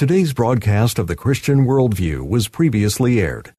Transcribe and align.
Today's 0.00 0.32
broadcast 0.32 0.98
of 0.98 1.08
the 1.08 1.14
Christian 1.14 1.66
Worldview 1.66 2.26
was 2.26 2.48
previously 2.48 3.20
aired. 3.20 3.52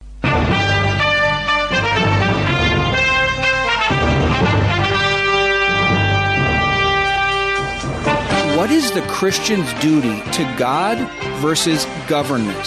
What 8.58 8.72
is 8.72 8.92
the 8.92 9.04
Christian's 9.08 9.72
duty 9.82 10.20
to 10.32 10.56
God 10.58 10.98
versus 11.42 11.86
government? 12.08 12.64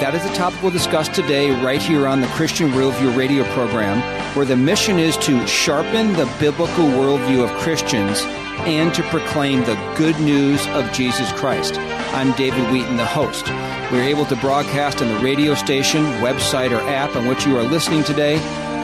That 0.00 0.14
is 0.14 0.22
the 0.22 0.34
topic 0.34 0.62
we'll 0.62 0.72
discuss 0.72 1.06
today, 1.08 1.50
right 1.62 1.82
here 1.82 2.06
on 2.06 2.22
the 2.22 2.26
Christian 2.28 2.70
Worldview 2.70 3.14
radio 3.14 3.44
program, 3.52 4.00
where 4.34 4.46
the 4.46 4.56
mission 4.56 4.98
is 4.98 5.18
to 5.18 5.46
sharpen 5.46 6.14
the 6.14 6.24
biblical 6.40 6.86
worldview 6.86 7.44
of 7.44 7.50
Christians 7.60 8.22
and 8.64 8.94
to 8.94 9.02
proclaim 9.10 9.60
the 9.64 9.74
good 9.98 10.18
news 10.20 10.66
of 10.68 10.90
Jesus 10.94 11.30
Christ. 11.32 11.78
I'm 12.14 12.30
David 12.36 12.70
Wheaton, 12.70 12.96
the 12.96 13.04
host. 13.04 13.48
We're 13.90 14.04
able 14.04 14.24
to 14.26 14.36
broadcast 14.36 15.02
on 15.02 15.08
the 15.08 15.18
radio 15.18 15.56
station, 15.56 16.04
website, 16.22 16.70
or 16.70 16.80
app 16.88 17.16
on 17.16 17.26
which 17.26 17.44
you 17.44 17.58
are 17.58 17.64
listening 17.64 18.04
today 18.04 18.36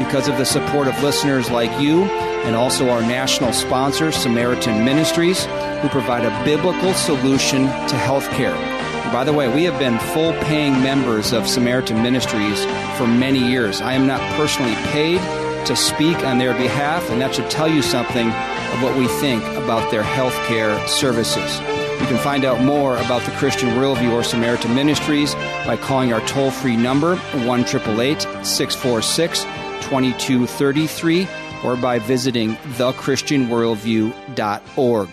because 0.03 0.27
of 0.27 0.37
the 0.37 0.45
support 0.45 0.89
of 0.89 1.01
listeners 1.01 1.49
like 1.49 1.71
you 1.81 2.03
and 2.03 2.57
also 2.57 2.91
our 2.91 3.03
national 3.03 3.53
sponsor, 3.53 4.11
Samaritan 4.11 4.85
Ministries, 4.85 5.45
who 5.45 5.89
provide 5.91 6.25
a 6.25 6.45
biblical 6.45 6.93
solution 6.93 7.67
to 7.67 7.95
healthcare. 7.95 8.53
And 8.53 9.13
by 9.13 9.23
the 9.23 9.33
way, 9.33 9.47
we 9.49 9.63
have 9.63 9.79
been 9.79 10.01
full 10.13 10.33
paying 10.43 10.73
members 10.83 11.33
of 11.33 11.47
Samaritan 11.47 12.03
Ministries 12.03 12.65
for 12.99 13.07
many 13.07 13.39
years. 13.39 13.81
I 13.81 13.93
am 13.93 14.09
not 14.09 14.21
personally 14.33 14.75
paid 14.91 15.21
to 15.67 15.77
speak 15.77 16.17
on 16.25 16.39
their 16.39 16.55
behalf, 16.55 17.09
and 17.11 17.21
that 17.21 17.37
should 17.37 17.49
tell 17.49 17.69
you 17.69 17.81
something 17.81 18.27
of 18.27 18.83
what 18.83 18.99
we 18.99 19.07
think 19.07 19.45
about 19.57 19.89
their 19.93 20.03
healthcare 20.03 20.85
services. 20.89 21.80
You 22.01 22.07
can 22.07 22.19
find 22.19 22.47
out 22.47 22.63
more 22.63 22.97
about 22.97 23.23
the 23.23 23.31
Christian 23.33 23.69
Worldview 23.71 24.13
or 24.13 24.23
Samaritan 24.25 24.75
Ministries 24.75 25.35
by 25.67 25.77
calling 25.77 26.13
our 26.13 26.27
toll 26.27 26.51
free 26.51 26.77
number, 26.77 27.17
1 27.17 27.67
646 27.67 29.45
2233, 29.45 31.29
or 31.63 31.77
by 31.77 31.99
visiting 31.99 32.57
thechristianworldview.org. 32.57 35.09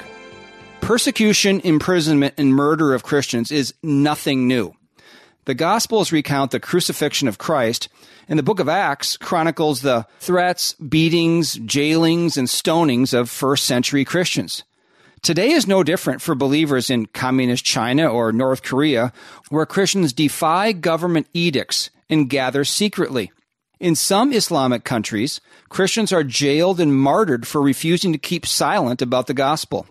Persecution, 0.80 1.60
imprisonment, 1.62 2.36
and 2.38 2.56
murder 2.56 2.94
of 2.94 3.04
Christians 3.04 3.52
is 3.52 3.74
nothing 3.84 4.48
new. 4.48 4.74
The 5.44 5.56
Gospels 5.56 6.14
recount 6.14 6.52
the 6.52 6.60
crucifixion 6.60 7.28
of 7.28 7.38
Christ, 7.38 7.90
and 8.30 8.40
the 8.40 8.44
book 8.44 8.62
of 8.62 8.70
Acts 8.70 9.18
chronicles 9.18 9.82
the 9.82 10.08
threats, 10.20 10.74
beatings, 10.76 11.56
jailings, 11.56 12.38
and 12.38 12.48
stonings 12.48 13.14
of 13.14 13.30
first 13.30 13.66
century 13.66 14.06
Christians. 14.06 14.64
Today 15.22 15.52
is 15.52 15.68
no 15.68 15.84
different 15.84 16.22
for 16.22 16.36
believers 16.36 16.90
in 16.90 17.08
communist 17.08 17.66
China 17.66 18.08
or 18.08 18.32
North 18.32 18.62
Korea, 18.62 19.12
where 19.50 19.66
Christians 19.66 20.14
defy 20.14 20.72
government 20.72 21.28
edicts 21.34 21.90
and 22.10 22.30
gather 22.30 22.64
secretly. 22.64 23.32
In 23.80 23.96
some 23.96 24.32
Islamic 24.32 24.84
countries, 24.84 25.42
Christians 25.70 26.14
are 26.14 26.24
jailed 26.24 26.80
and 26.80 26.96
martyred 26.96 27.48
for 27.48 27.62
refusing 27.62 28.12
to 28.14 28.20
keep 28.20 28.46
silent 28.46 29.02
about 29.02 29.28
the 29.28 29.34
gospel. 29.34 29.88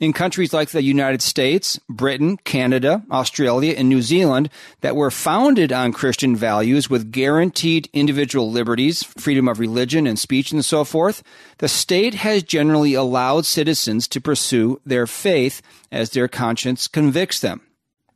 In 0.00 0.12
countries 0.12 0.52
like 0.52 0.70
the 0.70 0.82
United 0.82 1.22
States, 1.22 1.78
Britain, 1.88 2.36
Canada, 2.38 3.04
Australia, 3.12 3.74
and 3.78 3.88
New 3.88 4.02
Zealand 4.02 4.50
that 4.80 4.96
were 4.96 5.10
founded 5.10 5.72
on 5.72 5.92
Christian 5.92 6.34
values 6.34 6.90
with 6.90 7.12
guaranteed 7.12 7.88
individual 7.92 8.50
liberties, 8.50 9.04
freedom 9.04 9.46
of 9.46 9.60
religion 9.60 10.08
and 10.08 10.18
speech, 10.18 10.50
and 10.50 10.64
so 10.64 10.82
forth, 10.82 11.22
the 11.58 11.68
state 11.68 12.14
has 12.14 12.42
generally 12.42 12.94
allowed 12.94 13.46
citizens 13.46 14.08
to 14.08 14.20
pursue 14.20 14.80
their 14.84 15.06
faith 15.06 15.62
as 15.92 16.10
their 16.10 16.26
conscience 16.26 16.88
convicts 16.88 17.38
them. 17.38 17.60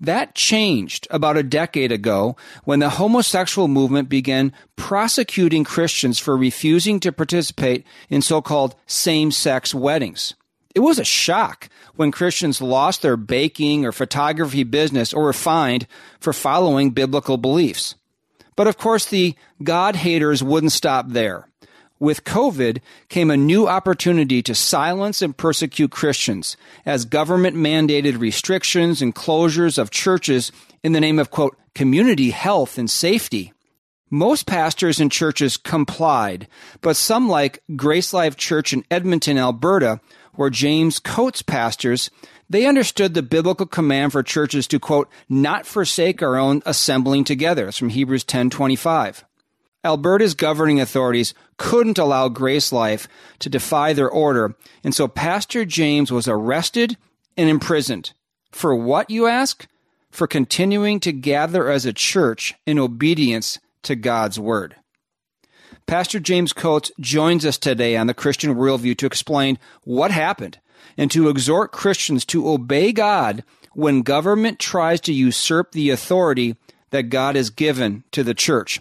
That 0.00 0.34
changed 0.34 1.06
about 1.12 1.36
a 1.36 1.44
decade 1.44 1.92
ago 1.92 2.36
when 2.64 2.80
the 2.80 2.90
homosexual 2.90 3.68
movement 3.68 4.08
began 4.08 4.52
prosecuting 4.74 5.62
Christians 5.62 6.18
for 6.18 6.36
refusing 6.36 6.98
to 7.00 7.12
participate 7.12 7.86
in 8.08 8.20
so 8.20 8.42
called 8.42 8.74
same 8.86 9.30
sex 9.30 9.72
weddings. 9.72 10.34
It 10.74 10.80
was 10.80 10.98
a 10.98 11.04
shock 11.04 11.68
when 11.96 12.12
Christians 12.12 12.60
lost 12.60 13.02
their 13.02 13.16
baking 13.16 13.84
or 13.84 13.92
photography 13.92 14.64
business 14.64 15.12
or 15.12 15.24
were 15.24 15.32
fined 15.32 15.86
for 16.20 16.32
following 16.32 16.90
biblical 16.90 17.36
beliefs. 17.36 17.94
But 18.54 18.66
of 18.66 18.76
course, 18.76 19.06
the 19.06 19.34
God 19.62 19.96
haters 19.96 20.42
wouldn't 20.42 20.72
stop 20.72 21.06
there. 21.08 21.48
With 22.00 22.24
COVID 22.24 22.80
came 23.08 23.30
a 23.30 23.36
new 23.36 23.66
opportunity 23.66 24.42
to 24.42 24.54
silence 24.54 25.20
and 25.20 25.36
persecute 25.36 25.90
Christians 25.90 26.56
as 26.86 27.04
government 27.04 27.56
mandated 27.56 28.20
restrictions 28.20 29.02
and 29.02 29.14
closures 29.14 29.78
of 29.78 29.90
churches 29.90 30.52
in 30.84 30.92
the 30.92 31.00
name 31.00 31.18
of, 31.18 31.30
quote, 31.30 31.56
community 31.74 32.30
health 32.30 32.78
and 32.78 32.88
safety. 32.88 33.52
Most 34.10 34.46
pastors 34.46 35.00
and 35.00 35.12
churches 35.12 35.56
complied, 35.56 36.48
but 36.80 36.96
some 36.96 37.28
like 37.28 37.62
Grace 37.76 38.12
Life 38.12 38.36
Church 38.36 38.72
in 38.72 38.84
Edmonton, 38.90 39.36
Alberta, 39.36 40.00
where 40.38 40.50
James 40.50 41.00
Coates 41.00 41.42
pastors, 41.42 42.10
they 42.48 42.64
understood 42.64 43.12
the 43.12 43.22
biblical 43.22 43.66
command 43.66 44.12
for 44.12 44.22
churches 44.22 44.68
to 44.68 44.78
quote, 44.78 45.10
not 45.28 45.66
forsake 45.66 46.22
our 46.22 46.36
own 46.36 46.62
assembling 46.64 47.24
together. 47.24 47.66
It's 47.66 47.78
from 47.78 47.88
Hebrews 47.88 48.22
10:25. 48.22 49.24
Alberta's 49.82 50.34
governing 50.34 50.80
authorities 50.80 51.34
couldn't 51.56 51.98
allow 51.98 52.28
Grace 52.28 52.70
Life 52.70 53.08
to 53.40 53.48
defy 53.48 53.92
their 53.92 54.08
order, 54.08 54.54
and 54.84 54.94
so 54.94 55.08
Pastor 55.08 55.64
James 55.64 56.12
was 56.12 56.28
arrested 56.28 56.96
and 57.36 57.48
imprisoned. 57.50 58.12
For 58.52 58.76
what, 58.76 59.10
you 59.10 59.26
ask? 59.26 59.66
For 60.12 60.28
continuing 60.28 61.00
to 61.00 61.10
gather 61.10 61.68
as 61.68 61.84
a 61.84 61.92
church 61.92 62.54
in 62.64 62.78
obedience 62.78 63.58
to 63.82 63.96
God's 63.96 64.38
word. 64.38 64.76
Pastor 65.88 66.20
James 66.20 66.52
Coates 66.52 66.92
joins 67.00 67.46
us 67.46 67.56
today 67.56 67.96
on 67.96 68.08
the 68.08 68.12
Christian 68.14 68.54
Worldview 68.54 68.98
to 68.98 69.06
explain 69.06 69.58
what 69.84 70.10
happened 70.10 70.58
and 70.98 71.10
to 71.10 71.30
exhort 71.30 71.72
Christians 71.72 72.26
to 72.26 72.46
obey 72.46 72.92
God 72.92 73.42
when 73.72 74.02
government 74.02 74.58
tries 74.58 75.00
to 75.00 75.14
usurp 75.14 75.72
the 75.72 75.88
authority 75.88 76.56
that 76.90 77.04
God 77.04 77.36
has 77.36 77.48
given 77.48 78.04
to 78.10 78.22
the 78.22 78.34
church. 78.34 78.80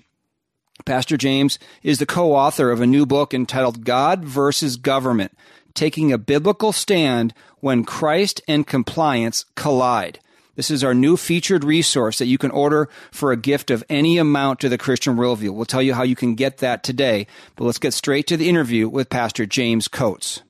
Pastor 0.84 1.16
James 1.16 1.58
is 1.82 2.00
the 2.00 2.06
co 2.06 2.36
author 2.36 2.72
of 2.72 2.82
a 2.82 2.86
new 2.86 3.06
book 3.06 3.34
entitled 3.34 3.86
God 3.86 4.26
versus 4.26 4.76
Government 4.76 5.32
Taking 5.74 6.12
a 6.12 6.18
Biblical 6.18 6.74
Stand 6.74 7.34
When 7.62 7.86
Christ 7.86 8.42
and 8.50 8.68
Compliance 8.68 9.46
Collide. 9.56 10.20
This 10.58 10.72
is 10.72 10.84
our 10.84 10.96
new 10.96 11.18
featured 11.18 11.64
resource 11.64 12.18
that 12.18 12.26
you 12.26 12.40
can 12.40 12.50
order 12.50 12.90
for 13.12 13.32
a 13.32 13.38
gift 13.38 13.70
of 13.70 13.84
any 13.90 14.18
amount 14.18 14.60
to 14.62 14.70
the 14.70 14.78
Christian 14.78 15.16
Worldview. 15.16 15.52
We'll 15.52 15.66
tell 15.66 15.84
you 15.84 15.94
how 15.94 16.02
you 16.02 16.16
can 16.16 16.34
get 16.34 16.58
that 16.58 16.84
today, 16.84 17.28
but 17.56 17.66
let's 17.66 17.78
get 17.78 17.94
straight 17.94 18.26
to 18.26 18.38
the 18.38 18.50
interview 18.50 18.90
with 18.90 19.08
Pastor 19.08 19.46
James 19.46 19.88
Coates. 19.88 20.42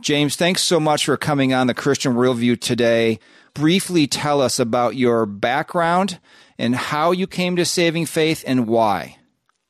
James, 0.00 0.34
thanks 0.34 0.62
so 0.62 0.80
much 0.80 1.04
for 1.04 1.16
coming 1.16 1.54
on 1.54 1.68
the 1.68 1.74
Christian 1.74 2.14
Worldview 2.14 2.60
today. 2.60 3.20
Briefly 3.54 4.08
tell 4.08 4.42
us 4.42 4.58
about 4.58 4.96
your 4.96 5.24
background 5.24 6.18
and 6.58 6.74
how 6.74 7.12
you 7.12 7.28
came 7.28 7.54
to 7.56 7.64
saving 7.64 8.06
faith 8.06 8.42
and 8.44 8.66
why. 8.66 9.18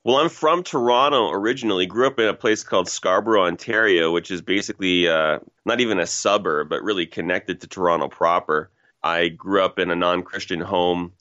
Well, 0.02 0.16
I'm 0.16 0.30
from 0.30 0.62
Toronto 0.62 1.30
originally. 1.30 1.84
Grew 1.84 2.06
up 2.06 2.18
in 2.18 2.26
a 2.26 2.32
place 2.32 2.62
called 2.62 2.88
Scarborough, 2.88 3.44
Ontario, 3.44 4.12
which 4.12 4.30
is 4.30 4.40
basically 4.40 5.08
uh, 5.08 5.40
not 5.66 5.80
even 5.80 6.00
a 6.00 6.06
suburb, 6.06 6.70
but 6.70 6.82
really 6.82 7.04
connected 7.04 7.60
to 7.60 7.66
Toronto 7.66 8.08
proper. 8.08 8.70
I 9.02 9.28
grew 9.28 9.64
up 9.64 9.78
in 9.78 9.90
a 9.90 9.96
non 9.96 10.22
Christian 10.22 10.60
home, 10.60 11.12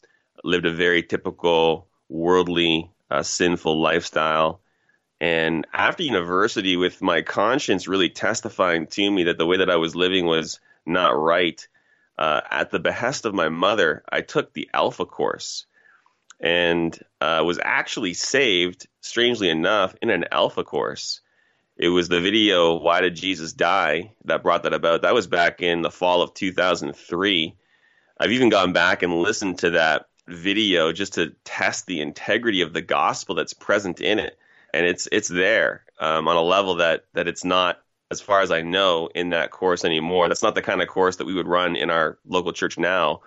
lived 0.44 0.66
a 0.66 0.74
very 0.74 1.04
typical 1.04 1.88
worldly, 2.10 2.92
uh, 3.10 3.24
sinful 3.24 3.82
lifestyle. 3.82 4.62
And 5.22 5.68
after 5.74 6.04
university, 6.04 6.78
with 6.78 7.02
my 7.02 7.22
conscience 7.22 7.88
really 7.88 8.10
testifying 8.10 8.88
to 8.88 9.12
me 9.12 9.24
that 9.26 9.38
the 9.38 9.46
way 9.46 9.58
that 9.58 9.70
I 9.70 9.76
was 9.76 9.96
living 9.96 10.26
was 10.26 10.60
not 10.86 11.10
right, 11.10 11.66
uh, 12.18 12.42
at 12.50 12.70
the 12.70 12.80
behest 12.80 13.26
of 13.26 13.34
my 13.34 13.50
mother, 13.50 14.04
I 14.10 14.22
took 14.22 14.54
the 14.54 14.70
Alpha 14.74 15.06
course 15.06 15.66
and 16.40 16.98
uh, 17.22 17.44
was 17.46 17.60
actually 17.64 18.14
saved, 18.14 18.88
strangely 19.02 19.50
enough, 19.50 19.96
in 20.02 20.10
an 20.10 20.26
Alpha 20.32 20.64
course. 20.64 21.22
It 21.78 21.90
was 21.90 22.10
the 22.10 22.20
video, 22.20 22.76
Why 22.76 23.00
Did 23.02 23.16
Jesus 23.16 23.54
Die, 23.54 24.12
that 24.26 24.44
brought 24.44 24.64
that 24.64 24.74
about. 24.74 25.04
That 25.04 25.14
was 25.14 25.28
back 25.28 25.62
in 25.62 25.82
the 25.82 25.92
fall 25.92 26.22
of 26.22 26.34
2003. 26.34 27.56
I've 28.20 28.32
even 28.32 28.50
gone 28.50 28.74
back 28.74 29.02
and 29.02 29.22
listened 29.22 29.60
to 29.60 29.72
that 29.72 30.08
video 30.28 30.92
just 30.92 31.14
to 31.14 31.34
test 31.46 31.86
the 31.86 32.02
integrity 32.02 32.62
of 32.62 32.74
the 32.74 32.82
gospel 32.82 33.36
that's 33.36 33.54
present 33.54 34.02
in 34.02 34.20
it, 34.20 34.38
and 34.74 34.86
it's 34.86 35.08
it's 35.12 35.30
there 35.30 35.84
um, 36.00 36.28
on 36.28 36.36
a 36.36 36.42
level 36.42 36.76
that 36.76 37.06
that 37.14 37.28
it's 37.28 37.46
not, 37.46 37.80
as 38.12 38.20
far 38.20 38.42
as 38.42 38.52
I 38.52 38.62
know, 38.62 39.10
in 39.16 39.30
that 39.30 39.52
course 39.52 39.86
anymore. 39.86 40.28
That's 40.28 40.44
not 40.44 40.56
the 40.56 40.62
kind 40.62 40.82
of 40.82 40.90
course 40.90 41.16
that 41.18 41.26
we 41.26 41.34
would 41.34 41.48
run 41.48 41.76
in 41.78 41.90
our 41.90 42.20
local 42.26 42.52
church 42.52 42.78
now. 42.78 43.22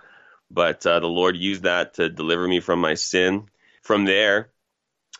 But 0.51 0.85
uh, 0.85 1.01
the 1.01 1.07
Lord 1.07 1.37
used 1.37 1.63
that 1.63 1.95
to 1.95 2.11
deliver 2.11 2.47
me 2.47 2.61
from 2.61 2.81
my 2.81 2.95
sin. 2.95 3.47
From 3.83 4.05
there, 4.05 4.51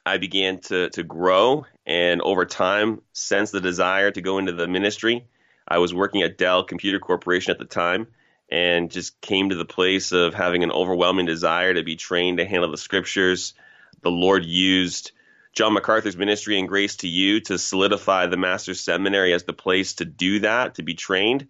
I 0.05 0.19
began 0.19 0.61
to 0.63 0.91
to 0.91 1.03
grow, 1.03 1.65
and 1.87 2.21
over 2.21 2.45
time, 2.45 3.01
sense 3.15 3.51
the 3.51 3.61
desire 3.63 4.11
to 4.11 4.21
go 4.21 4.37
into 4.37 4.53
the 4.53 4.69
ministry. 4.69 5.27
I 5.67 5.79
was 5.79 5.95
working 5.95 6.21
at 6.21 6.37
Dell 6.37 6.65
Computer 6.65 6.99
Corporation 6.99 7.53
at 7.53 7.59
the 7.59 7.65
time 7.65 8.09
and 8.53 8.91
just 8.91 9.19
came 9.23 9.49
to 9.49 9.55
the 9.55 9.65
place 9.65 10.13
of 10.13 10.35
having 10.35 10.63
an 10.63 10.71
overwhelming 10.71 11.25
desire 11.25 11.73
to 11.73 11.83
be 11.83 11.97
trained 11.97 12.37
to 12.37 12.45
handle 12.45 12.71
the 12.71 12.77
scriptures. 12.77 13.55
The 14.03 14.11
Lord 14.11 14.45
used 14.45 15.13
John 15.55 15.73
MacArthur's 15.73 16.19
ministry 16.19 16.59
and 16.59 16.69
grace 16.69 16.97
to 16.97 17.09
you 17.09 17.41
to 17.41 17.57
solidify 17.57 18.27
the 18.27 18.37
Master's 18.37 18.79
Seminary 18.79 19.33
as 19.33 19.45
the 19.45 19.55
place 19.55 19.95
to 19.95 20.05
do 20.05 20.41
that, 20.41 20.75
to 20.75 20.83
be 20.83 20.93
trained. 20.93 21.49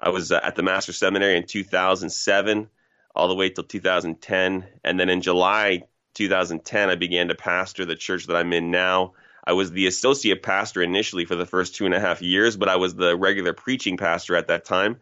I 0.00 0.08
was 0.08 0.32
uh, 0.32 0.40
at 0.42 0.56
the 0.56 0.62
Master's 0.62 0.96
Seminary 0.96 1.36
in 1.36 1.44
2007, 1.44 2.70
all 3.14 3.28
the 3.28 3.34
way 3.34 3.50
till 3.50 3.64
2010. 3.64 4.66
And 4.82 4.98
then 4.98 5.10
in 5.10 5.20
July 5.20 5.82
2010, 6.14 6.88
I 6.88 6.94
began 6.94 7.28
to 7.28 7.34
pastor 7.34 7.84
the 7.84 7.96
church 7.96 8.28
that 8.28 8.36
I'm 8.36 8.54
in 8.54 8.70
now. 8.70 9.12
I 9.44 9.52
was 9.52 9.72
the 9.72 9.86
associate 9.86 10.42
pastor 10.42 10.82
initially 10.82 11.26
for 11.26 11.36
the 11.36 11.44
first 11.44 11.74
two 11.74 11.84
and 11.84 11.94
a 11.94 12.00
half 12.00 12.22
years, 12.22 12.56
but 12.56 12.70
I 12.70 12.76
was 12.76 12.94
the 12.94 13.14
regular 13.14 13.52
preaching 13.52 13.98
pastor 13.98 14.36
at 14.36 14.48
that 14.48 14.64
time 14.64 15.00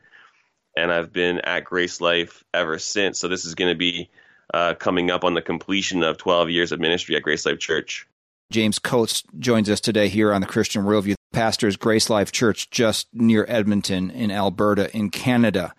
and 0.79 0.93
I've 0.93 1.13
been 1.13 1.41
at 1.41 1.65
Grace 1.65 2.01
Life 2.01 2.45
ever 2.55 2.79
since. 2.79 3.19
So 3.19 3.29
this 3.29 3.45
is 3.45 3.55
going 3.55 3.73
to 3.73 3.79
be 3.79 4.09
uh, 4.55 4.75
coming 4.75 5.11
up 5.11 5.25
on 5.25 5.35
the 5.35 5.43
completion 5.43 6.03
of 6.03 6.19
12 6.19 6.51
years 6.51 6.73
of 6.73 6.81
ministry 6.81 7.17
at 7.17 7.23
Grace 7.23 7.45
Life 7.45 7.59
Church. 7.59 8.07
James 8.51 8.79
Coates 8.79 9.25
joins 9.39 9.69
us 9.69 9.81
today 9.81 10.09
here 10.09 10.33
on 10.33 10.41
the 10.41 10.47
Christian 10.47 10.85
Worldview. 10.85 11.15
Pastors 11.33 11.77
Grace 11.77 12.09
Life 12.09 12.33
Church 12.33 12.71
just 12.71 13.09
near 13.13 13.45
Edmonton 13.49 14.11
in 14.11 14.31
Alberta 14.31 14.95
in 14.97 15.11
Canada. 15.11 15.75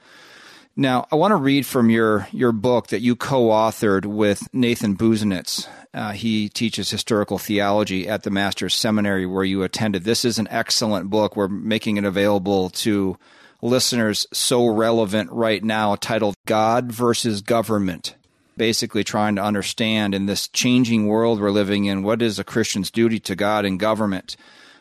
Now, 0.75 1.07
I 1.11 1.15
want 1.15 1.31
to 1.31 1.37
read 1.37 1.65
from 1.65 1.89
your, 1.89 2.27
your 2.31 2.51
book 2.51 2.87
that 2.87 3.01
you 3.01 3.15
co 3.15 3.47
authored 3.47 4.05
with 4.05 4.47
Nathan 4.53 4.95
Busenitz. 4.95 5.67
Uh, 5.93 6.11
he 6.11 6.47
teaches 6.47 6.91
historical 6.91 7.39
theology 7.39 8.07
at 8.07 8.23
the 8.23 8.29
Master's 8.29 8.75
Seminary 8.75 9.25
where 9.25 9.43
you 9.43 9.63
attended. 9.63 10.03
This 10.03 10.23
is 10.23 10.37
an 10.37 10.47
excellent 10.51 11.09
book. 11.09 11.35
We're 11.35 11.47
making 11.47 11.97
it 11.97 12.05
available 12.05 12.69
to 12.69 13.17
listeners 13.61 14.27
so 14.31 14.67
relevant 14.67 15.31
right 15.31 15.63
now 15.63 15.95
titled 15.95 16.35
God 16.45 16.91
versus 16.91 17.41
Government. 17.41 18.15
Basically, 18.57 19.03
trying 19.03 19.35
to 19.35 19.44
understand 19.44 20.13
in 20.13 20.25
this 20.25 20.47
changing 20.47 21.07
world 21.07 21.39
we're 21.39 21.51
living 21.51 21.85
in 21.85 22.03
what 22.03 22.21
is 22.21 22.39
a 22.39 22.44
Christian's 22.44 22.91
duty 22.91 23.19
to 23.21 23.35
God 23.35 23.65
and 23.65 23.79
government. 23.79 24.35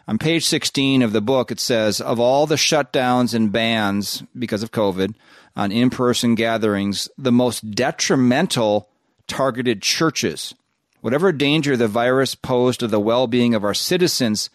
On 0.09 0.19
page 0.19 0.47
16 0.47 1.03
of 1.03 1.13
the 1.13 1.21
book, 1.21 1.51
it 1.51 1.61
says 1.61 2.01
Of 2.01 2.19
all 2.19 2.47
the 2.47 2.57
shutdowns 2.57 3.35
and 3.35 3.53
bans 3.53 4.23
because 4.37 4.63
of 4.63 4.73
COVID 4.73 5.15
on 5.55 5.71
in 5.71 5.91
person 5.91 6.35
gatherings, 6.35 7.09
the 7.19 7.33
most 7.33 7.71
detrimental 7.73 8.89
targeted 9.27 9.83
churches. 9.83 10.55
Whatever 11.01 11.31
danger 11.31 11.77
the 11.77 11.89
virus 11.89 12.35
posed 12.35 12.81
to 12.81 12.89
the 12.89 12.99
well 12.99 13.27
being 13.27 13.55
of 13.55 13.65
our 13.65 13.75
citizens, 13.75 14.51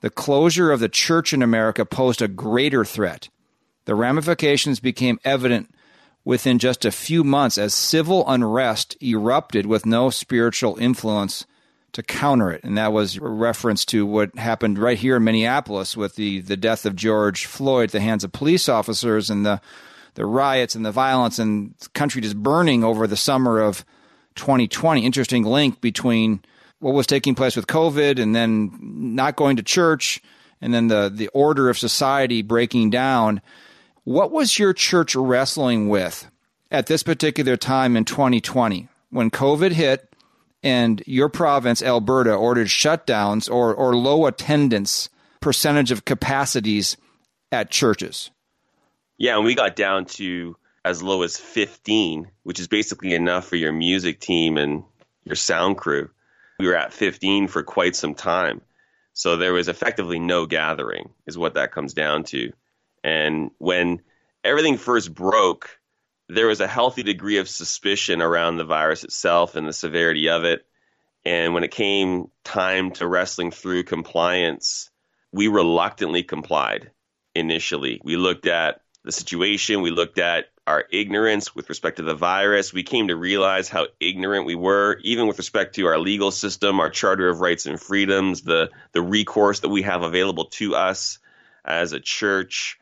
the 0.00 0.10
closure 0.10 0.70
of 0.70 0.80
the 0.80 0.88
church 0.88 1.32
in 1.32 1.42
America 1.42 1.84
posed 1.84 2.22
a 2.22 2.28
greater 2.28 2.84
threat. 2.84 3.28
The 3.88 3.94
ramifications 3.94 4.80
became 4.80 5.18
evident 5.24 5.74
within 6.22 6.58
just 6.58 6.84
a 6.84 6.90
few 6.90 7.24
months 7.24 7.56
as 7.56 7.72
civil 7.72 8.22
unrest 8.28 9.02
erupted 9.02 9.64
with 9.64 9.86
no 9.86 10.10
spiritual 10.10 10.76
influence 10.76 11.46
to 11.92 12.02
counter 12.02 12.50
it. 12.50 12.62
And 12.64 12.76
that 12.76 12.92
was 12.92 13.16
a 13.16 13.22
reference 13.22 13.86
to 13.86 14.04
what 14.04 14.36
happened 14.36 14.78
right 14.78 14.98
here 14.98 15.16
in 15.16 15.24
Minneapolis 15.24 15.96
with 15.96 16.16
the, 16.16 16.42
the 16.42 16.54
death 16.54 16.84
of 16.84 16.96
George 16.96 17.46
Floyd 17.46 17.84
at 17.84 17.92
the 17.92 18.00
hands 18.00 18.24
of 18.24 18.32
police 18.32 18.68
officers 18.68 19.30
and 19.30 19.46
the, 19.46 19.58
the 20.16 20.26
riots 20.26 20.74
and 20.74 20.84
the 20.84 20.92
violence 20.92 21.38
and 21.38 21.74
the 21.80 21.88
country 21.94 22.20
just 22.20 22.36
burning 22.36 22.84
over 22.84 23.06
the 23.06 23.16
summer 23.16 23.58
of 23.58 23.86
2020. 24.34 25.02
Interesting 25.02 25.44
link 25.44 25.80
between 25.80 26.42
what 26.80 26.92
was 26.92 27.06
taking 27.06 27.34
place 27.34 27.56
with 27.56 27.66
COVID 27.66 28.20
and 28.20 28.36
then 28.36 28.70
not 28.82 29.34
going 29.34 29.56
to 29.56 29.62
church 29.62 30.20
and 30.60 30.74
then 30.74 30.88
the, 30.88 31.10
the 31.10 31.28
order 31.28 31.70
of 31.70 31.78
society 31.78 32.42
breaking 32.42 32.90
down. 32.90 33.40
What 34.08 34.30
was 34.30 34.58
your 34.58 34.72
church 34.72 35.14
wrestling 35.14 35.90
with 35.90 36.30
at 36.70 36.86
this 36.86 37.02
particular 37.02 37.58
time 37.58 37.94
in 37.94 38.06
2020 38.06 38.88
when 39.10 39.30
COVID 39.30 39.72
hit 39.72 40.16
and 40.62 41.02
your 41.04 41.28
province, 41.28 41.82
Alberta, 41.82 42.32
ordered 42.32 42.68
shutdowns 42.68 43.50
or, 43.50 43.74
or 43.74 43.94
low 43.94 44.24
attendance 44.24 45.10
percentage 45.42 45.90
of 45.90 46.06
capacities 46.06 46.96
at 47.52 47.70
churches? 47.70 48.30
Yeah, 49.18 49.36
and 49.36 49.44
we 49.44 49.54
got 49.54 49.76
down 49.76 50.06
to 50.06 50.56
as 50.86 51.02
low 51.02 51.20
as 51.20 51.36
15, 51.36 52.30
which 52.44 52.60
is 52.60 52.66
basically 52.66 53.12
enough 53.12 53.46
for 53.46 53.56
your 53.56 53.72
music 53.72 54.20
team 54.20 54.56
and 54.56 54.84
your 55.24 55.36
sound 55.36 55.76
crew. 55.76 56.08
We 56.58 56.66
were 56.66 56.76
at 56.76 56.94
15 56.94 57.46
for 57.48 57.62
quite 57.62 57.94
some 57.94 58.14
time. 58.14 58.62
So 59.12 59.36
there 59.36 59.52
was 59.52 59.68
effectively 59.68 60.18
no 60.18 60.46
gathering, 60.46 61.10
is 61.26 61.36
what 61.36 61.56
that 61.56 61.72
comes 61.72 61.92
down 61.92 62.24
to. 62.24 62.54
And 63.04 63.50
when 63.58 64.00
everything 64.44 64.76
first 64.76 65.12
broke, 65.12 65.78
there 66.28 66.46
was 66.46 66.60
a 66.60 66.66
healthy 66.66 67.02
degree 67.02 67.38
of 67.38 67.48
suspicion 67.48 68.20
around 68.20 68.56
the 68.56 68.64
virus 68.64 69.04
itself 69.04 69.56
and 69.56 69.66
the 69.66 69.72
severity 69.72 70.28
of 70.28 70.44
it. 70.44 70.66
And 71.24 71.54
when 71.54 71.64
it 71.64 71.70
came 71.70 72.30
time 72.44 72.92
to 72.92 73.06
wrestling 73.06 73.50
through 73.50 73.84
compliance, 73.84 74.90
we 75.32 75.48
reluctantly 75.48 76.22
complied 76.22 76.90
initially. 77.34 78.00
We 78.04 78.16
looked 78.16 78.46
at 78.46 78.80
the 79.04 79.12
situation, 79.12 79.82
we 79.82 79.90
looked 79.90 80.18
at 80.18 80.46
our 80.66 80.84
ignorance 80.92 81.54
with 81.54 81.70
respect 81.70 81.96
to 81.96 82.02
the 82.02 82.14
virus. 82.14 82.74
We 82.74 82.82
came 82.82 83.08
to 83.08 83.16
realize 83.16 83.70
how 83.70 83.86
ignorant 84.00 84.44
we 84.44 84.54
were, 84.54 84.98
even 85.02 85.26
with 85.26 85.38
respect 85.38 85.76
to 85.76 85.86
our 85.86 85.98
legal 85.98 86.30
system, 86.30 86.78
our 86.78 86.90
Charter 86.90 87.30
of 87.30 87.40
Rights 87.40 87.64
and 87.64 87.80
Freedoms, 87.80 88.42
the, 88.42 88.70
the 88.92 89.00
recourse 89.00 89.60
that 89.60 89.70
we 89.70 89.82
have 89.82 90.02
available 90.02 90.44
to 90.46 90.74
us 90.74 91.20
as 91.64 91.92
a 91.92 92.00
church 92.00 92.78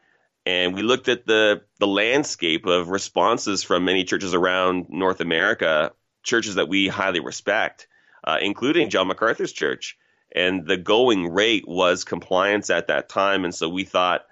and 0.46 0.74
we 0.74 0.82
looked 0.82 1.08
at 1.08 1.26
the 1.26 1.62
the 1.80 1.88
landscape 1.88 2.66
of 2.66 2.88
responses 2.88 3.64
from 3.64 3.84
many 3.84 4.04
churches 4.04 4.32
around 4.32 4.86
North 4.88 5.20
America, 5.20 5.92
churches 6.22 6.54
that 6.54 6.68
we 6.68 6.86
highly 6.86 7.20
respect, 7.20 7.88
uh, 8.24 8.38
including 8.40 8.88
John 8.88 9.08
MacArthur's 9.08 9.52
church. 9.52 9.98
And 10.34 10.66
the 10.66 10.76
going 10.76 11.32
rate 11.32 11.66
was 11.66 12.04
compliance 12.04 12.70
at 12.70 12.88
that 12.88 13.08
time, 13.08 13.44
and 13.44 13.54
so 13.54 13.68
we 13.68 13.84
thought 13.84 14.26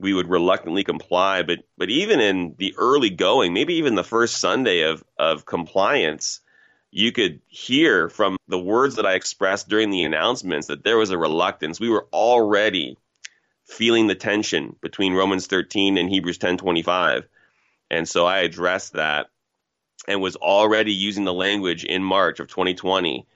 we 0.00 0.12
would 0.12 0.28
reluctantly 0.28 0.82
comply. 0.82 1.42
But 1.42 1.60
but 1.78 1.88
even 1.88 2.20
in 2.20 2.54
the 2.58 2.74
early 2.76 3.10
going, 3.10 3.52
maybe 3.52 3.74
even 3.74 3.94
the 3.94 4.04
first 4.04 4.38
Sunday 4.38 4.82
of 4.82 5.04
of 5.18 5.46
compliance, 5.46 6.40
you 6.90 7.12
could 7.12 7.40
hear 7.46 8.08
from 8.08 8.36
the 8.48 8.58
words 8.58 8.96
that 8.96 9.06
I 9.06 9.14
expressed 9.14 9.68
during 9.68 9.90
the 9.90 10.04
announcements 10.04 10.66
that 10.66 10.82
there 10.82 10.96
was 10.96 11.10
a 11.10 11.18
reluctance. 11.18 11.78
We 11.78 11.90
were 11.90 12.06
already 12.12 12.96
feeling 13.64 14.06
the 14.06 14.14
tension 14.14 14.76
between 14.80 15.14
Romans 15.14 15.46
13 15.46 15.98
and 15.98 16.08
Hebrews 16.08 16.38
10:25. 16.38 17.24
And 17.90 18.08
so 18.08 18.26
I 18.26 18.38
addressed 18.38 18.94
that 18.94 19.26
and 20.08 20.20
was 20.20 20.36
already 20.36 20.92
using 20.92 21.24
the 21.24 21.32
language 21.32 21.84
in 21.84 22.02
March 22.02 22.40
of 22.40 22.48
2020 22.48 23.26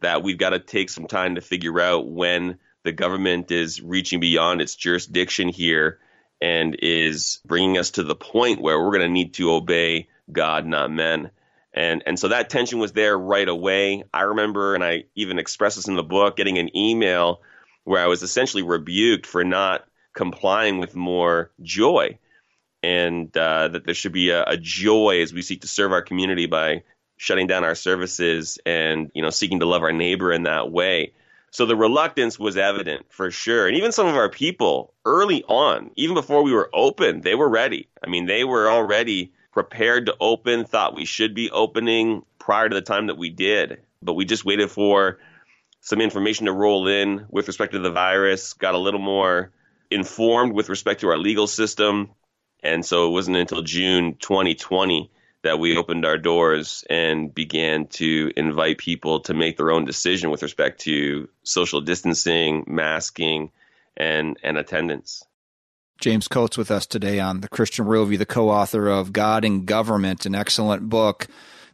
that 0.00 0.22
we've 0.22 0.38
got 0.38 0.50
to 0.50 0.58
take 0.58 0.90
some 0.90 1.06
time 1.06 1.36
to 1.36 1.40
figure 1.40 1.80
out 1.80 2.08
when 2.08 2.58
the 2.82 2.92
government 2.92 3.50
is 3.50 3.80
reaching 3.80 4.20
beyond 4.20 4.60
its 4.60 4.74
jurisdiction 4.74 5.48
here 5.48 5.98
and 6.40 6.76
is 6.80 7.40
bringing 7.44 7.78
us 7.78 7.92
to 7.92 8.02
the 8.02 8.14
point 8.14 8.60
where 8.60 8.80
we're 8.80 8.96
going 8.96 9.00
to 9.00 9.08
need 9.08 9.34
to 9.34 9.52
obey 9.52 10.08
God, 10.32 10.66
not 10.66 10.90
men. 10.90 11.30
And 11.72 12.02
and 12.06 12.18
so 12.18 12.28
that 12.28 12.50
tension 12.50 12.78
was 12.80 12.92
there 12.92 13.16
right 13.16 13.48
away. 13.48 14.02
I 14.12 14.22
remember, 14.22 14.74
and 14.74 14.82
I 14.82 15.04
even 15.14 15.38
expressed 15.38 15.76
this 15.76 15.86
in 15.86 15.94
the 15.94 16.02
book, 16.02 16.36
getting 16.36 16.58
an 16.58 16.76
email 16.76 17.42
where 17.84 18.02
I 18.02 18.06
was 18.06 18.22
essentially 18.22 18.62
rebuked 18.62 19.26
for 19.26 19.44
not 19.44 19.84
complying 20.14 20.78
with 20.78 20.94
more 20.94 21.50
joy, 21.62 22.18
and 22.82 23.34
uh, 23.36 23.68
that 23.68 23.84
there 23.84 23.94
should 23.94 24.12
be 24.12 24.30
a, 24.30 24.44
a 24.44 24.56
joy 24.56 25.20
as 25.22 25.32
we 25.32 25.42
seek 25.42 25.62
to 25.62 25.68
serve 25.68 25.92
our 25.92 26.02
community 26.02 26.46
by 26.46 26.82
shutting 27.16 27.46
down 27.46 27.64
our 27.64 27.74
services 27.74 28.58
and 28.64 29.10
you 29.14 29.22
know 29.22 29.30
seeking 29.30 29.60
to 29.60 29.66
love 29.66 29.82
our 29.82 29.92
neighbor 29.92 30.32
in 30.32 30.44
that 30.44 30.70
way. 30.70 31.12
So 31.52 31.66
the 31.66 31.76
reluctance 31.76 32.38
was 32.38 32.56
evident 32.56 33.06
for 33.10 33.30
sure. 33.30 33.66
And 33.66 33.76
even 33.76 33.90
some 33.90 34.06
of 34.06 34.14
our 34.14 34.28
people 34.28 34.94
early 35.04 35.42
on, 35.44 35.90
even 35.96 36.14
before 36.14 36.42
we 36.44 36.52
were 36.52 36.70
open, 36.72 37.22
they 37.22 37.34
were 37.34 37.48
ready. 37.48 37.88
I 38.04 38.08
mean, 38.08 38.26
they 38.26 38.44
were 38.44 38.70
already 38.70 39.32
prepared 39.52 40.06
to 40.06 40.16
open, 40.20 40.64
thought 40.64 40.94
we 40.94 41.04
should 41.04 41.34
be 41.34 41.50
opening 41.50 42.24
prior 42.38 42.68
to 42.68 42.74
the 42.74 42.80
time 42.80 43.08
that 43.08 43.18
we 43.18 43.30
did. 43.30 43.80
But 44.00 44.14
we 44.14 44.24
just 44.24 44.44
waited 44.44 44.70
for 44.70 45.18
some 45.80 46.00
information 46.00 46.46
to 46.46 46.52
roll 46.52 46.88
in 46.88 47.26
with 47.30 47.48
respect 47.48 47.72
to 47.72 47.78
the 47.78 47.90
virus, 47.90 48.52
got 48.52 48.74
a 48.74 48.78
little 48.78 49.00
more 49.00 49.52
informed 49.90 50.52
with 50.52 50.68
respect 50.68 51.00
to 51.00 51.08
our 51.08 51.18
legal 51.18 51.46
system. 51.46 52.10
And 52.62 52.84
so 52.84 53.08
it 53.08 53.12
wasn't 53.12 53.38
until 53.38 53.62
June 53.62 54.16
2020 54.20 55.10
that 55.42 55.58
we 55.58 55.76
opened 55.76 56.04
our 56.04 56.18
doors 56.18 56.84
and 56.90 57.34
began 57.34 57.86
to 57.86 58.30
invite 58.36 58.76
people 58.78 59.20
to 59.20 59.34
make 59.34 59.56
their 59.56 59.70
own 59.70 59.86
decision 59.86 60.30
with 60.30 60.42
respect 60.42 60.82
to 60.82 61.28
social 61.42 61.80
distancing, 61.80 62.64
masking, 62.66 63.50
and, 63.96 64.36
and 64.42 64.58
attendance. 64.58 65.24
James 65.98 66.28
Coates 66.28 66.58
with 66.58 66.70
us 66.70 66.86
today 66.86 67.20
on 67.20 67.40
the 67.40 67.48
Christian 67.48 67.86
Worldview, 67.86 68.18
the 68.18 68.26
co-author 68.26 68.88
of 68.88 69.12
God 69.12 69.44
and 69.44 69.66
Government, 69.66 70.26
an 70.26 70.34
excellent 70.34 70.88
book. 70.88 71.26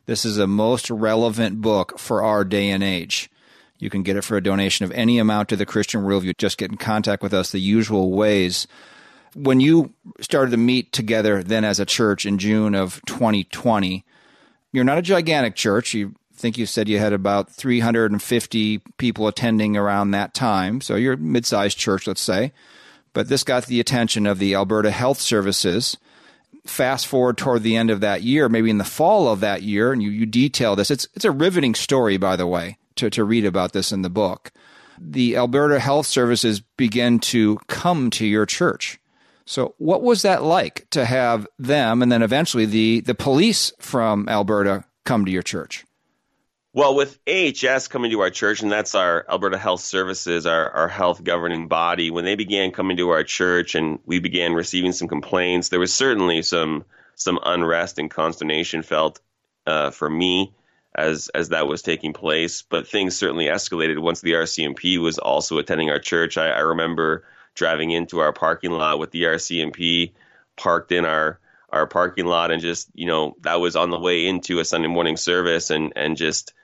This 0.06 0.24
is 0.24 0.38
a 0.38 0.46
most 0.46 0.90
relevant 0.90 1.60
book 1.60 1.98
for 1.98 2.22
our 2.22 2.44
day 2.44 2.70
and 2.70 2.82
age. 2.82 3.30
You 3.78 3.90
can 3.90 4.02
get 4.02 4.16
it 4.16 4.22
for 4.22 4.36
a 4.36 4.42
donation 4.42 4.84
of 4.84 4.92
any 4.92 5.18
amount 5.18 5.48
to 5.50 5.56
the 5.56 5.66
Christian 5.66 6.02
Worldview. 6.02 6.36
Just 6.38 6.58
get 6.58 6.70
in 6.70 6.76
contact 6.76 7.22
with 7.22 7.34
us 7.34 7.50
the 7.50 7.60
usual 7.60 8.12
ways. 8.12 8.66
when 9.34 9.60
you 9.60 9.92
started 10.20 10.50
to 10.50 10.56
meet 10.56 10.92
together 10.92 11.42
then 11.42 11.62
as 11.62 11.78
a 11.78 11.84
church 11.84 12.24
in 12.24 12.38
June 12.38 12.74
of 12.74 13.02
2020, 13.06 14.02
you're 14.72 14.84
not 14.84 14.96
a 14.98 15.02
gigantic 15.02 15.54
church. 15.54 15.92
You 15.92 16.14
think 16.34 16.58
you 16.58 16.66
said 16.66 16.88
you 16.88 16.98
had 16.98 17.12
about 17.12 17.50
350 17.50 18.78
people 18.98 19.26
attending 19.26 19.76
around 19.76 20.10
that 20.10 20.34
time. 20.34 20.80
So 20.80 20.96
you're 20.96 21.14
a 21.14 21.18
mid 21.18 21.46
sized 21.46 21.78
church, 21.78 22.06
let's 22.06 22.20
say. 22.20 22.52
But 23.12 23.28
this 23.28 23.44
got 23.44 23.66
the 23.66 23.80
attention 23.80 24.26
of 24.26 24.38
the 24.38 24.54
Alberta 24.54 24.90
Health 24.90 25.20
Services. 25.20 25.96
Fast 26.66 27.06
forward 27.06 27.38
toward 27.38 27.62
the 27.62 27.76
end 27.76 27.90
of 27.90 28.00
that 28.00 28.22
year, 28.22 28.48
maybe 28.48 28.70
in 28.70 28.78
the 28.78 28.84
fall 28.84 29.28
of 29.28 29.40
that 29.40 29.62
year, 29.62 29.92
and 29.92 30.02
you, 30.02 30.10
you 30.10 30.26
detail 30.26 30.76
this. 30.76 30.90
It's, 30.90 31.06
it's 31.14 31.24
a 31.24 31.30
riveting 31.30 31.74
story, 31.74 32.16
by 32.16 32.36
the 32.36 32.46
way, 32.46 32.76
to, 32.96 33.10
to 33.10 33.24
read 33.24 33.44
about 33.44 33.72
this 33.72 33.92
in 33.92 34.02
the 34.02 34.10
book. 34.10 34.52
The 34.98 35.36
Alberta 35.36 35.78
Health 35.78 36.06
Services 36.06 36.60
begin 36.76 37.18
to 37.20 37.58
come 37.66 38.10
to 38.10 38.26
your 38.26 38.46
church. 38.46 38.98
So, 39.44 39.74
what 39.78 40.02
was 40.02 40.22
that 40.22 40.42
like 40.42 40.88
to 40.90 41.04
have 41.04 41.46
them 41.58 42.02
and 42.02 42.10
then 42.10 42.22
eventually 42.22 42.66
the, 42.66 43.00
the 43.00 43.14
police 43.14 43.72
from 43.78 44.28
Alberta 44.28 44.84
come 45.04 45.24
to 45.24 45.30
your 45.30 45.42
church? 45.42 45.84
Well, 46.76 46.94
with 46.94 47.18
AHS 47.26 47.88
coming 47.88 48.10
to 48.10 48.20
our 48.20 48.28
church, 48.28 48.60
and 48.60 48.70
that's 48.70 48.94
our 48.94 49.24
Alberta 49.30 49.56
Health 49.56 49.80
Services, 49.80 50.44
our, 50.44 50.70
our 50.72 50.88
health 50.88 51.24
governing 51.24 51.68
body, 51.68 52.10
when 52.10 52.26
they 52.26 52.34
began 52.34 52.70
coming 52.70 52.98
to 52.98 53.08
our 53.10 53.24
church 53.24 53.74
and 53.74 53.98
we 54.04 54.18
began 54.18 54.52
receiving 54.52 54.92
some 54.92 55.08
complaints, 55.08 55.70
there 55.70 55.80
was 55.80 55.94
certainly 55.94 56.42
some 56.42 56.84
some 57.14 57.38
unrest 57.42 57.98
and 57.98 58.10
consternation 58.10 58.82
felt 58.82 59.20
uh, 59.66 59.90
for 59.90 60.10
me 60.10 60.52
as 60.96 61.28
as 61.34 61.50
that 61.50 61.68
was 61.68 61.82
taking 61.82 62.12
place. 62.12 62.62
But 62.62 62.88
things 62.88 63.16
certainly 63.16 63.46
escalated 63.46 63.98
once 64.00 64.20
the 64.20 64.32
RCMP 64.32 64.98
was 64.98 65.18
also 65.18 65.58
attending 65.58 65.90
our 65.90 65.98
church. 65.98 66.38
I, 66.38 66.48
I 66.48 66.60
remember 66.60 67.24
driving 67.54 67.90
into 67.90 68.18
our 68.18 68.32
parking 68.32 68.72
lot 68.72 68.98
with 68.98 69.10
the 69.10 69.24
RCMP 69.24 70.12
parked 70.56 70.92
in 70.92 71.04
our 71.04 71.38
our 71.70 71.86
parking 71.86 72.26
lot 72.26 72.50
and 72.50 72.62
just 72.62 72.88
you 72.94 73.06
know 73.06 73.36
that 73.42 73.60
was 73.60 73.76
on 73.76 73.90
the 73.90 73.98
way 73.98 74.26
into 74.26 74.58
a 74.60 74.64
Sunday 74.64 74.88
morning 74.88 75.16
service 75.16 75.70
and 75.70 75.92
and 75.96 76.16
just 76.16 76.54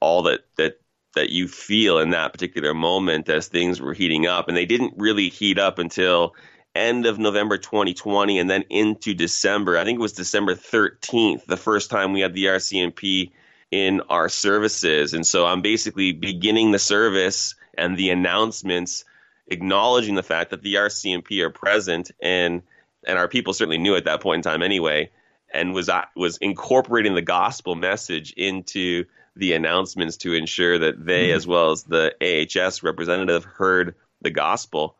all 0.00 0.22
that 0.24 0.40
that 0.56 0.80
that 1.14 1.30
you 1.30 1.48
feel 1.48 1.98
in 1.98 2.10
that 2.10 2.32
particular 2.32 2.74
moment 2.74 3.28
as 3.28 3.48
things 3.48 3.80
were 3.80 3.94
heating 3.94 4.26
up 4.26 4.48
and 4.48 4.56
they 4.56 4.66
didn't 4.66 4.94
really 4.96 5.28
heat 5.30 5.58
up 5.58 5.78
until 5.78 6.34
end 6.74 7.06
of 7.06 7.18
November 7.18 7.58
2020 7.58 8.38
and 8.38 8.48
then 8.48 8.64
into 8.70 9.14
December. 9.14 9.76
I 9.76 9.84
think 9.84 9.98
it 9.98 10.02
was 10.02 10.12
December 10.12 10.54
13th, 10.54 11.44
the 11.46 11.56
first 11.56 11.90
time 11.90 12.12
we 12.12 12.20
had 12.20 12.34
the 12.34 12.44
RCMP 12.44 13.32
in 13.70 14.00
our 14.08 14.28
services. 14.28 15.14
And 15.14 15.26
so 15.26 15.46
I'm 15.46 15.62
basically 15.62 16.12
beginning 16.12 16.72
the 16.72 16.78
service 16.78 17.54
and 17.76 17.96
the 17.96 18.10
announcements 18.10 19.04
acknowledging 19.46 20.14
the 20.14 20.22
fact 20.22 20.50
that 20.50 20.62
the 20.62 20.74
RCMP 20.74 21.40
are 21.42 21.50
present 21.50 22.10
and 22.20 22.62
and 23.06 23.16
our 23.16 23.28
people 23.28 23.54
certainly 23.54 23.78
knew 23.78 23.94
at 23.96 24.04
that 24.04 24.20
point 24.20 24.38
in 24.38 24.50
time 24.50 24.62
anyway 24.62 25.10
and 25.52 25.72
was 25.72 25.90
was 26.14 26.36
incorporating 26.38 27.14
the 27.14 27.22
gospel 27.22 27.74
message 27.74 28.32
into 28.32 29.04
the 29.36 29.52
announcements 29.52 30.18
to 30.18 30.34
ensure 30.34 30.78
that 30.78 31.04
they, 31.04 31.28
mm-hmm. 31.28 31.36
as 31.36 31.46
well 31.46 31.70
as 31.70 31.84
the 31.84 32.14
AHS 32.20 32.82
representative, 32.82 33.44
heard 33.44 33.94
the 34.20 34.30
gospel. 34.30 34.96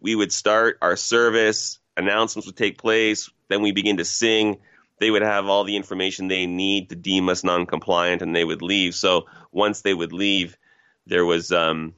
We 0.00 0.14
would 0.14 0.32
start 0.32 0.78
our 0.80 0.96
service, 0.96 1.78
announcements 1.96 2.46
would 2.46 2.56
take 2.56 2.78
place, 2.78 3.28
then 3.48 3.62
we 3.62 3.72
begin 3.72 3.98
to 3.98 4.04
sing. 4.04 4.58
They 5.00 5.10
would 5.10 5.22
have 5.22 5.46
all 5.46 5.64
the 5.64 5.76
information 5.76 6.28
they 6.28 6.46
need 6.46 6.90
to 6.90 6.96
deem 6.96 7.28
us 7.28 7.42
non-compliant, 7.42 8.22
and 8.22 8.36
they 8.36 8.44
would 8.44 8.62
leave. 8.62 8.94
So 8.94 9.26
once 9.50 9.80
they 9.80 9.94
would 9.94 10.12
leave, 10.12 10.56
there 11.06 11.24
was 11.24 11.50
um, 11.50 11.94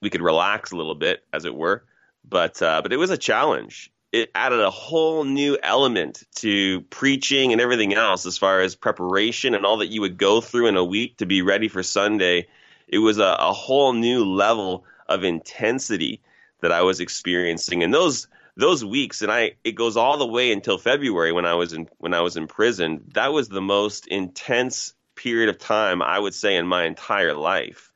we 0.00 0.08
could 0.08 0.22
relax 0.22 0.72
a 0.72 0.76
little 0.76 0.94
bit, 0.94 1.24
as 1.32 1.44
it 1.44 1.54
were. 1.54 1.84
But 2.24 2.62
uh, 2.62 2.80
but 2.82 2.92
it 2.92 2.98
was 2.98 3.10
a 3.10 3.18
challenge, 3.18 3.92
it 4.12 4.30
added 4.34 4.60
a 4.60 4.70
whole 4.70 5.24
new 5.24 5.58
element 5.62 6.22
to 6.36 6.82
preaching 6.82 7.52
and 7.52 7.60
everything 7.60 7.94
else 7.94 8.26
as 8.26 8.36
far 8.36 8.60
as 8.60 8.76
preparation 8.76 9.54
and 9.54 9.64
all 9.64 9.78
that 9.78 9.88
you 9.88 10.02
would 10.02 10.18
go 10.18 10.40
through 10.40 10.66
in 10.66 10.76
a 10.76 10.84
week 10.84 11.16
to 11.16 11.26
be 11.26 11.42
ready 11.42 11.68
for 11.68 11.82
Sunday. 11.82 12.46
It 12.86 12.98
was 12.98 13.18
a, 13.18 13.36
a 13.38 13.52
whole 13.52 13.94
new 13.94 14.24
level 14.24 14.84
of 15.08 15.24
intensity 15.24 16.20
that 16.60 16.72
I 16.72 16.82
was 16.82 17.00
experiencing. 17.00 17.82
And 17.82 17.92
those 17.92 18.28
those 18.56 18.84
weeks 18.84 19.22
and 19.22 19.32
I 19.32 19.52
it 19.64 19.72
goes 19.72 19.96
all 19.96 20.18
the 20.18 20.26
way 20.26 20.52
until 20.52 20.78
February 20.78 21.32
when 21.32 21.46
I 21.46 21.54
was 21.54 21.72
in 21.72 21.88
when 21.98 22.14
I 22.14 22.20
was 22.20 22.36
in 22.36 22.46
prison. 22.46 23.04
That 23.14 23.32
was 23.32 23.48
the 23.48 23.62
most 23.62 24.06
intense 24.06 24.94
period 25.14 25.48
of 25.48 25.58
time 25.58 26.02
I 26.02 26.18
would 26.18 26.34
say 26.34 26.56
in 26.56 26.66
my 26.66 26.84
entire 26.84 27.34
life. 27.34 27.92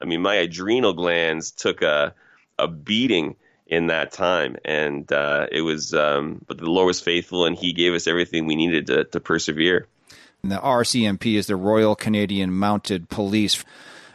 I 0.00 0.06
mean, 0.06 0.22
my 0.22 0.36
adrenal 0.36 0.92
glands 0.92 1.50
took 1.50 1.82
a 1.82 2.14
a 2.58 2.68
beating 2.68 3.36
in 3.70 3.86
that 3.86 4.12
time. 4.12 4.56
And 4.64 5.10
uh, 5.10 5.46
it 5.50 5.62
was, 5.62 5.94
um, 5.94 6.44
but 6.46 6.58
the 6.58 6.70
Lord 6.70 6.88
was 6.88 7.00
faithful, 7.00 7.46
and 7.46 7.56
He 7.56 7.72
gave 7.72 7.94
us 7.94 8.06
everything 8.06 8.46
we 8.46 8.56
needed 8.56 8.88
to, 8.88 9.04
to 9.04 9.20
persevere. 9.20 9.86
And 10.42 10.52
the 10.52 10.56
RCMP 10.56 11.36
is 11.36 11.46
the 11.46 11.56
Royal 11.56 11.94
Canadian 11.94 12.52
Mounted 12.52 13.08
Police. 13.08 13.64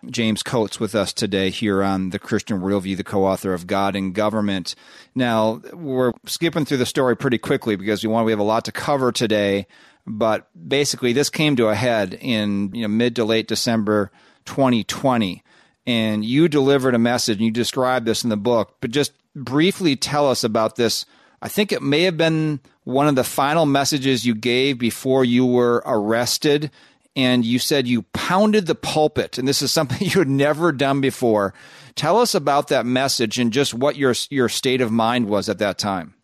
James 0.09 0.43
Coates 0.43 0.79
with 0.79 0.95
us 0.95 1.13
today 1.13 1.49
here 1.49 1.83
on 1.83 2.09
the 2.09 2.19
Christian 2.19 2.61
Worldview, 2.61 2.97
the 2.97 3.03
co-author 3.03 3.53
of 3.53 3.67
God 3.67 3.95
and 3.95 4.13
Government. 4.13 4.75
Now 5.13 5.61
we're 5.73 6.13
skipping 6.25 6.65
through 6.65 6.77
the 6.77 6.85
story 6.85 7.15
pretty 7.15 7.37
quickly 7.37 7.75
because 7.75 8.03
we 8.03 8.09
want 8.09 8.25
we 8.25 8.31
have 8.31 8.39
a 8.39 8.43
lot 8.43 8.65
to 8.65 8.71
cover 8.71 9.11
today. 9.11 9.67
But 10.07 10.47
basically, 10.67 11.13
this 11.13 11.29
came 11.29 11.55
to 11.55 11.67
a 11.67 11.75
head 11.75 12.17
in 12.21 12.71
you 12.73 12.83
know, 12.83 12.87
mid 12.87 13.15
to 13.15 13.25
late 13.25 13.47
December 13.47 14.11
2020, 14.45 15.43
and 15.87 16.23
you 16.23 16.47
delivered 16.47 16.93
a 16.93 16.99
message. 16.99 17.37
and 17.37 17.45
You 17.45 17.51
described 17.51 18.05
this 18.05 18.23
in 18.23 18.29
the 18.29 18.37
book, 18.37 18.75
but 18.81 18.91
just 18.91 19.13
briefly 19.35 19.95
tell 19.95 20.29
us 20.29 20.43
about 20.43 20.75
this? 20.75 21.05
I 21.41 21.47
think 21.47 21.71
it 21.71 21.81
may 21.81 22.03
have 22.03 22.17
been 22.17 22.59
one 22.83 23.07
of 23.07 23.15
the 23.15 23.23
final 23.23 23.65
messages 23.65 24.25
you 24.25 24.35
gave 24.35 24.77
before 24.77 25.25
you 25.25 25.45
were 25.45 25.83
arrested. 25.85 26.71
And 27.15 27.45
you 27.45 27.59
said 27.59 27.87
you 27.87 28.01
pounded 28.13 28.65
the 28.65 28.75
pulpit, 28.75 29.37
and 29.37 29.47
this 29.47 29.61
is 29.61 29.71
something 29.71 29.97
you 30.07 30.19
had 30.19 30.29
never 30.29 30.71
done 30.71 31.01
before. 31.01 31.53
Tell 31.95 32.19
us 32.19 32.35
about 32.35 32.67
that 32.67 32.85
message 32.85 33.39
and 33.39 33.53
just 33.53 33.73
what 33.73 33.95
your 33.95 34.13
your 34.29 34.49
state 34.49 34.81
of 34.81 34.91
mind 34.91 35.27
was 35.27 35.47
at 35.47 35.59
that 35.59 35.77
time. 35.77 36.15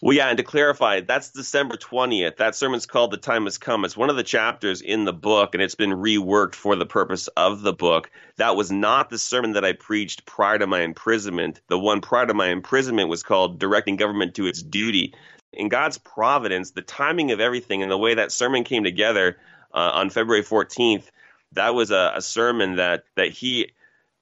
Well, 0.00 0.16
yeah, 0.16 0.28
and 0.28 0.38
to 0.38 0.44
clarify, 0.44 1.00
that's 1.00 1.30
December 1.30 1.76
20th. 1.76 2.36
That 2.36 2.54
sermon's 2.54 2.86
called 2.86 3.10
The 3.10 3.16
Time 3.16 3.46
Has 3.46 3.58
Come. 3.58 3.84
It's 3.84 3.96
one 3.96 4.10
of 4.10 4.16
the 4.16 4.22
chapters 4.22 4.80
in 4.80 5.04
the 5.04 5.12
book, 5.12 5.54
and 5.54 5.62
it's 5.62 5.74
been 5.74 5.90
reworked 5.90 6.54
for 6.54 6.76
the 6.76 6.86
purpose 6.86 7.26
of 7.28 7.62
the 7.62 7.72
book. 7.72 8.08
That 8.36 8.54
was 8.54 8.70
not 8.70 9.10
the 9.10 9.18
sermon 9.18 9.54
that 9.54 9.64
I 9.64 9.72
preached 9.72 10.24
prior 10.24 10.56
to 10.56 10.68
my 10.68 10.82
imprisonment. 10.82 11.60
The 11.66 11.80
one 11.80 12.00
prior 12.00 12.26
to 12.26 12.34
my 12.34 12.46
imprisonment 12.46 13.08
was 13.08 13.24
called 13.24 13.58
Directing 13.58 13.96
Government 13.96 14.36
to 14.36 14.46
Its 14.46 14.62
Duty. 14.62 15.14
In 15.52 15.68
God's 15.68 15.98
providence, 15.98 16.72
the 16.72 16.82
timing 16.82 17.32
of 17.32 17.40
everything 17.40 17.82
and 17.82 17.90
the 17.90 17.98
way 17.98 18.14
that 18.14 18.32
sermon 18.32 18.64
came 18.64 18.84
together 18.84 19.38
uh, 19.72 19.90
on 19.94 20.10
February 20.10 20.44
14th, 20.44 21.04
that 21.52 21.74
was 21.74 21.90
a, 21.90 22.12
a 22.16 22.22
sermon 22.22 22.76
that, 22.76 23.04
that 23.16 23.30
He 23.30 23.72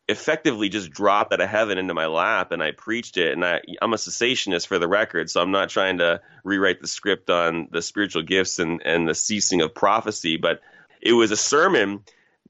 effectively 0.08 0.68
just 0.68 0.90
dropped 0.90 1.32
out 1.32 1.40
of 1.40 1.48
heaven 1.48 1.78
into 1.78 1.94
my 1.94 2.06
lap 2.06 2.52
and 2.52 2.62
I 2.62 2.70
preached 2.70 3.16
it. 3.16 3.32
And 3.32 3.44
I, 3.44 3.60
I'm 3.82 3.92
a 3.92 3.96
cessationist 3.96 4.66
for 4.68 4.78
the 4.78 4.86
record, 4.86 5.28
so 5.28 5.42
I'm 5.42 5.50
not 5.50 5.68
trying 5.68 5.98
to 5.98 6.20
rewrite 6.44 6.80
the 6.80 6.86
script 6.86 7.28
on 7.28 7.68
the 7.72 7.82
spiritual 7.82 8.22
gifts 8.22 8.58
and, 8.58 8.80
and 8.84 9.08
the 9.08 9.14
ceasing 9.14 9.62
of 9.62 9.74
prophecy, 9.74 10.36
but 10.36 10.60
it 11.00 11.12
was 11.12 11.32
a 11.32 11.36
sermon 11.36 12.04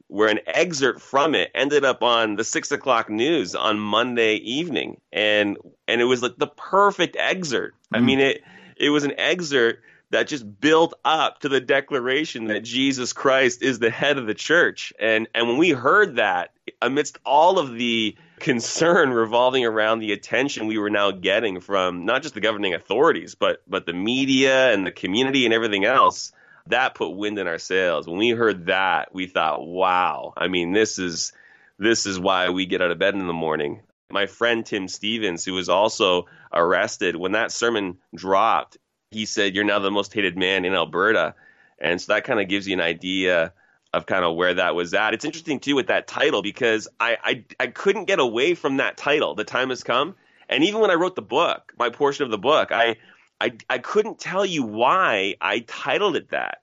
where 0.08 0.28
an 0.28 0.40
excerpt 0.46 1.00
from 1.00 1.34
it 1.34 1.50
ended 1.54 1.84
up 1.84 2.02
on 2.02 2.36
the 2.36 2.44
six 2.44 2.70
o'clock 2.70 3.10
news 3.10 3.54
on 3.54 3.78
Monday 3.80 4.34
evening. 4.36 5.00
And 5.12 5.56
and 5.88 6.00
it 6.00 6.04
was 6.04 6.22
like 6.22 6.36
the 6.36 6.46
perfect 6.46 7.16
excerpt. 7.18 7.76
Mm. 7.92 7.96
I 7.96 8.00
mean 8.00 8.20
it 8.20 8.42
it 8.76 8.90
was 8.90 9.04
an 9.04 9.18
excerpt 9.18 9.82
that 10.10 10.28
just 10.28 10.60
built 10.60 10.94
up 11.04 11.40
to 11.40 11.48
the 11.48 11.60
declaration 11.60 12.46
that 12.46 12.62
Jesus 12.62 13.12
Christ 13.12 13.62
is 13.62 13.78
the 13.78 13.90
head 13.90 14.18
of 14.18 14.26
the 14.26 14.34
church. 14.34 14.92
And 14.98 15.28
and 15.34 15.48
when 15.48 15.58
we 15.58 15.70
heard 15.70 16.16
that, 16.16 16.52
amidst 16.80 17.18
all 17.24 17.58
of 17.58 17.74
the 17.74 18.16
concern 18.38 19.10
revolving 19.10 19.64
around 19.64 19.98
the 19.98 20.12
attention 20.12 20.66
we 20.66 20.78
were 20.78 20.90
now 20.90 21.10
getting 21.10 21.60
from 21.60 22.04
not 22.04 22.22
just 22.22 22.34
the 22.34 22.40
governing 22.40 22.74
authorities, 22.74 23.34
but 23.34 23.62
but 23.66 23.86
the 23.86 23.92
media 23.92 24.72
and 24.72 24.86
the 24.86 24.92
community 24.92 25.44
and 25.44 25.54
everything 25.54 25.84
else, 25.84 26.32
that 26.68 26.94
put 26.94 27.10
wind 27.10 27.38
in 27.38 27.46
our 27.46 27.58
sails. 27.58 28.06
When 28.06 28.18
we 28.18 28.30
heard 28.30 28.66
that, 28.66 29.14
we 29.14 29.26
thought, 29.26 29.66
wow, 29.66 30.34
I 30.36 30.48
mean, 30.48 30.72
this 30.72 30.98
is 30.98 31.32
this 31.78 32.06
is 32.06 32.18
why 32.18 32.50
we 32.50 32.66
get 32.66 32.80
out 32.80 32.90
of 32.90 32.98
bed 32.98 33.14
in 33.14 33.26
the 33.26 33.32
morning. 33.32 33.82
My 34.10 34.26
friend 34.26 34.64
Tim 34.64 34.86
Stephens, 34.86 35.44
who 35.44 35.54
was 35.54 35.68
also 35.68 36.26
arrested, 36.52 37.16
when 37.16 37.32
that 37.32 37.50
sermon 37.50 37.98
dropped, 38.14 38.78
he 39.10 39.26
said, 39.26 39.54
You're 39.54 39.64
now 39.64 39.80
the 39.80 39.90
most 39.90 40.14
hated 40.14 40.36
man 40.36 40.64
in 40.64 40.74
Alberta. 40.74 41.34
And 41.78 42.00
so 42.00 42.12
that 42.14 42.24
kind 42.24 42.40
of 42.40 42.48
gives 42.48 42.68
you 42.68 42.74
an 42.74 42.80
idea 42.80 43.52
of 43.92 44.06
kind 44.06 44.24
of 44.24 44.36
where 44.36 44.54
that 44.54 44.74
was 44.74 44.94
at. 44.94 45.14
It's 45.14 45.24
interesting 45.24 45.58
too 45.58 45.74
with 45.74 45.88
that 45.88 46.06
title 46.06 46.42
because 46.42 46.86
I, 47.00 47.16
I 47.22 47.44
I 47.58 47.66
couldn't 47.68 48.04
get 48.04 48.18
away 48.20 48.54
from 48.54 48.76
that 48.76 48.96
title. 48.96 49.34
The 49.34 49.44
time 49.44 49.70
has 49.70 49.82
come. 49.82 50.14
And 50.48 50.62
even 50.64 50.80
when 50.80 50.90
I 50.90 50.94
wrote 50.94 51.16
the 51.16 51.22
book, 51.22 51.72
my 51.78 51.90
portion 51.90 52.24
of 52.24 52.30
the 52.30 52.38
book, 52.38 52.70
I 52.72 52.96
I 53.40 53.54
I 53.68 53.78
couldn't 53.78 54.18
tell 54.18 54.46
you 54.46 54.62
why 54.62 55.34
I 55.40 55.60
titled 55.60 56.16
it 56.16 56.30
that. 56.30 56.58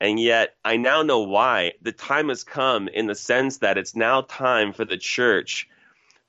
And 0.00 0.18
yet 0.18 0.54
I 0.64 0.76
now 0.76 1.02
know 1.02 1.20
why. 1.20 1.72
The 1.82 1.92
time 1.92 2.28
has 2.28 2.44
come 2.44 2.88
in 2.88 3.06
the 3.06 3.14
sense 3.14 3.58
that 3.58 3.76
it's 3.76 3.96
now 3.96 4.22
time 4.22 4.72
for 4.72 4.84
the 4.84 4.96
church 4.96 5.68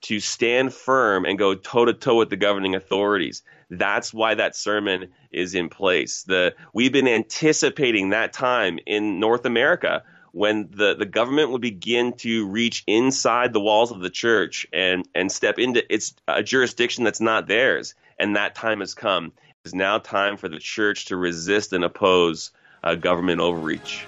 to 0.01 0.19
stand 0.19 0.73
firm 0.73 1.25
and 1.25 1.37
go 1.37 1.55
toe 1.55 1.85
to 1.85 1.93
toe 1.93 2.17
with 2.17 2.29
the 2.29 2.37
governing 2.37 2.75
authorities. 2.75 3.43
That's 3.69 4.13
why 4.13 4.35
that 4.35 4.55
sermon 4.55 5.09
is 5.31 5.53
in 5.55 5.69
place. 5.69 6.23
The 6.23 6.55
we've 6.73 6.91
been 6.91 7.07
anticipating 7.07 8.09
that 8.09 8.33
time 8.33 8.79
in 8.85 9.19
North 9.19 9.45
America 9.45 10.03
when 10.31 10.69
the, 10.71 10.95
the 10.95 11.05
government 11.05 11.51
would 11.51 11.61
begin 11.61 12.13
to 12.13 12.47
reach 12.47 12.83
inside 12.87 13.53
the 13.53 13.59
walls 13.59 13.91
of 13.91 13.99
the 13.99 14.09
church 14.09 14.65
and, 14.71 15.07
and 15.15 15.31
step 15.31 15.57
into 15.59 15.83
its 15.93 16.13
a 16.27 16.43
jurisdiction 16.43 17.03
that's 17.03 17.21
not 17.21 17.47
theirs. 17.47 17.95
And 18.19 18.35
that 18.35 18.55
time 18.55 18.79
has 18.81 18.93
come. 18.93 19.31
It's 19.65 19.73
now 19.73 19.97
time 19.97 20.37
for 20.37 20.49
the 20.49 20.59
church 20.59 21.05
to 21.05 21.17
resist 21.17 21.73
and 21.73 21.83
oppose 21.83 22.51
uh, 22.83 22.95
government 22.95 23.41
overreach. 23.41 24.05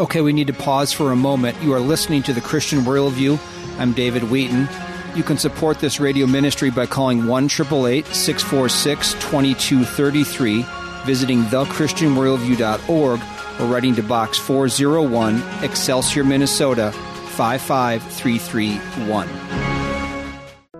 Okay, 0.00 0.20
we 0.20 0.32
need 0.32 0.46
to 0.46 0.52
pause 0.52 0.92
for 0.92 1.12
a 1.12 1.16
moment. 1.16 1.60
You 1.62 1.72
are 1.74 1.80
listening 1.80 2.22
to 2.24 2.32
the 2.32 2.40
Christian 2.40 2.80
Worldview. 2.80 3.38
I'm 3.78 3.92
David 3.92 4.24
Wheaton. 4.24 4.68
You 5.14 5.22
can 5.22 5.36
support 5.36 5.78
this 5.78 6.00
radio 6.00 6.26
ministry 6.26 6.70
by 6.70 6.86
calling 6.86 7.26
1 7.26 7.50
646 7.50 9.12
2233, 9.12 10.64
visiting 11.04 11.42
thechristianworldview.org, 11.44 13.20
or 13.60 13.66
writing 13.66 13.94
to 13.96 14.02
Box 14.02 14.38
401, 14.38 15.42
Excelsior, 15.62 16.24
Minnesota 16.24 16.92
55331. 17.36 19.28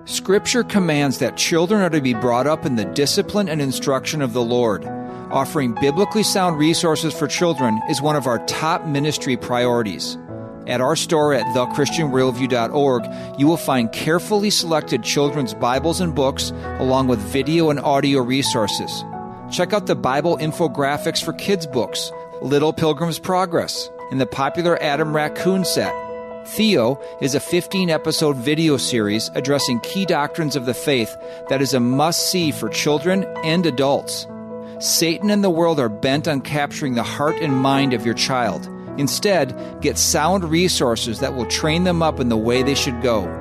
Scripture 0.06 0.64
commands 0.64 1.18
that 1.18 1.36
children 1.36 1.82
are 1.82 1.90
to 1.90 2.00
be 2.00 2.14
brought 2.14 2.46
up 2.46 2.64
in 2.64 2.76
the 2.76 2.86
discipline 2.86 3.50
and 3.50 3.60
instruction 3.60 4.22
of 4.22 4.32
the 4.32 4.42
Lord. 4.42 4.86
Offering 5.30 5.74
biblically 5.74 6.22
sound 6.22 6.58
resources 6.58 7.12
for 7.12 7.26
children 7.26 7.78
is 7.90 8.00
one 8.00 8.16
of 8.16 8.26
our 8.26 8.38
top 8.46 8.86
ministry 8.86 9.36
priorities. 9.36 10.16
At 10.66 10.80
our 10.80 10.94
store 10.94 11.34
at 11.34 11.44
thechristianworldview.org, 11.56 13.38
you 13.38 13.46
will 13.46 13.56
find 13.56 13.90
carefully 13.92 14.50
selected 14.50 15.02
children's 15.02 15.54
Bibles 15.54 16.00
and 16.00 16.14
books, 16.14 16.50
along 16.78 17.08
with 17.08 17.18
video 17.18 17.70
and 17.70 17.80
audio 17.80 18.20
resources. 18.20 19.04
Check 19.50 19.72
out 19.72 19.86
the 19.86 19.96
Bible 19.96 20.38
infographics 20.38 21.22
for 21.22 21.32
kids' 21.32 21.66
books, 21.66 22.12
Little 22.40 22.72
Pilgrim's 22.72 23.18
Progress, 23.18 23.90
and 24.10 24.20
the 24.20 24.26
popular 24.26 24.80
Adam 24.82 25.14
Raccoon 25.14 25.64
set. 25.64 25.94
Theo 26.46 27.00
is 27.20 27.34
a 27.34 27.40
15 27.40 27.90
episode 27.90 28.36
video 28.36 28.76
series 28.76 29.30
addressing 29.34 29.80
key 29.80 30.06
doctrines 30.06 30.56
of 30.56 30.66
the 30.66 30.74
faith 30.74 31.16
that 31.48 31.62
is 31.62 31.74
a 31.74 31.80
must 31.80 32.30
see 32.30 32.50
for 32.50 32.68
children 32.68 33.24
and 33.44 33.66
adults. 33.66 34.26
Satan 34.80 35.30
and 35.30 35.44
the 35.44 35.50
world 35.50 35.78
are 35.78 35.88
bent 35.88 36.26
on 36.26 36.40
capturing 36.40 36.94
the 36.94 37.02
heart 37.02 37.36
and 37.40 37.56
mind 37.56 37.92
of 37.92 38.04
your 38.04 38.14
child. 38.14 38.68
Instead, 38.98 39.80
get 39.80 39.96
sound 39.98 40.44
resources 40.44 41.18
that 41.20 41.34
will 41.34 41.46
train 41.46 41.84
them 41.84 42.02
up 42.02 42.20
in 42.20 42.28
the 42.28 42.36
way 42.36 42.62
they 42.62 42.74
should 42.74 43.00
go. 43.02 43.38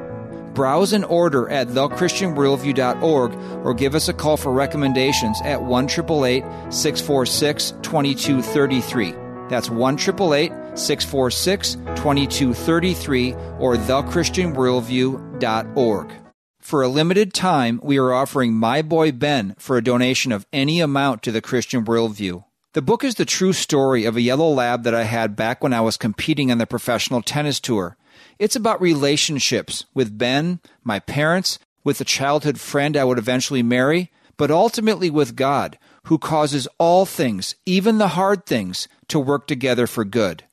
Browse 0.53 0.93
and 0.93 1.03
order 1.05 1.49
at 1.49 1.69
thechristianworldview.org 1.69 3.33
or 3.65 3.73
give 3.73 3.95
us 3.95 4.07
a 4.09 4.13
call 4.13 4.37
for 4.37 4.51
recommendations 4.51 5.39
at 5.43 5.63
1 5.63 5.89
646 5.89 7.71
2233. 7.81 9.15
That's 9.49 9.69
1 9.69 9.97
646 9.97 11.73
2233 11.73 13.33
or 13.59 13.75
thechristianworldview.org. 13.75 16.13
For 16.59 16.83
a 16.83 16.87
limited 16.87 17.33
time, 17.33 17.81
we 17.83 17.97
are 17.97 18.13
offering 18.13 18.53
My 18.53 18.83
Boy 18.83 19.11
Ben 19.11 19.55
for 19.57 19.77
a 19.77 19.83
donation 19.83 20.31
of 20.31 20.45
any 20.53 20.79
amount 20.79 21.23
to 21.23 21.31
the 21.31 21.41
Christian 21.41 21.83
Worldview. 21.83 22.43
The 22.73 22.81
book 22.81 23.03
is 23.03 23.15
the 23.15 23.25
true 23.25 23.51
story 23.51 24.05
of 24.05 24.15
a 24.15 24.21
yellow 24.21 24.47
lab 24.47 24.83
that 24.83 24.95
I 24.95 25.03
had 25.03 25.35
back 25.35 25.61
when 25.61 25.73
I 25.73 25.81
was 25.81 25.97
competing 25.97 26.49
on 26.49 26.57
the 26.57 26.65
professional 26.65 27.21
tennis 27.21 27.59
tour. 27.59 27.97
It's 28.39 28.55
about 28.55 28.79
relationships 28.79 29.83
with 29.93 30.17
Ben, 30.17 30.61
my 30.81 30.99
parents, 30.99 31.59
with 31.83 31.99
a 31.99 32.05
childhood 32.05 32.61
friend 32.61 32.95
I 32.95 33.03
would 33.03 33.17
eventually 33.17 33.61
marry, 33.61 34.09
but 34.37 34.51
ultimately 34.51 35.09
with 35.09 35.35
God, 35.35 35.77
who 36.05 36.17
causes 36.17 36.65
all 36.77 37.05
things, 37.05 37.55
even 37.65 37.97
the 37.97 38.09
hard 38.09 38.45
things, 38.45 38.87
to 39.09 39.19
work 39.19 39.47
together 39.47 39.85
for 39.85 40.05
good. 40.05 40.45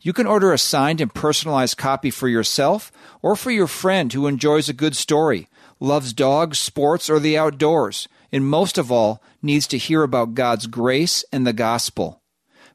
You 0.00 0.14
can 0.14 0.26
order 0.26 0.54
a 0.54 0.58
signed 0.58 1.02
and 1.02 1.14
personalized 1.14 1.76
copy 1.76 2.10
for 2.10 2.26
yourself 2.26 2.90
or 3.20 3.36
for 3.36 3.50
your 3.50 3.66
friend 3.66 4.10
who 4.14 4.26
enjoys 4.26 4.70
a 4.70 4.72
good 4.72 4.96
story, 4.96 5.46
loves 5.78 6.14
dogs, 6.14 6.58
sports, 6.58 7.10
or 7.10 7.18
the 7.18 7.36
outdoors 7.36 8.08
and 8.32 8.46
most 8.46 8.78
of 8.78 8.92
all, 8.92 9.22
needs 9.42 9.66
to 9.68 9.78
hear 9.78 10.02
about 10.02 10.34
God's 10.34 10.66
grace 10.66 11.24
and 11.32 11.46
the 11.46 11.52
gospel. 11.52 12.22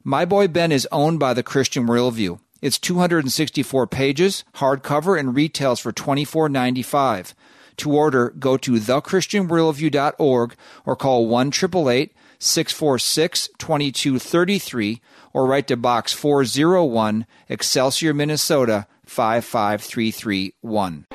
My 0.04 0.24
Boy 0.24 0.48
Ben 0.48 0.72
is 0.72 0.88
owned 0.92 1.18
by 1.18 1.34
the 1.34 1.42
Christian 1.42 1.86
Worldview. 1.86 2.38
It's 2.62 2.78
264 2.78 3.86
pages, 3.86 4.44
hardcover, 4.56 5.18
and 5.18 5.34
retails 5.34 5.80
for 5.80 5.92
$24.95. 5.92 7.34
To 7.78 7.92
order, 7.92 8.32
go 8.38 8.56
to 8.56 8.72
thechristianworldview.org 8.72 10.54
or 10.86 10.96
call 10.96 11.26
1 11.26 11.52
646 11.52 13.48
2233 13.58 15.00
or 15.32 15.46
write 15.46 15.66
to 15.68 15.76
Box 15.76 16.12
401, 16.12 17.26
Excelsior, 17.48 18.14
Minnesota 18.14 18.86
55331. 19.04 21.06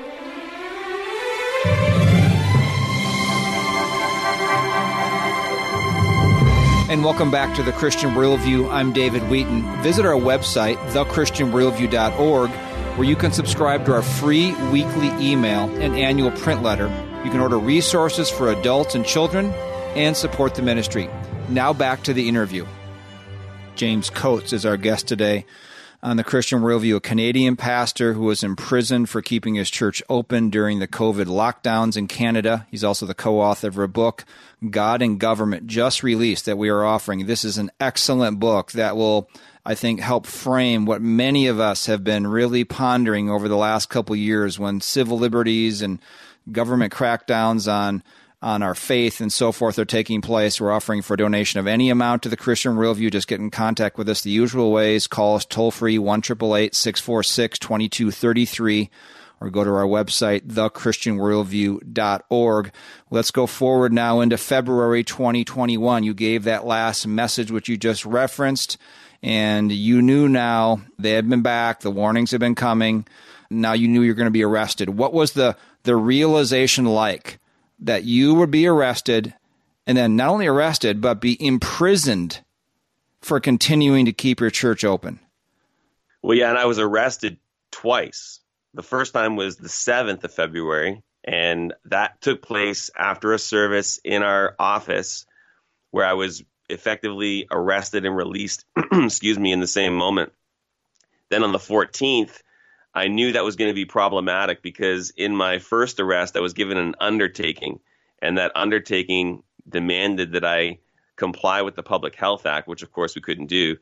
And 6.91 7.06
welcome 7.06 7.32
back 7.32 7.56
to 7.56 7.63
the 7.63 7.71
Christian 7.71 8.10
Worldview. 8.10 8.69
I'm 8.69 8.91
David 8.91 9.23
Wheaton. 9.30 9.62
Visit 9.82 10.06
our 10.06 10.19
website, 10.19 10.75
thechristianworldview.org, 10.89 12.49
where 12.49 13.08
you 13.08 13.15
can 13.15 13.32
subscribe 13.32 13.86
to 13.86 13.93
our 13.93 14.01
free 14.01 14.51
weekly 14.73 15.08
email 15.25 15.69
and 15.80 15.95
annual 15.95 16.32
print 16.32 16.63
letter. 16.63 16.89
You 17.23 17.32
can 17.32 17.39
order 17.39 17.58
resources 17.58 18.30
for 18.30 18.51
adults 18.51 18.93
and 18.93 19.06
children 19.06 19.54
and 19.95 20.17
support 20.17 20.56
the 20.56 20.63
ministry. 20.63 21.10
Now 21.47 21.71
back 21.71 22.04
to 22.04 22.13
the 22.13 22.27
interview. 22.27 22.67
James 23.77 24.10
Coates 24.10 24.51
is 24.51 24.65
our 24.65 24.75
guest 24.75 25.08
today 25.08 25.45
on 26.04 26.18
the 26.18 26.24
Christian 26.24 26.62
Worldview, 26.62 26.96
a 26.96 27.02
Canadian 27.02 27.56
pastor 27.56 28.14
who 28.14 28.24
was 28.24 28.44
imprisoned 28.44 29.08
for 29.10 29.22
keeping 29.22 29.56
his 29.56 29.70
church 29.70 30.02
open 30.10 30.50
during 30.50 30.80
the 30.80 30.88
COVID 30.88 31.26
lockdowns 31.26 31.96
in 31.96 32.08
Canada. 32.08 32.66
He's 32.72 32.84
also 32.84 33.06
the 33.06 33.14
co 33.14 33.40
author 33.40 33.68
of 33.68 33.78
a 33.78 33.88
book, 33.88 34.26
God 34.68 35.02
and 35.02 35.20
Government, 35.20 35.68
just 35.68 36.02
released 36.02 36.46
that 36.46 36.58
we 36.58 36.70
are 36.70 36.84
offering. 36.84 37.28
This 37.28 37.46
is 37.46 37.58
an 37.58 37.70
excellent 37.80 38.40
book 38.40 38.72
that 38.72 38.96
will, 38.96 39.30
I 39.64 39.76
think, 39.76 40.00
help 40.00 40.26
frame 40.26 40.86
what 40.86 41.04
many 41.04 41.46
of 41.46 41.60
us 41.60 41.86
have 41.86 42.04
been 42.04 42.26
really 42.26 42.64
pondering 42.64 43.30
over 43.30 43.48
the 43.48 43.58
last 43.58 43.90
couple 43.90 44.16
years 44.16 44.58
when 44.58 44.82
civil 44.82 45.20
liberties 45.20 45.84
and 45.84 46.00
government 46.52 46.92
crackdowns 46.92 47.72
on 47.72 48.02
on 48.41 48.63
our 48.63 48.73
faith 48.73 49.21
and 49.21 49.32
so 49.32 49.51
forth 49.51 49.77
are 49.77 49.86
taking 49.86 50.21
place. 50.21 50.60
We're 50.60 50.71
offering 50.71 51.04
for 51.04 51.15
donation 51.15 51.60
of 51.60 51.67
any 51.67 51.91
amount 51.91 52.23
to 52.23 52.30
the 52.30 52.38
Christian 52.38 52.75
Worldview. 52.75 53.12
Just 53.12 53.27
get 53.27 53.39
in 53.39 53.51
contact 53.51 53.97
with 53.97 54.10
us 54.10 54.21
the 54.21 54.32
usual 54.32 54.71
ways. 54.71 55.08
Call 55.08 55.36
us 55.36 55.45
toll 55.45 55.69
free 55.69 55.99
1 55.99 56.23
646 56.23 57.60
2233 57.60 58.89
or 59.41 59.49
go 59.49 59.63
to 59.63 59.71
our 59.71 59.86
website, 59.86 60.47
thechristianworldview.org. 60.47 62.71
Let's 63.10 63.32
go 63.32 63.47
forward 63.47 63.91
now 63.91 64.19
into 64.21 64.38
February 64.38 65.04
2021. 65.04 66.04
You 66.04 66.13
gave 66.13 66.43
that 66.43 66.63
last 66.65 67.08
message, 67.08 67.49
which 67.49 67.67
you 67.67 67.75
just 67.75 68.06
referenced, 68.06 68.77
and 69.23 69.71
you 69.71 70.04
knew 70.04 70.30
now 70.30 70.82
they 70.99 71.13
had 71.13 71.27
been 71.27 71.41
back, 71.41 71.80
the 71.80 71.89
warnings 71.89 72.30
had 72.30 72.39
been 72.39 72.54
coming. 72.54 73.08
Now 73.49 73.73
you 73.73 73.88
knew 73.88 74.04
you're 74.04 74.13
going 74.13 74.27
to 74.27 74.32
be 74.32 74.43
arrested. 74.43 74.91
What 74.91 75.12
was 75.12 75.34
the, 75.34 75.58
the 75.84 75.95
realization 75.95 76.86
like 76.86 77.39
that 77.82 78.04
you 78.04 78.36
would 78.36 78.52
be 78.52 78.67
arrested 78.67 79.34
and 79.88 79.98
then 79.98 80.15
not 80.15 80.30
only 80.30 80.48
arrested, 80.48 81.02
but 81.02 81.20
be 81.20 81.44
imprisoned 81.44 82.41
for 83.22 83.39
continuing 83.39 84.06
to 84.06 84.13
keep 84.13 84.39
your 84.39 84.50
church 84.50 84.84
open. 84.84 85.20
Well, 86.22 86.38
yeah, 86.38 86.50
and 86.50 86.58
I 86.58 86.65
was 86.65 86.80
arrested 86.80 87.38
twice. 87.72 88.39
The 88.74 88.84
first 88.84 89.13
time 89.13 89.36
was 89.36 89.58
the 89.58 89.67
7th 89.67 90.24
of 90.24 90.34
February, 90.34 91.04
and 91.24 91.74
that 91.86 92.22
took 92.22 92.41
place 92.41 92.89
after 92.98 93.34
a 93.34 93.39
service 93.39 94.00
in 94.04 94.24
our 94.24 94.56
office 94.60 95.26
where 95.89 96.06
I 96.06 96.13
was 96.13 96.44
effectively 96.70 97.48
arrested 97.52 98.06
and 98.06 98.15
released, 98.15 98.65
excuse 98.91 99.38
me, 99.38 99.52
in 99.52 99.60
the 99.60 99.67
same 99.67 99.96
moment. 99.96 100.32
Then 101.30 101.44
on 101.44 101.52
the 101.52 101.58
14th, 101.58 102.41
I 102.93 103.08
knew 103.08 103.32
that 103.32 103.43
was 103.43 103.56
going 103.56 103.69
to 103.69 103.75
be 103.75 103.86
problematic 103.86 104.62
because 104.62 105.12
in 105.12 105.36
my 105.36 105.60
first 105.60 105.99
arrest, 105.99 106.36
I 106.36 106.41
was 106.41 106.54
given 106.54 106.77
an 106.77 106.95
undertaking, 106.99 107.80
and 108.21 108.38
that 108.38 108.51
undertaking 108.56 109.43
demanded 109.67 110.34
that 110.34 110.43
I 110.43 110.80
comply 111.15 111.62
with 111.62 111.75
the 111.75 111.84
Public 111.84 112.15
Health 112.15 112.45
Act, 112.45 112.67
which 112.67 112.84
of 112.84 112.91
course 112.91 113.15
we 113.15 113.21
couldn't 113.21 113.47
do. 113.47 113.77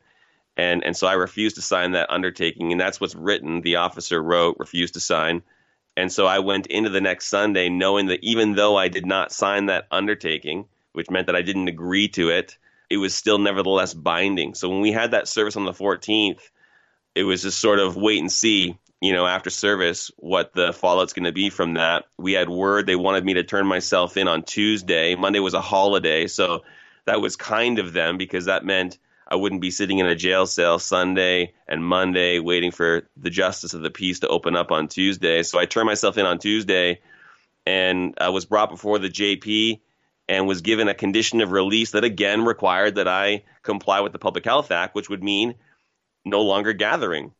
And, 0.56 0.84
and 0.84 0.96
so 0.96 1.06
I 1.06 1.14
refused 1.14 1.56
to 1.56 1.62
sign 1.62 1.92
that 1.92 2.10
undertaking, 2.10 2.70
and 2.70 2.80
that's 2.80 3.00
what's 3.00 3.14
written. 3.14 3.62
The 3.62 3.76
officer 3.76 4.22
wrote, 4.22 4.56
refused 4.58 4.94
to 4.94 5.00
sign. 5.00 5.42
And 5.96 6.12
so 6.12 6.26
I 6.26 6.38
went 6.38 6.66
into 6.66 6.90
the 6.90 7.00
next 7.00 7.26
Sunday 7.26 7.68
knowing 7.68 8.06
that 8.06 8.20
even 8.22 8.54
though 8.54 8.76
I 8.76 8.88
did 8.88 9.06
not 9.06 9.32
sign 9.32 9.66
that 9.66 9.86
undertaking, 9.90 10.66
which 10.92 11.10
meant 11.10 11.26
that 11.26 11.36
I 11.36 11.42
didn't 11.42 11.68
agree 11.68 12.08
to 12.08 12.30
it, 12.30 12.58
it 12.88 12.98
was 12.98 13.14
still 13.14 13.38
nevertheless 13.38 13.94
binding. 13.94 14.54
So 14.54 14.68
when 14.68 14.80
we 14.80 14.92
had 14.92 15.12
that 15.12 15.28
service 15.28 15.56
on 15.56 15.64
the 15.64 15.72
14th, 15.72 16.40
it 17.14 17.24
was 17.24 17.42
just 17.42 17.60
sort 17.60 17.78
of 17.78 17.96
wait 17.96 18.20
and 18.20 18.30
see 18.30 18.78
you 19.00 19.12
know, 19.12 19.26
after 19.26 19.50
service, 19.50 20.10
what 20.16 20.52
the 20.52 20.72
fallout's 20.72 21.14
going 21.14 21.24
to 21.24 21.32
be 21.32 21.48
from 21.48 21.74
that. 21.74 22.04
We 22.18 22.32
had 22.32 22.50
word 22.50 22.86
they 22.86 22.96
wanted 22.96 23.24
me 23.24 23.34
to 23.34 23.44
turn 23.44 23.66
myself 23.66 24.16
in 24.16 24.28
on 24.28 24.42
Tuesday. 24.42 25.14
Monday 25.14 25.40
was 25.40 25.54
a 25.54 25.60
holiday, 25.60 26.26
so 26.26 26.64
that 27.06 27.20
was 27.20 27.36
kind 27.36 27.78
of 27.78 27.92
them 27.92 28.18
because 28.18 28.44
that 28.44 28.64
meant 28.64 28.98
I 29.26 29.36
wouldn't 29.36 29.62
be 29.62 29.70
sitting 29.70 29.98
in 29.98 30.06
a 30.06 30.14
jail 30.14 30.44
cell 30.44 30.78
Sunday 30.78 31.54
and 31.66 31.84
Monday 31.84 32.40
waiting 32.40 32.72
for 32.72 33.08
the 33.16 33.30
justice 33.30 33.74
of 33.74 33.80
the 33.80 33.90
peace 33.90 34.20
to 34.20 34.28
open 34.28 34.54
up 34.54 34.70
on 34.70 34.88
Tuesday. 34.88 35.42
So 35.44 35.58
I 35.58 35.66
turned 35.66 35.86
myself 35.86 36.18
in 36.18 36.26
on 36.26 36.38
Tuesday 36.38 37.00
and 37.64 38.14
I 38.20 38.30
was 38.30 38.44
brought 38.44 38.70
before 38.70 38.98
the 38.98 39.08
JP 39.08 39.80
and 40.28 40.46
was 40.46 40.60
given 40.60 40.88
a 40.88 40.94
condition 40.94 41.40
of 41.40 41.52
release 41.52 41.92
that 41.92 42.04
again 42.04 42.44
required 42.44 42.96
that 42.96 43.08
I 43.08 43.44
comply 43.62 44.00
with 44.00 44.12
the 44.12 44.18
Public 44.18 44.44
Health 44.44 44.70
Act, 44.70 44.94
which 44.94 45.08
would 45.08 45.22
mean 45.22 45.54
no 46.24 46.42
longer 46.42 46.72
gathering 46.72 47.32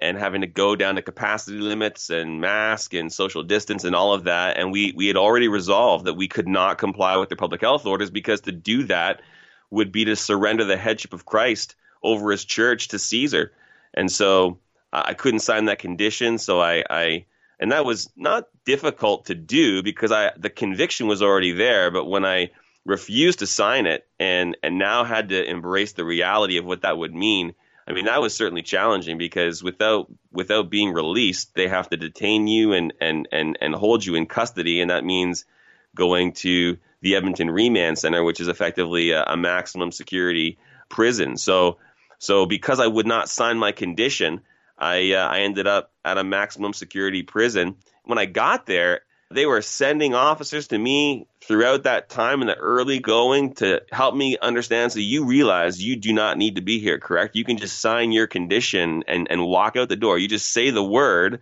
and 0.00 0.16
having 0.16 0.42
to 0.42 0.46
go 0.46 0.76
down 0.76 0.94
to 0.94 1.02
capacity 1.02 1.58
limits 1.58 2.10
and 2.10 2.40
mask 2.40 2.94
and 2.94 3.12
social 3.12 3.42
distance 3.42 3.84
and 3.84 3.96
all 3.96 4.14
of 4.14 4.24
that. 4.24 4.56
And 4.56 4.70
we, 4.70 4.92
we 4.96 5.08
had 5.08 5.16
already 5.16 5.48
resolved 5.48 6.04
that 6.04 6.14
we 6.14 6.28
could 6.28 6.46
not 6.46 6.78
comply 6.78 7.16
with 7.16 7.28
the 7.28 7.36
public 7.36 7.60
health 7.60 7.84
orders 7.84 8.10
because 8.10 8.42
to 8.42 8.52
do 8.52 8.84
that 8.84 9.22
would 9.70 9.90
be 9.90 10.04
to 10.04 10.16
surrender 10.16 10.64
the 10.64 10.76
headship 10.76 11.12
of 11.12 11.24
Christ 11.24 11.74
over 12.02 12.30
his 12.30 12.44
church 12.44 12.88
to 12.88 12.98
Caesar. 12.98 13.52
And 13.92 14.10
so 14.10 14.58
I 14.92 15.14
couldn't 15.14 15.40
sign 15.40 15.66
that 15.66 15.80
condition. 15.80 16.38
So 16.38 16.60
I, 16.60 16.84
I, 16.88 17.26
and 17.58 17.72
that 17.72 17.84
was 17.84 18.08
not 18.16 18.48
difficult 18.64 19.26
to 19.26 19.34
do 19.34 19.82
because 19.82 20.12
I, 20.12 20.30
the 20.36 20.50
conviction 20.50 21.08
was 21.08 21.22
already 21.22 21.52
there. 21.52 21.90
But 21.90 22.04
when 22.04 22.24
I 22.24 22.50
refused 22.84 23.40
to 23.40 23.46
sign 23.46 23.86
it 23.86 24.06
and, 24.20 24.56
and 24.62 24.78
now 24.78 25.02
had 25.02 25.30
to 25.30 25.44
embrace 25.44 25.92
the 25.92 26.04
reality 26.04 26.56
of 26.56 26.64
what 26.64 26.82
that 26.82 26.96
would 26.96 27.14
mean, 27.14 27.54
I 27.88 27.92
mean, 27.94 28.04
that 28.04 28.20
was 28.20 28.36
certainly 28.36 28.62
challenging 28.62 29.16
because 29.16 29.62
without 29.62 30.08
without 30.30 30.68
being 30.68 30.92
released, 30.92 31.54
they 31.54 31.68
have 31.68 31.88
to 31.88 31.96
detain 31.96 32.46
you 32.46 32.74
and 32.74 32.92
and 33.00 33.26
and 33.32 33.56
and 33.62 33.74
hold 33.74 34.04
you 34.04 34.14
in 34.14 34.26
custody, 34.26 34.82
and 34.82 34.90
that 34.90 35.04
means 35.04 35.46
going 35.94 36.32
to 36.32 36.76
the 37.00 37.16
Edmonton 37.16 37.50
Remand 37.50 37.98
Center, 37.98 38.22
which 38.22 38.40
is 38.40 38.48
effectively 38.48 39.12
a, 39.12 39.24
a 39.24 39.36
maximum 39.38 39.90
security 39.90 40.58
prison. 40.90 41.38
So 41.38 41.78
so 42.18 42.44
because 42.44 42.78
I 42.78 42.86
would 42.86 43.06
not 43.06 43.30
sign 43.30 43.56
my 43.56 43.72
condition, 43.72 44.42
I 44.76 45.12
uh, 45.12 45.26
I 45.26 45.40
ended 45.40 45.66
up 45.66 45.90
at 46.04 46.18
a 46.18 46.24
maximum 46.24 46.74
security 46.74 47.22
prison. 47.22 47.76
When 48.04 48.18
I 48.18 48.26
got 48.26 48.66
there, 48.66 49.00
they 49.30 49.44
were 49.44 49.60
sending 49.60 50.14
officers 50.14 50.68
to 50.68 50.78
me 50.78 51.26
throughout 51.42 51.82
that 51.82 52.08
time 52.08 52.40
in 52.40 52.46
the 52.46 52.56
early 52.56 52.98
going 52.98 53.54
to 53.54 53.82
help 53.92 54.14
me 54.14 54.38
understand 54.40 54.90
so 54.90 55.00
you 55.00 55.26
realize 55.26 55.82
you 55.82 55.96
do 55.96 56.14
not 56.14 56.38
need 56.38 56.56
to 56.56 56.62
be 56.62 56.78
here, 56.78 56.98
correct? 56.98 57.36
You 57.36 57.44
can 57.44 57.58
just 57.58 57.80
sign 57.80 58.10
your 58.10 58.26
condition 58.26 59.04
and, 59.06 59.28
and 59.30 59.44
walk 59.44 59.76
out 59.76 59.90
the 59.90 59.96
door. 59.96 60.18
You 60.18 60.28
just 60.28 60.50
say 60.50 60.70
the 60.70 60.82
word 60.82 61.40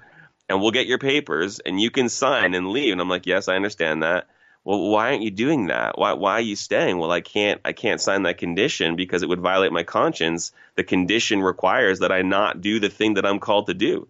and 0.49 0.61
we'll 0.61 0.73
get 0.73 0.89
your 0.89 0.99
papers 0.99 1.61
and 1.61 1.81
you 1.81 1.91
can 1.91 2.09
sign 2.09 2.55
and 2.55 2.71
leave. 2.71 2.93
And 2.93 3.01
I'm 3.01 3.09
like, 3.09 3.27
yes, 3.27 3.47
I 3.47 3.55
understand 3.55 4.03
that. 4.03 4.27
Well, 4.65 4.91
why 4.91 5.11
aren't 5.11 5.23
you 5.23 5.31
doing 5.31 5.69
that? 5.69 5.97
Why, 5.97 6.15
why 6.15 6.33
are 6.33 6.41
you 6.41 6.57
staying? 6.57 6.99
Well, 6.99 7.13
I 7.13 7.21
can't, 7.21 7.61
I 7.65 7.73
can't 7.73 8.01
sign 8.01 8.25
that 8.25 8.39
condition 8.39 8.97
because 8.97 9.23
it 9.23 9.29
would 9.29 9.41
violate 9.41 9.71
my 9.71 9.85
conscience. 9.85 10.51
The 10.75 10.83
condition 10.83 11.41
requires 11.41 12.01
that 12.01 12.11
I 12.11 12.23
not 12.23 12.61
do 12.61 12.81
the 12.81 12.89
thing 12.89 13.15
that 13.15 13.25
I'm 13.25 13.39
called 13.39 13.69
to 13.69 13.75
do. 13.75 14.09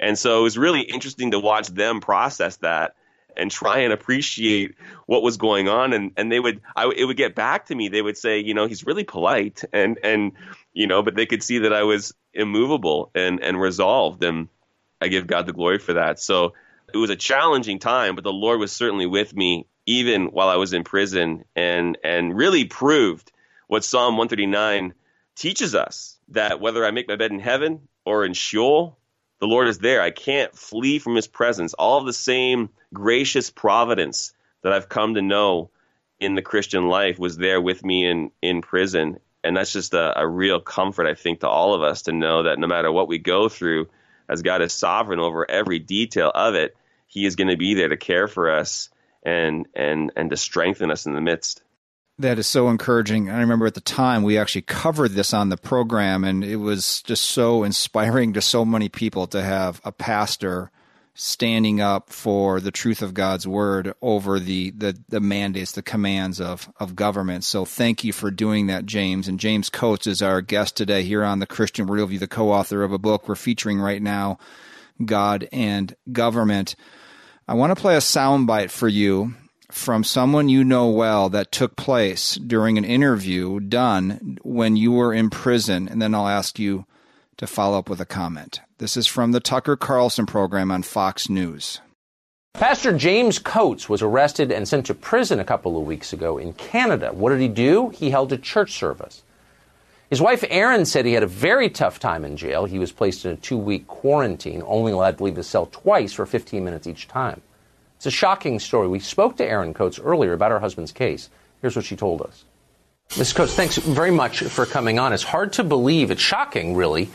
And 0.00 0.18
so 0.18 0.40
it 0.40 0.42
was 0.42 0.58
really 0.58 0.82
interesting 0.82 1.32
to 1.32 1.38
watch 1.38 1.68
them 1.68 2.00
process 2.00 2.56
that 2.58 2.94
and 3.36 3.50
try 3.50 3.78
and 3.80 3.92
appreciate 3.92 4.74
what 5.06 5.22
was 5.22 5.36
going 5.36 5.68
on. 5.68 5.92
And, 5.92 6.12
and 6.16 6.30
they 6.30 6.40
would, 6.40 6.60
I, 6.74 6.90
it 6.94 7.04
would 7.04 7.16
get 7.16 7.34
back 7.34 7.66
to 7.66 7.74
me. 7.74 7.88
They 7.88 8.02
would 8.02 8.18
say, 8.18 8.40
you 8.40 8.54
know, 8.54 8.66
he's 8.66 8.84
really 8.84 9.04
polite 9.04 9.64
and, 9.72 9.98
and, 10.02 10.32
you 10.72 10.86
know, 10.86 11.02
but 11.02 11.14
they 11.14 11.26
could 11.26 11.42
see 11.42 11.60
that 11.60 11.72
I 11.72 11.84
was 11.84 12.14
immovable 12.34 13.10
and, 13.14 13.42
and 13.42 13.60
resolved. 13.60 14.24
And 14.24 14.48
I 15.00 15.08
give 15.08 15.26
God 15.26 15.46
the 15.46 15.52
glory 15.52 15.78
for 15.78 15.94
that. 15.94 16.18
So 16.18 16.54
it 16.92 16.98
was 16.98 17.10
a 17.10 17.16
challenging 17.16 17.78
time, 17.78 18.14
but 18.14 18.24
the 18.24 18.32
Lord 18.32 18.58
was 18.58 18.72
certainly 18.72 19.06
with 19.06 19.34
me 19.34 19.66
even 19.86 20.26
while 20.26 20.48
I 20.48 20.56
was 20.56 20.72
in 20.72 20.84
prison 20.84 21.44
and, 21.56 21.96
and 22.04 22.36
really 22.36 22.64
proved 22.64 23.32
what 23.68 23.84
Psalm 23.84 24.16
139 24.16 24.94
teaches 25.34 25.74
us 25.74 26.18
that 26.28 26.60
whether 26.60 26.84
I 26.84 26.90
make 26.90 27.08
my 27.08 27.16
bed 27.16 27.30
in 27.30 27.38
heaven 27.38 27.88
or 28.04 28.24
in 28.24 28.34
Sheol, 28.34 28.97
the 29.40 29.46
Lord 29.46 29.68
is 29.68 29.78
there. 29.78 30.00
I 30.00 30.10
can't 30.10 30.54
flee 30.54 30.98
from 30.98 31.14
his 31.14 31.26
presence. 31.26 31.74
All 31.74 31.98
of 31.98 32.06
the 32.06 32.12
same 32.12 32.70
gracious 32.92 33.50
providence 33.50 34.32
that 34.62 34.72
I've 34.72 34.88
come 34.88 35.14
to 35.14 35.22
know 35.22 35.70
in 36.20 36.34
the 36.34 36.42
Christian 36.42 36.88
life 36.88 37.18
was 37.18 37.36
there 37.36 37.60
with 37.60 37.84
me 37.84 38.06
in, 38.06 38.30
in 38.42 38.62
prison. 38.62 39.20
And 39.44 39.56
that's 39.56 39.72
just 39.72 39.94
a, 39.94 40.18
a 40.18 40.26
real 40.26 40.60
comfort, 40.60 41.06
I 41.06 41.14
think, 41.14 41.40
to 41.40 41.48
all 41.48 41.74
of 41.74 41.82
us 41.82 42.02
to 42.02 42.12
know 42.12 42.44
that 42.44 42.58
no 42.58 42.66
matter 42.66 42.90
what 42.90 43.08
we 43.08 43.18
go 43.18 43.48
through, 43.48 43.88
as 44.28 44.42
God 44.42 44.62
is 44.62 44.72
sovereign 44.72 45.20
over 45.20 45.48
every 45.48 45.78
detail 45.78 46.30
of 46.34 46.54
it, 46.54 46.76
He 47.06 47.24
is 47.24 47.36
going 47.36 47.48
to 47.48 47.56
be 47.56 47.74
there 47.74 47.88
to 47.88 47.96
care 47.96 48.28
for 48.28 48.50
us 48.50 48.90
and 49.22 49.66
and 49.74 50.12
and 50.16 50.30
to 50.30 50.36
strengthen 50.36 50.90
us 50.90 51.06
in 51.06 51.14
the 51.14 51.20
midst. 51.20 51.62
That 52.20 52.40
is 52.40 52.48
so 52.48 52.68
encouraging. 52.68 53.30
I 53.30 53.38
remember 53.38 53.66
at 53.66 53.74
the 53.74 53.80
time 53.80 54.24
we 54.24 54.38
actually 54.38 54.62
covered 54.62 55.12
this 55.12 55.32
on 55.32 55.50
the 55.50 55.56
program, 55.56 56.24
and 56.24 56.42
it 56.42 56.56
was 56.56 57.00
just 57.02 57.24
so 57.24 57.62
inspiring 57.62 58.32
to 58.32 58.40
so 58.42 58.64
many 58.64 58.88
people 58.88 59.28
to 59.28 59.40
have 59.40 59.80
a 59.84 59.92
pastor 59.92 60.72
standing 61.14 61.80
up 61.80 62.10
for 62.10 62.60
the 62.60 62.72
truth 62.72 63.02
of 63.02 63.14
God's 63.14 63.46
word 63.46 63.94
over 64.02 64.40
the, 64.40 64.70
the, 64.70 64.96
the 65.08 65.20
mandates, 65.20 65.72
the 65.72 65.82
commands 65.82 66.40
of, 66.40 66.72
of 66.80 66.96
government. 66.96 67.44
So 67.44 67.64
thank 67.64 68.02
you 68.02 68.12
for 68.12 68.32
doing 68.32 68.66
that, 68.66 68.86
James. 68.86 69.28
And 69.28 69.38
James 69.38 69.70
Coates 69.70 70.08
is 70.08 70.20
our 70.20 70.40
guest 70.40 70.76
today 70.76 71.04
here 71.04 71.22
on 71.24 71.38
the 71.38 71.46
Christian 71.46 71.86
Worldview, 71.86 72.18
the 72.18 72.26
co-author 72.26 72.82
of 72.82 72.92
a 72.92 72.98
book 72.98 73.28
we're 73.28 73.36
featuring 73.36 73.80
right 73.80 74.02
now, 74.02 74.38
God 75.04 75.48
and 75.52 75.94
Government. 76.10 76.74
I 77.46 77.54
want 77.54 77.70
to 77.76 77.80
play 77.80 77.94
a 77.94 78.00
soundbite 78.00 78.70
for 78.70 78.88
you 78.88 79.34
from 79.70 80.02
someone 80.02 80.48
you 80.48 80.64
know 80.64 80.88
well 80.88 81.28
that 81.28 81.52
took 81.52 81.76
place 81.76 82.36
during 82.36 82.78
an 82.78 82.84
interview 82.84 83.60
done 83.60 84.38
when 84.42 84.76
you 84.76 84.92
were 84.92 85.12
in 85.12 85.30
prison, 85.30 85.88
and 85.88 86.00
then 86.00 86.14
I'll 86.14 86.28
ask 86.28 86.58
you 86.58 86.86
to 87.36 87.46
follow 87.46 87.78
up 87.78 87.88
with 87.88 88.00
a 88.00 88.06
comment. 88.06 88.60
This 88.78 88.96
is 88.96 89.06
from 89.06 89.32
the 89.32 89.40
Tucker 89.40 89.76
Carlson 89.76 90.26
program 90.26 90.70
on 90.70 90.82
Fox 90.82 91.28
News. 91.28 91.80
Pastor 92.54 92.96
James 92.96 93.38
Coates 93.38 93.88
was 93.88 94.02
arrested 94.02 94.50
and 94.50 94.66
sent 94.66 94.86
to 94.86 94.94
prison 94.94 95.38
a 95.38 95.44
couple 95.44 95.78
of 95.78 95.86
weeks 95.86 96.12
ago 96.12 96.38
in 96.38 96.54
Canada. 96.54 97.12
What 97.12 97.30
did 97.30 97.40
he 97.40 97.48
do? 97.48 97.90
He 97.90 98.10
held 98.10 98.32
a 98.32 98.38
church 98.38 98.72
service. 98.72 99.22
His 100.10 100.22
wife 100.22 100.42
Erin 100.48 100.86
said 100.86 101.04
he 101.04 101.12
had 101.12 101.22
a 101.22 101.28
very 101.28 101.68
tough 101.68 102.00
time 102.00 102.24
in 102.24 102.36
jail. 102.36 102.64
He 102.64 102.78
was 102.78 102.90
placed 102.90 103.26
in 103.26 103.32
a 103.32 103.36
two 103.36 103.58
week 103.58 103.86
quarantine, 103.86 104.62
only 104.66 104.90
allowed 104.90 105.18
to 105.18 105.24
leave 105.24 105.36
the 105.36 105.42
cell 105.42 105.66
twice 105.66 106.14
for 106.14 106.24
15 106.24 106.64
minutes 106.64 106.86
each 106.86 107.06
time. 107.06 107.42
It's 107.98 108.06
a 108.06 108.10
shocking 108.12 108.60
story. 108.60 108.86
We 108.86 109.00
spoke 109.00 109.38
to 109.38 109.44
Erin 109.44 109.74
Coates 109.74 109.98
earlier 109.98 110.32
about 110.32 110.52
her 110.52 110.60
husband's 110.60 110.92
case. 110.92 111.28
Here's 111.60 111.74
what 111.74 111.84
she 111.84 111.96
told 111.96 112.22
us. 112.22 112.44
Ms. 113.18 113.32
Coates, 113.32 113.54
thanks 113.54 113.76
very 113.76 114.12
much 114.12 114.40
for 114.40 114.66
coming 114.66 115.00
on. 115.00 115.12
It's 115.12 115.24
hard 115.24 115.54
to 115.54 115.64
believe, 115.64 116.12
it's 116.12 116.20
shocking, 116.20 116.76
really, 116.76 117.10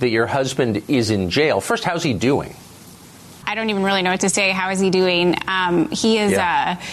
that 0.00 0.10
your 0.10 0.26
husband 0.26 0.82
is 0.88 1.10
in 1.10 1.30
jail. 1.30 1.62
First, 1.62 1.84
how's 1.84 2.02
he 2.02 2.12
doing? 2.12 2.54
I 3.46 3.54
don't 3.54 3.70
even 3.70 3.82
really 3.82 4.02
know 4.02 4.10
what 4.10 4.20
to 4.20 4.28
say. 4.28 4.50
How 4.50 4.68
is 4.70 4.78
he 4.78 4.90
doing? 4.90 5.36
Um, 5.46 5.88
he 5.90 6.18
is. 6.18 6.32
Yeah. 6.32 6.76
Uh, 6.78 6.84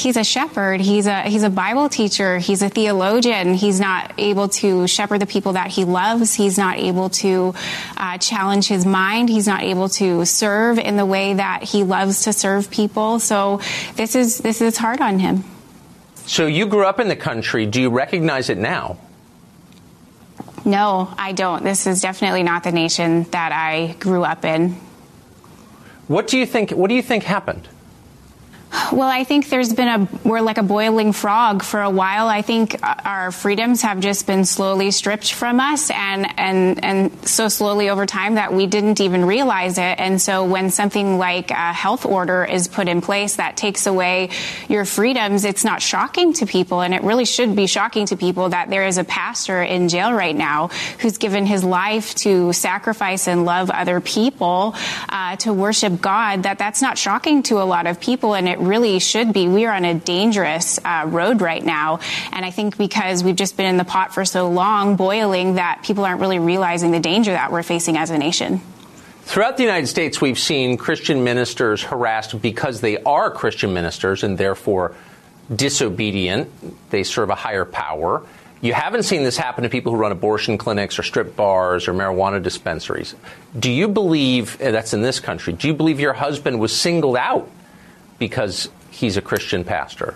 he's 0.00 0.16
a 0.16 0.24
shepherd. 0.24 0.80
He's 0.80 1.06
a 1.06 1.22
he's 1.22 1.42
a 1.42 1.50
Bible 1.50 1.88
teacher. 1.88 2.38
He's 2.38 2.62
a 2.62 2.68
theologian. 2.68 3.54
He's 3.54 3.78
not 3.78 4.14
able 4.18 4.48
to 4.60 4.86
shepherd 4.86 5.20
the 5.20 5.26
people 5.26 5.52
that 5.52 5.68
he 5.68 5.84
loves. 5.84 6.34
He's 6.34 6.58
not 6.58 6.78
able 6.78 7.10
to 7.10 7.54
uh, 7.96 8.18
challenge 8.18 8.66
his 8.68 8.86
mind. 8.86 9.28
He's 9.28 9.46
not 9.46 9.62
able 9.62 9.88
to 9.90 10.24
serve 10.24 10.78
in 10.78 10.96
the 10.96 11.06
way 11.06 11.34
that 11.34 11.62
he 11.62 11.84
loves 11.84 12.24
to 12.24 12.32
serve 12.32 12.70
people. 12.70 13.20
So 13.20 13.60
this 13.96 14.14
is 14.14 14.38
this 14.38 14.60
is 14.60 14.76
hard 14.76 15.00
on 15.00 15.18
him. 15.18 15.44
So 16.26 16.46
you 16.46 16.66
grew 16.66 16.84
up 16.84 17.00
in 17.00 17.08
the 17.08 17.16
country. 17.16 17.66
Do 17.66 17.80
you 17.80 17.90
recognize 17.90 18.50
it 18.50 18.58
now? 18.58 18.98
No, 20.64 21.12
I 21.16 21.32
don't. 21.32 21.64
This 21.64 21.86
is 21.86 22.00
definitely 22.00 22.42
not 22.42 22.64
the 22.64 22.72
nation 22.72 23.24
that 23.30 23.52
I 23.52 23.96
grew 23.98 24.24
up 24.24 24.44
in. 24.44 24.76
What 26.06 26.26
do 26.26 26.38
you 26.38 26.46
think? 26.46 26.70
What 26.70 26.88
do 26.88 26.94
you 26.94 27.02
think 27.02 27.24
happened? 27.24 27.68
Well, 28.92 29.08
I 29.08 29.24
think 29.24 29.48
there's 29.48 29.72
been 29.72 29.88
a, 29.88 30.08
we're 30.22 30.40
like 30.40 30.58
a 30.58 30.62
boiling 30.62 31.12
frog 31.12 31.64
for 31.64 31.80
a 31.80 31.90
while. 31.90 32.28
I 32.28 32.42
think 32.42 32.76
our 32.82 33.32
freedoms 33.32 33.82
have 33.82 33.98
just 33.98 34.28
been 34.28 34.44
slowly 34.44 34.92
stripped 34.92 35.32
from 35.32 35.58
us 35.58 35.90
and, 35.90 36.38
and, 36.38 36.84
and 36.84 37.28
so 37.28 37.48
slowly 37.48 37.90
over 37.90 38.06
time 38.06 38.34
that 38.34 38.52
we 38.52 38.68
didn't 38.68 39.00
even 39.00 39.24
realize 39.24 39.76
it. 39.76 39.98
And 39.98 40.22
so 40.22 40.44
when 40.44 40.70
something 40.70 41.18
like 41.18 41.50
a 41.50 41.72
health 41.72 42.06
order 42.06 42.44
is 42.44 42.68
put 42.68 42.86
in 42.86 43.00
place 43.00 43.36
that 43.36 43.56
takes 43.56 43.88
away 43.88 44.30
your 44.68 44.84
freedoms, 44.84 45.44
it's 45.44 45.64
not 45.64 45.82
shocking 45.82 46.32
to 46.34 46.46
people. 46.46 46.80
And 46.80 46.94
it 46.94 47.02
really 47.02 47.24
should 47.24 47.56
be 47.56 47.66
shocking 47.66 48.06
to 48.06 48.16
people 48.16 48.50
that 48.50 48.70
there 48.70 48.86
is 48.86 48.98
a 48.98 49.04
pastor 49.04 49.60
in 49.60 49.88
jail 49.88 50.12
right 50.12 50.36
now 50.36 50.68
who's 51.00 51.18
given 51.18 51.44
his 51.44 51.64
life 51.64 52.14
to 52.16 52.52
sacrifice 52.52 53.26
and 53.26 53.44
love 53.44 53.68
other 53.70 54.00
people, 54.00 54.76
uh, 55.08 55.34
to 55.36 55.52
worship 55.52 56.00
God, 56.00 56.44
that 56.44 56.58
that's 56.58 56.80
not 56.80 56.98
shocking 56.98 57.42
to 57.44 57.60
a 57.60 57.66
lot 57.66 57.88
of 57.88 58.00
people. 58.00 58.34
And 58.34 58.48
it 58.48 58.59
really 58.60 58.98
should 58.98 59.32
be. 59.32 59.48
We 59.48 59.66
are 59.66 59.74
on 59.74 59.84
a 59.84 59.94
dangerous 59.94 60.78
uh, 60.84 61.04
road 61.06 61.40
right 61.40 61.64
now. 61.64 62.00
And 62.32 62.44
I 62.44 62.50
think 62.50 62.76
because 62.76 63.24
we've 63.24 63.36
just 63.36 63.56
been 63.56 63.66
in 63.66 63.76
the 63.76 63.84
pot 63.84 64.14
for 64.14 64.24
so 64.24 64.48
long, 64.48 64.96
boiling, 64.96 65.54
that 65.54 65.82
people 65.84 66.04
aren't 66.04 66.20
really 66.20 66.38
realizing 66.38 66.90
the 66.90 67.00
danger 67.00 67.32
that 67.32 67.52
we're 67.52 67.62
facing 67.62 67.96
as 67.96 68.10
a 68.10 68.18
nation. 68.18 68.60
Throughout 69.22 69.56
the 69.56 69.62
United 69.62 69.86
States, 69.86 70.20
we've 70.20 70.38
seen 70.38 70.76
Christian 70.76 71.22
ministers 71.22 71.82
harassed 71.82 72.40
because 72.42 72.80
they 72.80 73.00
are 73.04 73.30
Christian 73.30 73.72
ministers 73.72 74.24
and 74.24 74.36
therefore 74.36 74.94
disobedient. 75.54 76.48
They 76.90 77.04
serve 77.04 77.30
a 77.30 77.36
higher 77.36 77.64
power. 77.64 78.22
You 78.60 78.74
haven't 78.74 79.04
seen 79.04 79.22
this 79.22 79.36
happen 79.36 79.62
to 79.62 79.70
people 79.70 79.92
who 79.92 79.98
run 79.98 80.12
abortion 80.12 80.58
clinics 80.58 80.98
or 80.98 81.02
strip 81.02 81.34
bars 81.34 81.88
or 81.88 81.94
marijuana 81.94 82.42
dispensaries. 82.42 83.14
Do 83.58 83.70
you 83.70 83.88
believe, 83.88 84.58
that's 84.58 84.92
in 84.92 85.00
this 85.00 85.18
country, 85.18 85.52
do 85.52 85.66
you 85.66 85.74
believe 85.74 85.98
your 85.98 86.12
husband 86.12 86.60
was 86.60 86.76
singled 86.76 87.16
out 87.16 87.48
because 88.20 88.68
he's 88.90 89.16
a 89.16 89.22
Christian 89.22 89.64
pastor? 89.64 90.14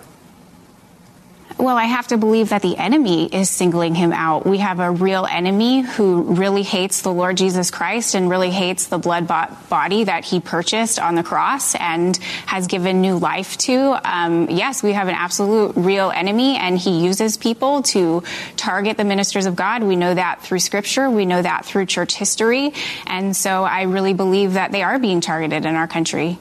Well, 1.57 1.77
I 1.77 1.85
have 1.85 2.07
to 2.07 2.17
believe 2.17 2.49
that 2.49 2.61
the 2.61 2.75
enemy 2.75 3.27
is 3.27 3.49
singling 3.49 3.95
him 3.95 4.11
out. 4.11 4.45
We 4.45 4.57
have 4.57 4.81
a 4.81 4.91
real 4.91 5.25
enemy 5.25 5.81
who 5.81 6.23
really 6.23 6.63
hates 6.63 7.01
the 7.01 7.13
Lord 7.13 7.37
Jesus 7.37 7.71
Christ 7.71 8.13
and 8.13 8.29
really 8.29 8.51
hates 8.51 8.87
the 8.87 8.97
blood 8.97 9.25
bought 9.25 9.69
body 9.69 10.03
that 10.03 10.25
he 10.25 10.41
purchased 10.41 10.99
on 10.99 11.15
the 11.15 11.23
cross 11.23 11.73
and 11.73 12.17
has 12.45 12.67
given 12.67 12.99
new 12.99 13.17
life 13.17 13.57
to. 13.59 13.97
Um, 14.03 14.49
yes, 14.49 14.83
we 14.83 14.91
have 14.91 15.07
an 15.07 15.15
absolute 15.15 15.77
real 15.77 16.11
enemy, 16.11 16.57
and 16.57 16.77
he 16.77 17.05
uses 17.05 17.37
people 17.37 17.83
to 17.83 18.21
target 18.57 18.97
the 18.97 19.05
ministers 19.05 19.45
of 19.45 19.55
God. 19.55 19.81
We 19.81 19.95
know 19.95 20.13
that 20.13 20.41
through 20.41 20.59
scripture, 20.59 21.09
we 21.09 21.25
know 21.25 21.41
that 21.41 21.65
through 21.65 21.85
church 21.85 22.15
history. 22.15 22.73
And 23.07 23.33
so 23.33 23.63
I 23.63 23.83
really 23.83 24.13
believe 24.13 24.53
that 24.53 24.73
they 24.73 24.83
are 24.83 24.99
being 24.99 25.21
targeted 25.21 25.65
in 25.65 25.75
our 25.75 25.87
country. 25.87 26.37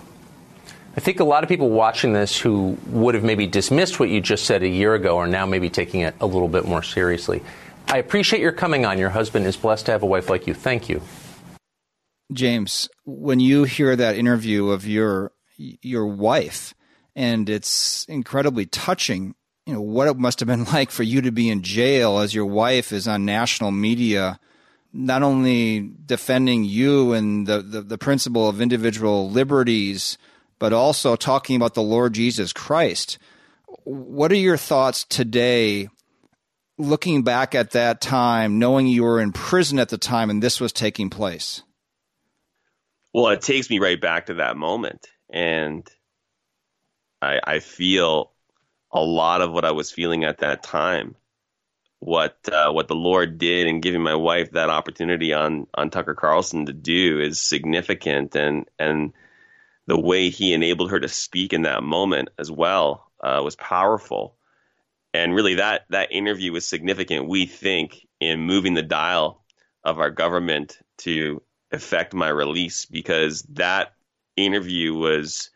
I 0.97 1.01
think 1.01 1.19
a 1.19 1.25
lot 1.25 1.43
of 1.43 1.49
people 1.49 1.71
watching 1.71 2.13
this 2.13 2.39
who 2.39 2.79
would 2.87 3.15
have 3.15 3.25
maybe 3.25 3.47
dismissed 3.47 3.99
what 3.99 4.11
you 4.11 4.21
just 4.21 4.45
said 4.45 4.63
a 4.63 4.69
year 4.69 4.95
ago 4.95 5.19
are 5.19 5.27
now 5.27 5.45
maybe 5.45 5.69
taking 5.69 6.03
it 6.03 6.15
a 6.21 6.27
little 6.27 6.49
bit 6.49 6.67
more 6.67 6.83
seriously. 6.83 7.43
I 7.89 7.99
appreciate 7.99 8.41
your 8.41 8.53
coming 8.53 8.87
on. 8.87 8.99
Your 8.99 9.11
husband 9.11 9.47
is 9.47 9.57
blessed 9.57 9.87
to 9.87 9.93
have 9.93 10.03
a 10.03 10.07
wife 10.07 10.31
like 10.31 10.47
you. 10.47 10.55
Thank 10.55 10.89
you. 10.89 11.03
James, 12.33 12.89
when 13.05 13.41
you 13.41 13.65
hear 13.65 13.97
that 13.97 14.17
interview 14.17 14.69
of 14.69 14.87
your 14.87 15.33
your 15.57 16.07
wife 16.07 16.75
and 17.15 17.49
it's 17.49 18.05
incredibly 18.07 18.67
touching, 18.67 19.35
you 19.67 19.75
know, 19.75 19.81
what 19.81 20.09
it 20.09 20.17
must 20.17 20.41
have 20.41 20.47
been 20.47 20.65
like 20.73 20.91
for 20.91 21.03
you 21.03 21.21
to 21.23 21.33
be 21.33 21.51
in 21.51 21.63
jail 21.63 22.19
as 22.19 22.35
your 22.35 22.47
wife 22.47 22.93
is 22.93 23.09
on 23.09 23.25
national 23.25 23.73
media 23.73 24.39
not 24.97 25.25
only 25.25 25.91
defending 26.07 26.63
you 26.63 27.13
and 27.13 27.49
the, 27.49 27.61
the, 27.61 27.83
the 27.83 27.99
principle 27.99 28.49
of 28.49 28.61
individual 28.61 29.29
liberties, 29.29 30.17
but 30.65 30.73
also 30.73 31.15
talking 31.15 31.57
about 31.57 31.75
the 31.75 31.83
Lord 31.83 32.15
Jesus 32.15 32.51
Christ. 32.51 33.19
What 33.85 34.33
are 34.33 34.35
your 34.35 34.57
thoughts 34.57 35.05
today, 35.05 35.91
looking 36.79 37.23
back 37.23 37.55
at 37.55 37.73
that 37.73 38.01
time, 38.01 38.59
knowing 38.59 38.87
you 38.87 39.03
were 39.03 39.21
in 39.21 39.33
prison 39.33 39.79
at 39.79 39.91
the 39.91 39.99
time 39.99 40.31
and 40.31 40.43
this 40.43 40.63
was 40.63 40.73
taking 40.73 41.11
place? 41.11 41.63
Well, 43.13 43.29
it 43.29 43.43
takes 43.43 43.69
me 43.69 43.79
right 43.79 44.01
back 44.01 44.25
to 44.27 44.35
that 44.37 44.57
moment. 44.57 45.07
And 45.29 45.87
I, 47.21 47.41
I 47.45 47.59
feel 47.59 48.33
a 48.91 49.03
lot 49.03 49.43
of 49.43 49.53
what 49.53 49.67
I 49.67 49.73
was 49.73 49.91
feeling 49.91 50.25
at 50.25 50.39
that 50.39 50.63
time. 50.63 51.15
What 51.99 52.39
uh, 52.51 52.73
what 52.73 52.89
the 52.89 52.95
Lord 52.95 53.37
did 53.37 53.67
in 53.67 53.83
giving 53.83 54.01
my 54.01 54.15
wife 54.15 54.53
that 54.53 54.71
opportunity 54.71 55.35
on 55.35 55.67
on 55.75 55.91
Tucker 55.91 56.15
Carlson 56.15 56.65
to 56.65 56.73
do 56.73 57.21
is 57.21 57.39
significant, 57.39 58.35
and 58.35 58.65
and 58.79 59.13
the 59.87 60.01
way 60.01 60.31
he 60.31 60.55
enabled 60.55 60.91
her 60.91 61.01
to 61.01 61.09
speak 61.09 61.53
in 61.53 61.63
that 61.63 61.83
moment 61.83 62.31
as 62.39 62.51
well 62.51 63.11
uh, 63.23 63.41
was 63.45 63.57
powerful. 63.57 64.37
And 65.13 65.35
really, 65.35 65.55
that 65.55 65.83
that 65.91 66.13
interview 66.13 66.53
was 66.53 66.67
significant. 66.67 67.29
We 67.29 67.47
think 67.47 68.07
in 68.21 68.41
moving 68.41 68.75
the 68.75 68.83
dial 68.83 69.45
of 69.85 69.99
our 69.99 70.11
government 70.11 70.79
to 70.99 71.43
effect 71.71 72.15
my 72.15 72.29
release 72.29 72.87
because 72.87 73.43
that 73.51 73.95
interview 74.37 74.95
was 74.95 75.51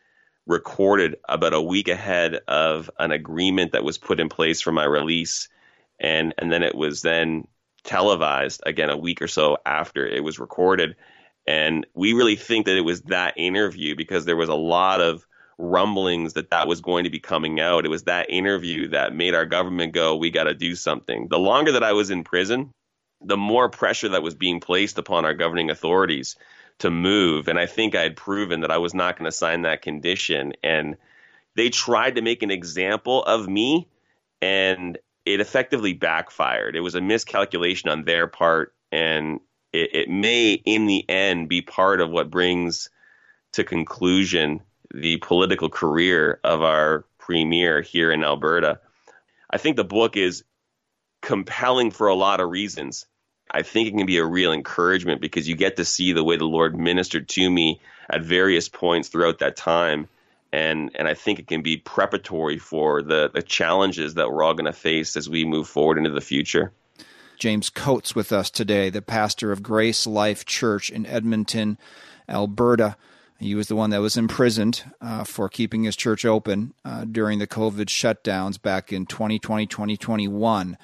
recorded 0.47 1.17
about 1.29 1.53
a 1.55 1.61
week 1.61 1.88
ahead 1.88 2.41
of 2.49 2.91
an 2.99 3.11
agreement 3.12 3.73
that 3.73 3.85
was 3.85 3.99
put 3.99 4.21
in 4.21 4.29
place 4.29 4.61
for 4.61 4.73
my 4.73 4.85
release 4.85 5.49
and 6.01 6.35
and 6.38 6.51
then 6.51 6.62
it 6.62 6.75
was 6.75 7.03
then 7.03 7.47
televised 7.85 8.62
again 8.64 8.91
a 8.91 8.97
week 8.97 9.21
or 9.21 9.29
so 9.29 9.59
after 9.67 10.07
it 10.07 10.25
was 10.25 10.38
recorded 10.38 10.97
and 11.48 11.87
we 11.94 12.12
really 12.12 12.37
think 12.37 12.66
that 12.66 12.76
it 12.76 12.82
was 12.82 13.00
that 13.04 13.32
interview 13.38 13.96
because 13.96 14.26
there 14.26 14.37
was 14.37 14.50
a 14.50 14.54
lot 14.54 15.00
of 15.00 15.26
rumblings 15.56 16.34
that 16.34 16.50
that 16.50 16.68
was 16.68 16.82
going 16.82 17.04
to 17.04 17.11
be 17.11 17.20
coming 17.20 17.58
out. 17.58 17.87
It 17.87 17.88
was 17.88 18.02
that 18.02 18.28
interview 18.28 18.88
that 18.88 19.14
made 19.14 19.34
our 19.34 19.46
government 19.46 19.94
go, 19.94 20.14
we 20.14 20.30
got 20.30 20.44
to 20.44 20.52
do 20.52 20.74
something. 20.74 21.26
The 21.30 21.38
longer 21.38 21.72
that 21.72 21.82
I 21.82 21.94
was 21.94 22.11
in 22.11 22.22
prison, 22.22 22.70
the 23.22 23.38
more 23.38 23.70
pressure 23.70 24.11
that 24.11 24.22
was 24.22 24.34
being 24.34 24.61
placed 24.61 24.98
upon 24.98 25.24
our 25.24 25.32
governing 25.32 25.70
authorities 25.70 26.37
to 26.80 26.90
move. 26.90 27.48
And 27.48 27.58
I 27.58 27.64
think 27.64 27.94
I 27.94 28.02
had 28.02 28.14
proven 28.14 28.61
that 28.61 28.70
I 28.70 28.76
was 28.76 28.92
not 28.92 29.16
going 29.16 29.24
to 29.24 29.32
sign 29.32 29.62
that 29.62 29.80
condition. 29.80 30.52
And 30.62 30.98
they 31.56 31.70
tried 31.70 32.16
to 32.16 32.22
make 32.22 32.42
an 32.42 32.50
example 32.50 33.24
of 33.24 33.48
me, 33.48 33.88
and 34.42 34.98
it 35.24 35.40
effectively 35.40 35.94
backfired. 35.94 36.76
It 36.76 36.80
was 36.80 36.94
a 36.94 37.00
miscalculation 37.00 37.88
on 37.88 38.04
their 38.04 38.26
part. 38.26 38.74
And 38.92 39.40
it, 39.72 39.94
it 39.94 40.09
may, 40.11 40.52
in 40.52 40.87
the 40.87 41.09
end, 41.09 41.48
be 41.48 41.62
part 41.62 42.00
of 42.00 42.11
what 42.11 42.31
brings 42.31 42.90
to 43.52 43.64
conclusion 43.64 44.61
the 44.92 45.18
political 45.18 45.68
career 45.68 46.40
of 46.44 46.62
our 46.62 47.04
premier 47.18 47.83
here 47.83 48.11
in 48.11 48.24
Alberta. 48.24 48.81
I 49.50 49.59
think 49.59 49.76
the 49.76 49.85
book 49.85 50.16
is 50.16 50.44
compelling 51.20 51.90
for 51.90 52.09
a 52.09 52.14
lot 52.14 52.40
of 52.40 52.50
reasons. 52.50 53.07
I 53.50 53.62
think 53.62 53.88
it 53.88 53.96
can 53.96 54.07
be 54.07 54.18
a 54.18 54.24
real 54.24 54.52
encouragement 54.52 55.20
because 55.20 55.48
you 55.48 55.57
get 55.57 55.76
to 55.76 55.85
see 55.85 56.12
the 56.12 56.24
way 56.24 56.37
the 56.37 56.44
Lord 56.44 56.78
ministered 56.78 57.28
to 57.31 57.50
me 57.50 57.81
at 58.09 58.22
various 58.22 58.68
points 58.68 59.09
throughout 59.09 59.38
that 59.38 59.57
time. 59.57 60.09
And 60.52 60.90
and 60.94 61.07
I 61.07 61.14
think 61.14 61.38
it 61.38 61.46
can 61.46 61.62
be 61.62 61.76
preparatory 61.76 62.59
for 62.59 63.02
the, 63.02 63.31
the 63.33 63.42
challenges 63.42 64.14
that 64.14 64.31
we're 64.31 64.42
all 64.42 64.54
going 64.54 64.64
to 64.64 64.72
face 64.72 65.16
as 65.16 65.28
we 65.28 65.44
move 65.44 65.68
forward 65.68 65.98
into 65.98 66.11
the 66.11 66.22
future. 66.22 66.72
James 67.38 67.70
Coates 67.70 68.14
with 68.14 68.33
us 68.33 68.51
today, 68.51 68.90
the 68.90 69.01
pastor 69.01 69.53
of 69.53 69.62
Grace 69.62 70.07
Life 70.07 70.44
Church 70.44 70.90
in 70.90 71.07
Edmonton, 71.07 71.79
Alberta. 72.29 72.96
He 73.38 73.55
was 73.55 73.68
the 73.68 73.77
one 73.77 73.90
that 73.90 74.01
was 74.01 74.16
imprisoned 74.16 74.83
uh, 75.01 75.22
for 75.22 75.48
keeping 75.48 75.85
his 75.85 75.94
church 75.94 76.24
open 76.24 76.74
uh, 76.85 77.05
during 77.05 77.38
the 77.38 77.46
COVID 77.46 77.87
shutdowns 77.87 78.61
back 78.61 78.92
in 78.92 79.07
2020, 79.07 79.66
2021. 79.66 80.77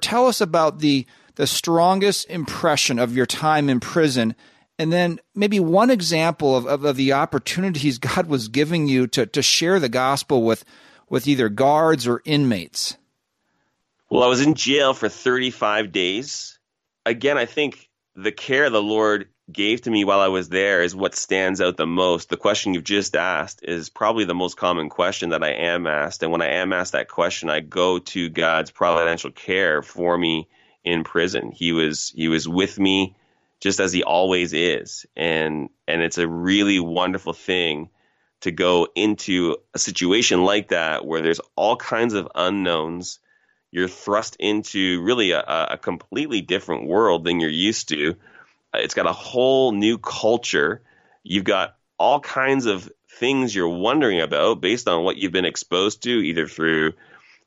Tell 0.00 0.26
us 0.26 0.40
about 0.40 0.80
the, 0.80 1.06
the 1.36 1.46
strongest 1.46 2.28
impression 2.28 2.98
of 2.98 3.14
your 3.14 3.26
time 3.26 3.68
in 3.68 3.78
prison, 3.78 4.34
and 4.78 4.92
then 4.92 5.20
maybe 5.36 5.60
one 5.60 5.90
example 5.90 6.56
of, 6.56 6.66
of, 6.66 6.84
of 6.84 6.96
the 6.96 7.12
opportunities 7.12 7.98
God 8.00 8.26
was 8.26 8.48
giving 8.48 8.88
you 8.88 9.06
to, 9.08 9.26
to 9.26 9.42
share 9.42 9.78
the 9.78 9.88
gospel 9.88 10.42
with, 10.42 10.64
with 11.08 11.28
either 11.28 11.48
guards 11.48 12.08
or 12.08 12.22
inmates. 12.24 12.96
Well, 14.10 14.24
I 14.24 14.26
was 14.26 14.40
in 14.44 14.54
jail 14.54 14.92
for 14.92 15.08
35 15.08 15.92
days. 15.92 16.58
Again, 17.06 17.38
I 17.38 17.46
think 17.46 17.88
the 18.16 18.32
care 18.32 18.68
the 18.68 18.82
Lord 18.82 19.28
gave 19.52 19.82
to 19.82 19.90
me 19.90 20.04
while 20.04 20.18
I 20.18 20.26
was 20.26 20.48
there 20.48 20.82
is 20.82 20.96
what 20.96 21.14
stands 21.14 21.60
out 21.60 21.76
the 21.76 21.86
most. 21.86 22.28
The 22.28 22.36
question 22.36 22.74
you've 22.74 22.82
just 22.82 23.14
asked 23.14 23.60
is 23.62 23.88
probably 23.88 24.24
the 24.24 24.34
most 24.34 24.56
common 24.56 24.88
question 24.88 25.30
that 25.30 25.44
I 25.44 25.52
am 25.52 25.86
asked. 25.86 26.24
And 26.24 26.32
when 26.32 26.42
I 26.42 26.54
am 26.54 26.72
asked 26.72 26.90
that 26.92 27.06
question, 27.06 27.50
I 27.50 27.60
go 27.60 28.00
to 28.00 28.28
God's 28.28 28.72
providential 28.72 29.30
care 29.30 29.80
for 29.80 30.18
me 30.18 30.48
in 30.82 31.04
prison. 31.04 31.52
He 31.52 31.70
was 31.70 32.12
he 32.14 32.26
was 32.26 32.48
with 32.48 32.80
me 32.80 33.14
just 33.60 33.78
as 33.78 33.92
he 33.92 34.02
always 34.02 34.52
is. 34.52 35.06
And 35.16 35.70
and 35.86 36.02
it's 36.02 36.18
a 36.18 36.26
really 36.26 36.80
wonderful 36.80 37.32
thing 37.32 37.90
to 38.40 38.50
go 38.50 38.88
into 38.96 39.58
a 39.72 39.78
situation 39.78 40.42
like 40.42 40.68
that 40.68 41.06
where 41.06 41.22
there's 41.22 41.40
all 41.54 41.76
kinds 41.76 42.14
of 42.14 42.26
unknowns 42.34 43.20
you're 43.70 43.88
thrust 43.88 44.36
into 44.36 45.02
really 45.02 45.30
a, 45.32 45.40
a 45.70 45.78
completely 45.78 46.40
different 46.40 46.86
world 46.86 47.24
than 47.24 47.40
you're 47.40 47.50
used 47.50 47.88
to. 47.88 48.16
Uh, 48.74 48.78
it's 48.78 48.94
got 48.94 49.06
a 49.06 49.12
whole 49.12 49.72
new 49.72 49.98
culture. 49.98 50.82
You've 51.22 51.44
got 51.44 51.76
all 51.98 52.20
kinds 52.20 52.66
of 52.66 52.90
things 53.08 53.54
you're 53.54 53.68
wondering 53.68 54.20
about 54.20 54.60
based 54.60 54.88
on 54.88 55.04
what 55.04 55.16
you've 55.16 55.32
been 55.32 55.44
exposed 55.44 56.02
to, 56.02 56.10
either 56.10 56.46
through 56.46 56.94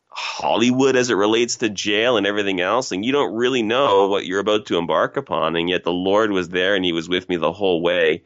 Hollywood 0.09 0.95
as 0.95 1.09
it 1.09 1.15
relates 1.15 1.57
to 1.57 1.69
jail 1.69 2.17
and 2.17 2.27
everything 2.27 2.61
else, 2.61 2.91
and 2.91 3.03
you 3.03 3.11
don't 3.11 3.33
really 3.33 3.63
know 3.63 4.07
what 4.07 4.25
you're 4.25 4.39
about 4.39 4.67
to 4.67 4.77
embark 4.77 5.17
upon. 5.17 5.55
And 5.55 5.69
yet 5.69 5.83
the 5.83 5.91
Lord 5.91 6.31
was 6.31 6.49
there 6.49 6.75
and 6.75 6.85
He 6.85 6.93
was 6.93 7.09
with 7.09 7.27
me 7.27 7.37
the 7.37 7.51
whole 7.51 7.81
way. 7.81 8.23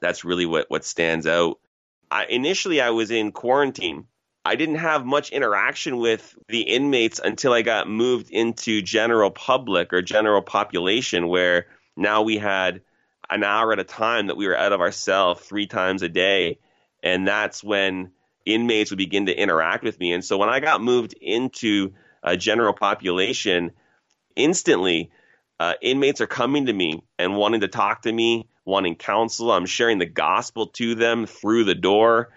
That's 0.00 0.24
really 0.24 0.46
what, 0.46 0.70
what 0.70 0.84
stands 0.84 1.26
out. 1.26 1.58
I, 2.10 2.26
initially, 2.26 2.80
I 2.80 2.90
was 2.90 3.10
in 3.10 3.32
quarantine 3.32 4.06
I 4.44 4.56
didn't 4.56 4.76
have 4.76 5.06
much 5.06 5.30
interaction 5.30 5.96
with 5.96 6.36
the 6.48 6.62
inmates 6.62 7.18
until 7.22 7.52
I 7.52 7.62
got 7.62 7.88
moved 7.88 8.30
into 8.30 8.82
general 8.82 9.30
public 9.30 9.92
or 9.92 10.02
general 10.02 10.42
population, 10.42 11.28
where 11.28 11.66
now 11.96 12.22
we 12.22 12.36
had 12.36 12.82
an 13.30 13.42
hour 13.42 13.72
at 13.72 13.78
a 13.78 13.84
time 13.84 14.26
that 14.26 14.36
we 14.36 14.46
were 14.46 14.56
out 14.56 14.72
of 14.72 14.80
our 14.80 14.92
cell 14.92 15.34
three 15.34 15.66
times 15.66 16.02
a 16.02 16.08
day. 16.08 16.58
And 17.02 17.26
that's 17.26 17.64
when 17.64 18.10
inmates 18.44 18.90
would 18.90 18.98
begin 18.98 19.26
to 19.26 19.34
interact 19.34 19.82
with 19.82 19.98
me. 19.98 20.12
And 20.12 20.24
so 20.24 20.36
when 20.36 20.50
I 20.50 20.60
got 20.60 20.82
moved 20.82 21.14
into 21.20 21.94
a 22.22 22.36
general 22.36 22.74
population, 22.74 23.72
instantly 24.36 25.10
uh, 25.58 25.74
inmates 25.80 26.20
are 26.20 26.26
coming 26.26 26.66
to 26.66 26.72
me 26.72 27.02
and 27.18 27.36
wanting 27.36 27.60
to 27.60 27.68
talk 27.68 28.02
to 28.02 28.12
me, 28.12 28.48
wanting 28.64 28.96
counsel. 28.96 29.52
I'm 29.52 29.66
sharing 29.66 29.98
the 29.98 30.06
gospel 30.06 30.66
to 30.68 30.94
them 30.94 31.26
through 31.26 31.64
the 31.64 31.74
door. 31.74 32.30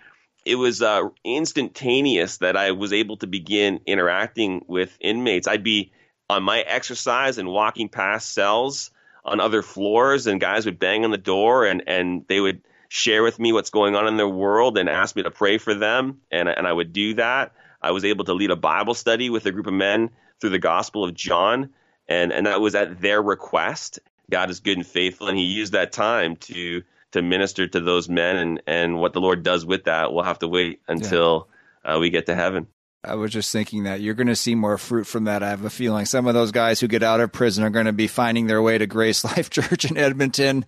It 0.47 0.55
was 0.55 0.81
uh, 0.81 1.09
instantaneous 1.23 2.37
that 2.37 2.55
I 2.55 2.71
was 2.71 2.93
able 2.93 3.17
to 3.17 3.27
begin 3.27 3.81
interacting 3.85 4.63
with 4.67 4.97
inmates. 4.99 5.47
I'd 5.47 5.63
be 5.63 5.91
on 6.29 6.43
my 6.43 6.61
exercise 6.61 7.37
and 7.37 7.49
walking 7.49 7.89
past 7.89 8.33
cells 8.33 8.91
on 9.23 9.39
other 9.39 9.61
floors, 9.61 10.27
and 10.27 10.39
guys 10.39 10.65
would 10.65 10.79
bang 10.79 11.03
on 11.03 11.11
the 11.11 11.17
door 11.17 11.65
and, 11.65 11.83
and 11.87 12.25
they 12.27 12.39
would 12.39 12.61
share 12.89 13.23
with 13.23 13.39
me 13.39 13.51
what's 13.51 13.69
going 13.69 13.95
on 13.95 14.07
in 14.07 14.15
their 14.15 14.27
world 14.27 14.77
and 14.77 14.87
ask 14.87 15.15
me 15.15 15.23
to 15.23 15.31
pray 15.31 15.57
for 15.57 15.73
them. 15.73 16.21
And, 16.31 16.47
and 16.47 16.65
I 16.65 16.71
would 16.71 16.93
do 16.93 17.15
that. 17.15 17.53
I 17.81 17.91
was 17.91 18.05
able 18.05 18.25
to 18.25 18.33
lead 18.33 18.51
a 18.51 18.55
Bible 18.55 18.93
study 18.93 19.29
with 19.29 19.45
a 19.45 19.51
group 19.51 19.67
of 19.67 19.73
men 19.73 20.11
through 20.39 20.51
the 20.51 20.59
Gospel 20.59 21.03
of 21.03 21.13
John 21.13 21.71
and 22.07 22.31
and 22.31 22.45
that 22.45 22.61
was 22.61 22.75
at 22.75 23.01
their 23.01 23.21
request. 23.21 23.99
God 24.29 24.49
is 24.49 24.59
good 24.59 24.77
and 24.77 24.85
faithful, 24.85 25.27
and 25.27 25.37
He 25.37 25.45
used 25.45 25.73
that 25.73 25.91
time 25.91 26.35
to 26.37 26.83
to 27.17 27.21
minister 27.21 27.67
to 27.67 27.79
those 27.79 28.09
men, 28.09 28.37
and 28.37 28.61
and 28.65 28.99
what 28.99 29.13
the 29.13 29.21
Lord 29.21 29.43
does 29.43 29.65
with 29.65 29.85
that, 29.85 30.13
we'll 30.13 30.23
have 30.23 30.39
to 30.39 30.47
wait 30.47 30.81
until 30.87 31.49
yeah. 31.83 31.95
uh, 31.95 31.99
we 31.99 32.09
get 32.09 32.25
to 32.27 32.35
heaven. 32.35 32.67
I 33.03 33.15
was 33.15 33.31
just 33.31 33.51
thinking 33.51 33.83
that 33.83 34.01
you're 34.01 34.15
going 34.15 34.27
to 34.27 34.35
see 34.35 34.55
more 34.55 34.77
fruit 34.77 35.05
from 35.05 35.25
that. 35.25 35.41
I 35.41 35.49
have 35.49 35.63
a 35.63 35.69
feeling 35.69 36.05
some 36.05 36.27
of 36.27 36.33
those 36.33 36.51
guys 36.51 36.79
who 36.79 36.87
get 36.87 37.03
out 37.03 37.21
of 37.21 37.31
prison 37.31 37.63
are 37.63 37.69
going 37.69 37.85
to 37.85 37.93
be 37.93 38.07
finding 38.07 38.47
their 38.47 38.61
way 38.61 38.77
to 38.77 38.87
Grace 38.87 39.23
Life 39.23 39.49
Church 39.49 39.85
in 39.85 39.97
Edmonton, 39.97 40.65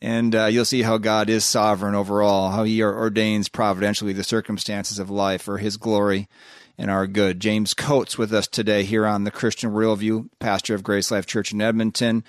and 0.00 0.34
uh, 0.34 0.46
you'll 0.46 0.64
see 0.64 0.82
how 0.82 0.98
God 0.98 1.28
is 1.28 1.44
sovereign 1.44 1.94
overall, 1.94 2.50
how 2.50 2.64
He 2.64 2.82
ordains 2.82 3.48
providentially 3.48 4.12
the 4.12 4.24
circumstances 4.24 4.98
of 4.98 5.10
life 5.10 5.42
for 5.42 5.58
His 5.58 5.76
glory 5.76 6.28
and 6.80 6.90
our 6.90 7.06
good. 7.06 7.40
James 7.40 7.74
Coates 7.74 8.16
with 8.16 8.32
us 8.32 8.48
today 8.48 8.84
here 8.84 9.06
on 9.06 9.24
the 9.24 9.30
Christian 9.30 9.72
Worldview, 9.72 10.30
pastor 10.38 10.74
of 10.74 10.82
Grace 10.82 11.10
Life 11.10 11.26
Church 11.26 11.52
in 11.52 11.60
Edmonton. 11.60 12.24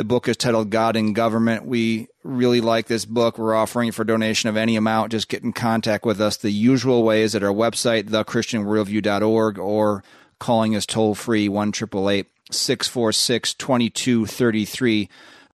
The 0.00 0.04
book 0.04 0.28
is 0.28 0.38
titled 0.38 0.70
God 0.70 0.96
in 0.96 1.12
Government. 1.12 1.66
We 1.66 2.08
really 2.24 2.62
like 2.62 2.86
this 2.86 3.04
book. 3.04 3.36
We're 3.36 3.54
offering 3.54 3.90
it 3.90 3.94
for 3.94 4.02
donation 4.02 4.48
of 4.48 4.56
any 4.56 4.76
amount. 4.76 5.12
Just 5.12 5.28
get 5.28 5.42
in 5.42 5.52
contact 5.52 6.06
with 6.06 6.22
us. 6.22 6.38
The 6.38 6.50
usual 6.50 7.02
way 7.02 7.20
is 7.20 7.34
at 7.34 7.42
our 7.42 7.52
website, 7.52 8.04
thechristianworldview.org, 8.04 9.58
or 9.58 10.02
calling 10.38 10.74
us 10.74 10.86
toll 10.86 11.14
free, 11.14 11.50
1 11.50 11.74
646 11.74 13.52
2233. 13.52 15.10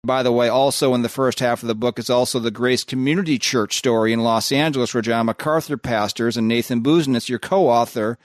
By 0.03 0.25
the 0.25 0.33
way, 0.33 0.49
also 0.49 0.93
in 0.95 1.03
the 1.03 1.09
first 1.09 1.39
half 1.39 1.63
of 1.63 1.69
the 1.69 1.77
book 1.77 2.01
is 2.01 2.11
also 2.11 2.41
the 2.41 2.51
Grace 2.51 2.83
Community 2.83 3.39
Church 3.39 3.79
story 3.79 4.13
in 4.13 4.25
Los 4.25 4.51
Angeles, 4.51 4.93
where 4.93 5.03
John 5.03 5.27
MacArthur 5.27 5.77
pastors 5.77 6.37
and 6.37 6.49
Nathan 6.49 6.83
Busenitz, 6.83 7.29
your 7.29 7.39
co-author, 7.39 8.19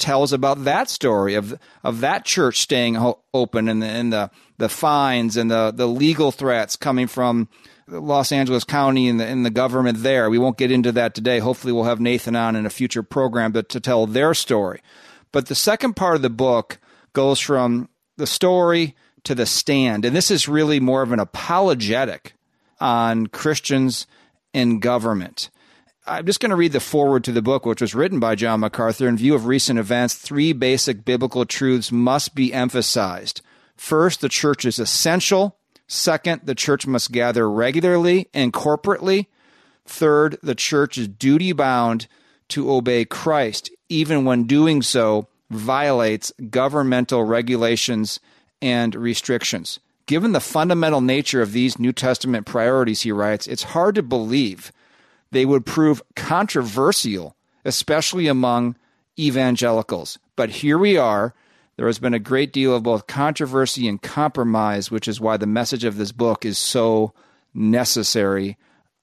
tells 0.00 0.32
about 0.32 0.64
that 0.64 0.88
story 0.88 1.34
of 1.34 1.58
of 1.84 2.00
that 2.00 2.24
church 2.24 2.58
staying 2.58 2.94
ho- 2.94 3.20
open 3.32 3.68
and 3.68 3.82
the, 3.82 3.86
and 3.86 4.12
the 4.12 4.30
the 4.58 4.68
fines 4.68 5.36
and 5.36 5.50
the 5.50 5.70
the 5.70 5.86
legal 5.86 6.32
threats 6.32 6.74
coming 6.74 7.06
from 7.06 7.48
Los 7.86 8.32
Angeles 8.32 8.64
County 8.64 9.08
and 9.08 9.20
the, 9.20 9.26
and 9.26 9.44
the 9.44 9.50
government 9.50 10.02
there. 10.02 10.30
We 10.30 10.38
won't 10.38 10.58
get 10.58 10.70
into 10.70 10.92
that 10.92 11.14
today. 11.14 11.38
Hopefully, 11.38 11.72
we'll 11.72 11.84
have 11.84 12.00
Nathan 12.00 12.36
on 12.36 12.56
in 12.56 12.66
a 12.66 12.70
future 12.70 13.02
program 13.02 13.52
to, 13.52 13.62
to 13.62 13.80
tell 13.80 14.06
their 14.06 14.34
story. 14.34 14.80
But 15.32 15.46
the 15.46 15.54
second 15.54 15.94
part 15.94 16.16
of 16.16 16.22
the 16.22 16.30
book 16.30 16.78
goes 17.12 17.40
from 17.40 17.88
the 18.16 18.26
story 18.26 18.94
to 19.24 19.34
the 19.34 19.46
stand. 19.46 20.04
And 20.04 20.14
this 20.14 20.30
is 20.30 20.48
really 20.48 20.80
more 20.80 21.02
of 21.02 21.12
an 21.12 21.20
apologetic 21.20 22.34
on 22.80 23.26
Christians 23.26 24.06
in 24.52 24.80
government. 24.80 25.50
I'm 26.06 26.24
just 26.24 26.40
going 26.40 26.50
to 26.50 26.56
read 26.56 26.72
the 26.72 26.80
foreword 26.80 27.24
to 27.24 27.32
the 27.32 27.42
book, 27.42 27.66
which 27.66 27.82
was 27.82 27.94
written 27.94 28.20
by 28.20 28.34
John 28.34 28.60
MacArthur. 28.60 29.06
In 29.06 29.18
view 29.18 29.34
of 29.34 29.46
recent 29.46 29.78
events, 29.78 30.14
three 30.14 30.52
basic 30.52 31.04
biblical 31.04 31.44
truths 31.44 31.92
must 31.92 32.34
be 32.34 32.54
emphasized. 32.54 33.42
First, 33.76 34.20
the 34.20 34.28
church 34.28 34.64
is 34.64 34.78
essential. 34.78 35.58
Second, 35.86 36.42
the 36.44 36.54
church 36.54 36.86
must 36.86 37.12
gather 37.12 37.50
regularly 37.50 38.28
and 38.32 38.52
corporately. 38.52 39.26
Third, 39.84 40.38
the 40.42 40.54
church 40.54 40.96
is 40.96 41.08
duty 41.08 41.52
bound 41.52 42.06
to 42.48 42.70
obey 42.72 43.04
Christ, 43.04 43.70
even 43.88 44.24
when 44.24 44.44
doing 44.44 44.82
so 44.82 45.28
violates 45.50 46.32
governmental 46.48 47.24
regulations 47.24 48.20
and 48.62 48.94
restrictions. 48.94 49.80
Given 50.06 50.32
the 50.32 50.40
fundamental 50.40 51.00
nature 51.00 51.42
of 51.42 51.52
these 51.52 51.78
New 51.78 51.92
Testament 51.92 52.46
priorities, 52.46 53.02
he 53.02 53.12
writes, 53.12 53.46
it's 53.46 53.62
hard 53.62 53.94
to 53.96 54.02
believe 54.02 54.72
they 55.32 55.44
would 55.44 55.66
prove 55.66 56.02
controversial, 56.16 57.36
especially 57.64 58.26
among 58.26 58.76
evangelicals. 59.18 60.18
But 60.36 60.50
here 60.50 60.78
we 60.78 60.96
are. 60.96 61.34
There 61.76 61.86
has 61.86 61.98
been 61.98 62.14
a 62.14 62.18
great 62.18 62.52
deal 62.52 62.74
of 62.74 62.82
both 62.82 63.06
controversy 63.06 63.88
and 63.88 64.00
compromise, 64.00 64.90
which 64.90 65.08
is 65.08 65.20
why 65.20 65.36
the 65.36 65.46
message 65.46 65.84
of 65.84 65.96
this 65.96 66.12
book 66.12 66.44
is 66.44 66.58
so 66.58 67.12
necessary. 67.54 68.56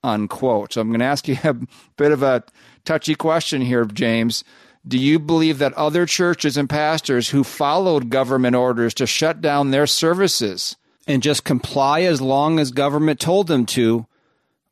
Unquote. 0.04 0.74
So 0.74 0.82
I'm 0.82 0.90
going 0.90 1.00
to 1.00 1.06
ask 1.06 1.28
you 1.28 1.38
a 1.44 1.56
bit 1.98 2.12
of 2.12 2.24
a 2.24 2.44
touchy 2.86 3.16
question 3.16 3.62
here, 3.62 3.86
James. 3.86 4.44
Do 4.88 4.98
you 4.98 5.20
believe 5.20 5.58
that 5.58 5.74
other 5.74 6.06
churches 6.06 6.56
and 6.56 6.70
pastors 6.70 7.30
who 7.30 7.44
followed 7.44 8.10
government 8.10 8.56
orders 8.56 8.94
to 8.96 9.08
shut 9.08 9.42
down 9.42 9.72
their 9.72 9.88
services 9.88 10.78
and 11.08 11.24
just 11.24 11.44
comply 11.44 12.02
as 12.02 12.22
long 12.22 12.60
as 12.60 12.72
government 12.72 13.20
told 13.20 13.48
them 13.48 13.66
to, 13.66 14.06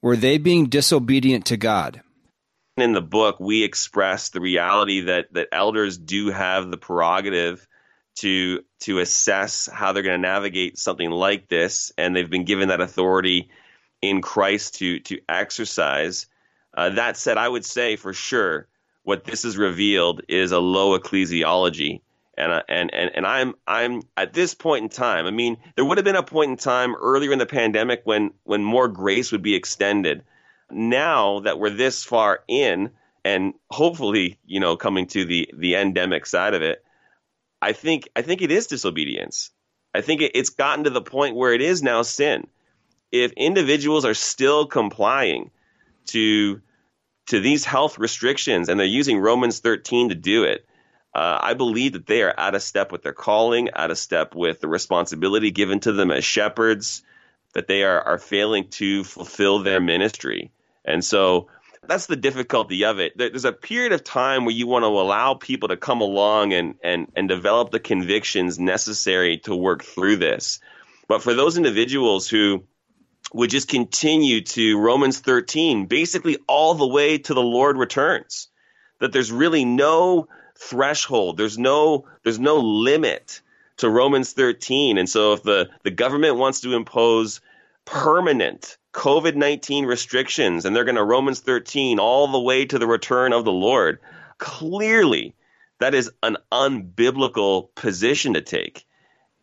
were 0.06 0.16
they 0.16 0.38
being 0.38 0.68
disobedient 0.68 1.48
to 1.48 1.58
God? 1.58 2.00
In 2.78 2.94
the 2.94 3.02
book, 3.02 3.40
we 3.40 3.64
express 3.64 4.30
the 4.30 4.40
reality 4.40 5.02
that, 5.02 5.34
that 5.34 5.48
elders 5.52 5.98
do 5.98 6.30
have 6.30 6.70
the 6.70 6.78
prerogative 6.78 7.68
to 8.18 8.62
to 8.82 9.00
assess 9.00 9.68
how 9.68 9.94
they're 9.94 10.04
going 10.04 10.22
to 10.22 10.28
navigate 10.28 10.78
something 10.78 11.10
like 11.10 11.50
this, 11.50 11.92
and 11.98 12.16
they've 12.16 12.30
been 12.30 12.46
given 12.46 12.70
that 12.70 12.82
authority 12.82 13.50
in 14.00 14.22
Christ 14.22 14.76
to 14.76 15.00
to 15.00 15.22
exercise. 15.28 16.28
Uh, 16.72 16.92
that 16.92 17.18
said, 17.18 17.40
I 17.40 17.50
would 17.50 17.66
say 17.66 17.96
for 17.96 18.14
sure 18.14 18.68
what 19.02 19.24
this 19.24 19.42
has 19.42 19.58
revealed 19.58 20.22
is 20.30 20.52
a 20.52 20.60
low 20.60 20.96
ecclesiology. 21.00 22.02
And, 22.38 22.64
and 22.68 22.94
and 22.94 23.12
and 23.16 23.26
I'm 23.26 23.56
I'm 23.66 24.02
at 24.18 24.34
this 24.34 24.54
point 24.54 24.84
in 24.84 24.90
time. 24.90 25.26
I 25.26 25.32
mean, 25.32 25.58
there 25.76 25.86
would 25.86 25.98
have 25.98 26.06
been 26.06 26.16
a 26.16 26.24
point 26.24 26.52
in 26.52 26.58
time 26.58 26.96
earlier 26.96 27.32
in 27.32 27.40
the 27.40 27.46
pandemic 27.46 28.02
when 28.04 28.34
when 28.44 28.64
more 28.64 28.88
grace 28.88 29.32
would 29.32 29.42
be 29.42 29.56
extended. 29.56 30.24
Now 30.70 31.42
that 31.42 31.60
we're 31.60 31.70
this 31.70 32.04
far 32.04 32.44
in, 32.48 32.92
and 33.24 33.54
hopefully, 33.70 34.38
you 34.46 34.60
know, 34.60 34.76
coming 34.76 35.08
to 35.08 35.24
the 35.24 35.50
the 35.56 35.76
endemic 35.76 36.26
side 36.26 36.54
of 36.54 36.62
it, 36.62 36.84
I 37.62 37.72
think 37.72 38.10
I 38.16 38.22
think 38.22 38.42
it 38.42 38.52
is 38.52 38.68
disobedience. 38.68 39.52
I 39.94 40.02
think 40.02 40.22
it, 40.22 40.32
it's 40.36 40.50
gotten 40.50 40.84
to 40.84 40.90
the 40.90 41.02
point 41.02 41.36
where 41.36 41.54
it 41.54 41.62
is 41.62 41.82
now 41.82 42.02
sin. 42.02 42.48
If 43.12 43.32
individuals 43.32 44.04
are 44.04 44.14
still 44.14 44.66
complying 44.66 45.52
to 46.08 46.62
to 47.28 47.40
these 47.40 47.66
health 47.66 47.98
restrictions, 47.98 48.70
and 48.70 48.80
they're 48.80 48.86
using 48.86 49.20
Romans 49.20 49.60
13 49.60 50.10
to 50.10 50.16
do 50.16 50.44
it. 50.44 50.66
Uh, 51.16 51.40
I 51.42 51.54
believe 51.54 51.94
that 51.94 52.06
they 52.06 52.24
are 52.24 52.34
out 52.38 52.56
of 52.56 52.62
step 52.62 52.92
with 52.92 53.02
their 53.02 53.14
calling, 53.14 53.70
out 53.74 53.90
of 53.90 53.98
step 53.98 54.36
with 54.36 54.60
the 54.60 54.68
responsibility 54.68 55.50
given 55.50 55.80
to 55.80 55.94
them 55.94 56.12
as 56.12 56.26
shepherds, 56.26 57.04
that 57.54 57.70
they 57.70 57.84
are, 57.84 58.02
are 58.02 58.18
failing 58.18 58.68
to 58.72 59.06
fulfill 59.06 59.60
their 59.60 59.80
ministry. 59.80 60.52
And 60.84 61.06
so 61.06 61.48
that's 61.88 62.08
the 62.08 62.18
difficulty 62.18 62.84
of 62.84 63.00
it. 63.00 63.18
There's 63.18 63.46
a 63.46 63.54
period 63.54 63.94
of 63.94 64.04
time 64.04 64.44
where 64.44 64.54
you 64.54 64.68
want 64.68 64.84
to 64.84 64.88
allow 64.88 65.36
people 65.36 65.70
to 65.70 65.78
come 65.78 66.02
along 66.02 66.52
and, 66.52 66.76
and, 66.84 67.10
and 67.16 67.30
develop 67.30 67.72
the 67.72 67.80
convictions 67.80 68.60
necessary 68.60 69.38
to 69.46 69.56
work 69.56 69.86
through 69.86 70.18
this. 70.18 70.60
But 71.08 71.24
for 71.24 71.34
those 71.34 71.56
individuals 71.56 72.28
who 72.28 72.66
would 73.34 73.52
just 73.52 73.70
continue 73.70 74.42
to 74.42 74.78
Romans 74.78 75.20
13, 75.20 75.86
basically 75.86 76.40
all 76.46 76.74
the 76.74 76.86
way 76.86 77.20
to 77.20 77.34
the 77.34 77.42
Lord 77.42 77.78
returns. 77.78 78.50
That 79.00 79.14
there's 79.14 79.32
really 79.32 79.64
no 79.64 80.28
threshold, 80.58 81.38
there's 81.38 81.58
no 81.58 82.06
there's 82.24 82.40
no 82.40 82.58
limit 82.58 83.42
to 83.78 83.90
Romans 83.90 84.34
13. 84.34 84.98
And 84.98 85.10
so 85.10 85.34
if 85.34 85.44
the, 85.44 85.70
the 85.84 85.92
government 85.92 86.38
wants 86.38 86.62
to 86.62 86.76
impose 86.76 87.42
permanent 87.84 88.78
COVID 88.94 89.36
19 89.36 89.86
restrictions 89.86 90.66
and 90.66 90.76
they're 90.76 90.86
going 90.86 90.96
to 90.96 91.04
Romans 91.04 91.42
13 91.42 92.00
all 92.00 92.28
the 92.28 92.40
way 92.40 92.66
to 92.66 92.80
the 92.80 92.88
return 92.88 93.34
of 93.34 93.46
the 93.46 93.52
Lord, 93.52 94.00
clearly 94.38 95.36
that 95.80 95.94
is 95.94 96.10
an 96.24 96.38
unbiblical 96.52 97.74
position 97.76 98.34
to 98.34 98.42
take. 98.42 98.86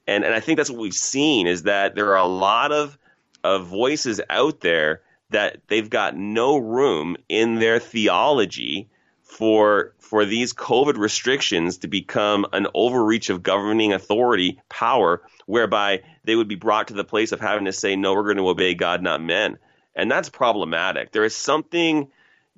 And, 0.07 0.25
and 0.25 0.35
I 0.35 0.41
think 0.41 0.57
that's 0.57 0.71
what 0.71 0.81
we've 0.81 0.95
seen 0.95 1.47
is 1.47 1.65
that 1.65 1.95
there 1.95 2.11
are 2.11 2.25
a 2.25 2.27
lot 2.27 2.73
of 2.73 2.99
of 3.45 3.67
voices 3.67 4.21
out 4.31 4.61
there 4.61 5.03
that 5.31 5.59
they've 5.67 5.91
got 5.91 6.17
no 6.17 6.57
room 6.57 7.17
in 7.29 7.57
their 7.57 7.81
theology 7.81 8.89
for 9.33 9.95
for 9.99 10.25
these 10.27 10.53
COVID 10.53 10.97
restrictions 10.99 11.79
to 11.79 11.89
become 11.89 12.47
an 12.53 12.67
overreach 12.75 13.31
of 13.31 13.43
governing 13.43 13.93
authority 13.93 14.61
power, 14.69 15.23
whereby 15.47 16.03
they 16.25 16.37
would 16.37 16.49
be 16.49 16.55
brought 16.55 16.89
to 16.89 16.95
the 16.95 17.05
place 17.05 17.33
of 17.33 17.41
having 17.41 17.65
to 17.65 17.73
say, 17.73 17.97
no, 17.97 18.15
we're 18.15 18.25
going 18.25 18.37
to 18.37 18.49
obey 18.49 18.75
God, 18.75 19.03
not 19.03 19.23
men. 19.23 19.59
And 19.95 20.11
that's 20.11 20.29
problematic. 20.29 21.13
There 21.13 21.25
is 21.25 21.35
something 21.35 22.11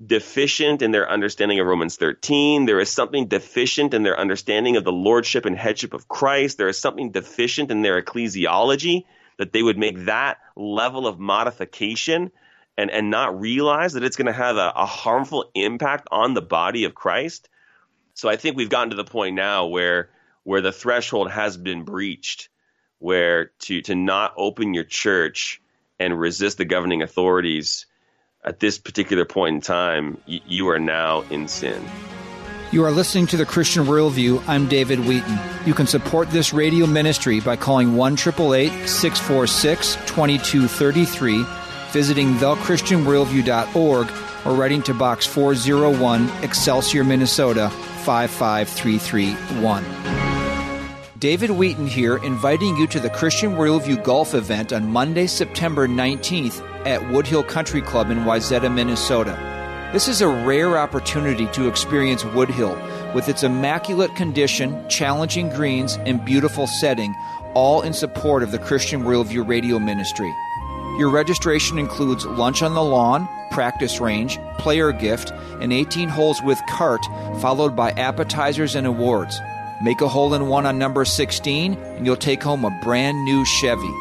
deficient 0.05 0.83
in 0.83 0.91
their 0.91 1.09
understanding 1.09 1.61
of 1.61 1.67
Romans 1.67 1.97
13. 1.97 2.67
There 2.67 2.81
is 2.81 2.91
something 2.91 3.29
deficient 3.29 3.95
in 3.95 4.03
their 4.03 4.19
understanding 4.19 4.77
of 4.77 4.83
the 4.83 4.93
lordship 4.93 5.45
and 5.45 5.57
headship 5.57 5.95
of 5.95 6.09
Christ. 6.09 6.59
There 6.59 6.69
is 6.69 6.79
something 6.79 7.13
deficient 7.13 7.71
in 7.71 7.83
their 7.83 8.03
ecclesiology 8.03 9.05
that 9.39 9.53
they 9.53 9.63
would 9.63 9.79
make 9.79 10.07
that 10.07 10.39
level 10.57 11.07
of 11.07 11.21
modification 11.21 12.33
and, 12.77 12.91
and 12.91 13.11
not 13.11 13.41
realize 13.41 13.93
that 13.93 14.05
it's 14.05 14.17
going 14.17 14.27
to 14.27 14.33
have 14.33 14.57
a, 14.57 14.73
a 14.75 14.87
harmful 14.87 15.51
impact 15.55 16.09
on 16.11 16.35
the 16.35 16.43
body 16.43 16.85
of 16.85 16.95
Christ. 16.95 17.49
So 18.15 18.29
I 18.29 18.37
think 18.37 18.57
we've 18.57 18.71
gotten 18.71 18.91
to 18.91 18.97
the 18.97 19.05
point 19.05 19.37
now 19.37 19.67
where 19.67 20.11
where 20.45 20.61
the 20.61 20.73
threshold 20.73 21.31
has 21.31 21.57
been 21.57 21.85
breached, 21.85 22.49
where 22.99 23.47
to 23.61 23.83
to 23.83 23.95
not 23.95 24.35
open 24.37 24.75
your 24.75 24.85
church 24.85 25.61
and 25.99 26.19
resist 26.19 26.59
the 26.59 26.65
governing 26.65 27.03
authorities 27.03 27.87
at 28.45 28.61
this 28.61 28.79
particular 28.79 29.25
point 29.25 29.55
in 29.55 29.61
time, 29.63 30.19
you 30.27 30.69
are 30.69 30.79
now 30.79 31.23
in 31.31 31.49
sin. 31.49 31.83
You 32.73 32.85
are 32.85 32.91
listening 32.91 33.27
to 33.29 33.37
the 33.37 33.47
Christian 33.47 33.85
Worldview. 33.85 34.43
I'm 34.47 34.69
David 34.69 35.01
Wheaton. 35.01 35.39
You 35.65 35.75
can 35.75 35.87
support 35.87 36.31
this 36.31 36.53
radio 36.53 36.87
ministry 36.87 37.41
by 37.41 37.57
calling 37.57 37.97
1 37.97 38.17
646 38.17 39.95
2233, 40.07 41.45
visiting 41.95 42.35
thechristianworldview.org, 42.35 44.11
or 44.45 44.53
writing 44.53 44.83
to 44.83 44.93
Box 44.93 45.25
401, 45.25 46.29
Excelsior, 46.43 47.05
Minnesota 47.05 47.71
55331. 48.03 49.85
David 51.21 51.51
Wheaton 51.53 51.87
here, 51.87 52.17
inviting 52.17 52.77
you 52.77 52.89
to 52.89 52.99
the 52.99 53.09
Christian 53.11 53.53
Worldview 53.53 54.03
Golf 54.03 54.35
event 54.35 54.73
on 54.73 54.91
Monday, 54.91 55.29
September 55.29 55.87
19th 55.87 56.61
at 56.85 57.01
Woodhill 57.01 57.47
Country 57.47 57.81
Club 57.81 58.11
in 58.11 58.25
Wayzata, 58.25 58.75
Minnesota. 58.75 59.39
This 59.93 60.09
is 60.09 60.21
a 60.21 60.27
rare 60.27 60.77
opportunity 60.77 61.47
to 61.53 61.69
experience 61.69 62.25
Woodhill 62.25 62.75
with 63.15 63.29
its 63.29 63.45
immaculate 63.45 64.17
condition, 64.17 64.85
challenging 64.89 65.49
greens, 65.51 65.97
and 65.99 66.25
beautiful 66.25 66.67
setting, 66.67 67.15
all 67.55 67.83
in 67.83 67.93
support 67.93 68.43
of 68.43 68.51
the 68.51 68.59
Christian 68.59 69.05
Worldview 69.05 69.47
Radio 69.49 69.79
Ministry. 69.79 70.35
Your 70.99 71.11
registration 71.11 71.79
includes 71.79 72.25
lunch 72.25 72.63
on 72.63 72.75
the 72.75 72.83
lawn, 72.83 73.29
practice 73.51 74.01
range, 74.01 74.39
player 74.59 74.93
gift, 74.93 75.33
and 75.61 75.73
18 75.73 76.09
holes 76.09 76.41
with 76.43 76.61
cart, 76.69 77.05
followed 77.41 77.75
by 77.75 77.91
appetizers 77.93 78.77
and 78.77 78.87
awards. 78.87 79.41
Make 79.83 80.01
a 80.01 80.09
hole 80.09 80.35
in 80.35 80.47
one 80.47 80.67
on 80.67 80.79
number 80.79 81.05
16, 81.05 81.75
and 81.75 82.07
you'll 82.07 82.17
take 82.17 82.45
home 82.45 82.65
a 82.65 82.81
brand 82.85 83.25
new 83.25 83.45
Chevy. 83.45 83.93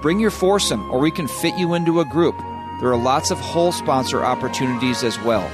Bring 0.00 0.20
your 0.20 0.30
foursome, 0.30 0.90
or 0.90 1.00
we 1.00 1.10
can 1.10 1.28
fit 1.28 1.54
you 1.58 1.74
into 1.74 2.00
a 2.00 2.06
group. 2.06 2.36
There 2.80 2.90
are 2.90 2.96
lots 2.96 3.30
of 3.30 3.38
hole 3.38 3.72
sponsor 3.72 4.24
opportunities 4.24 5.04
as 5.04 5.20
well. 5.20 5.50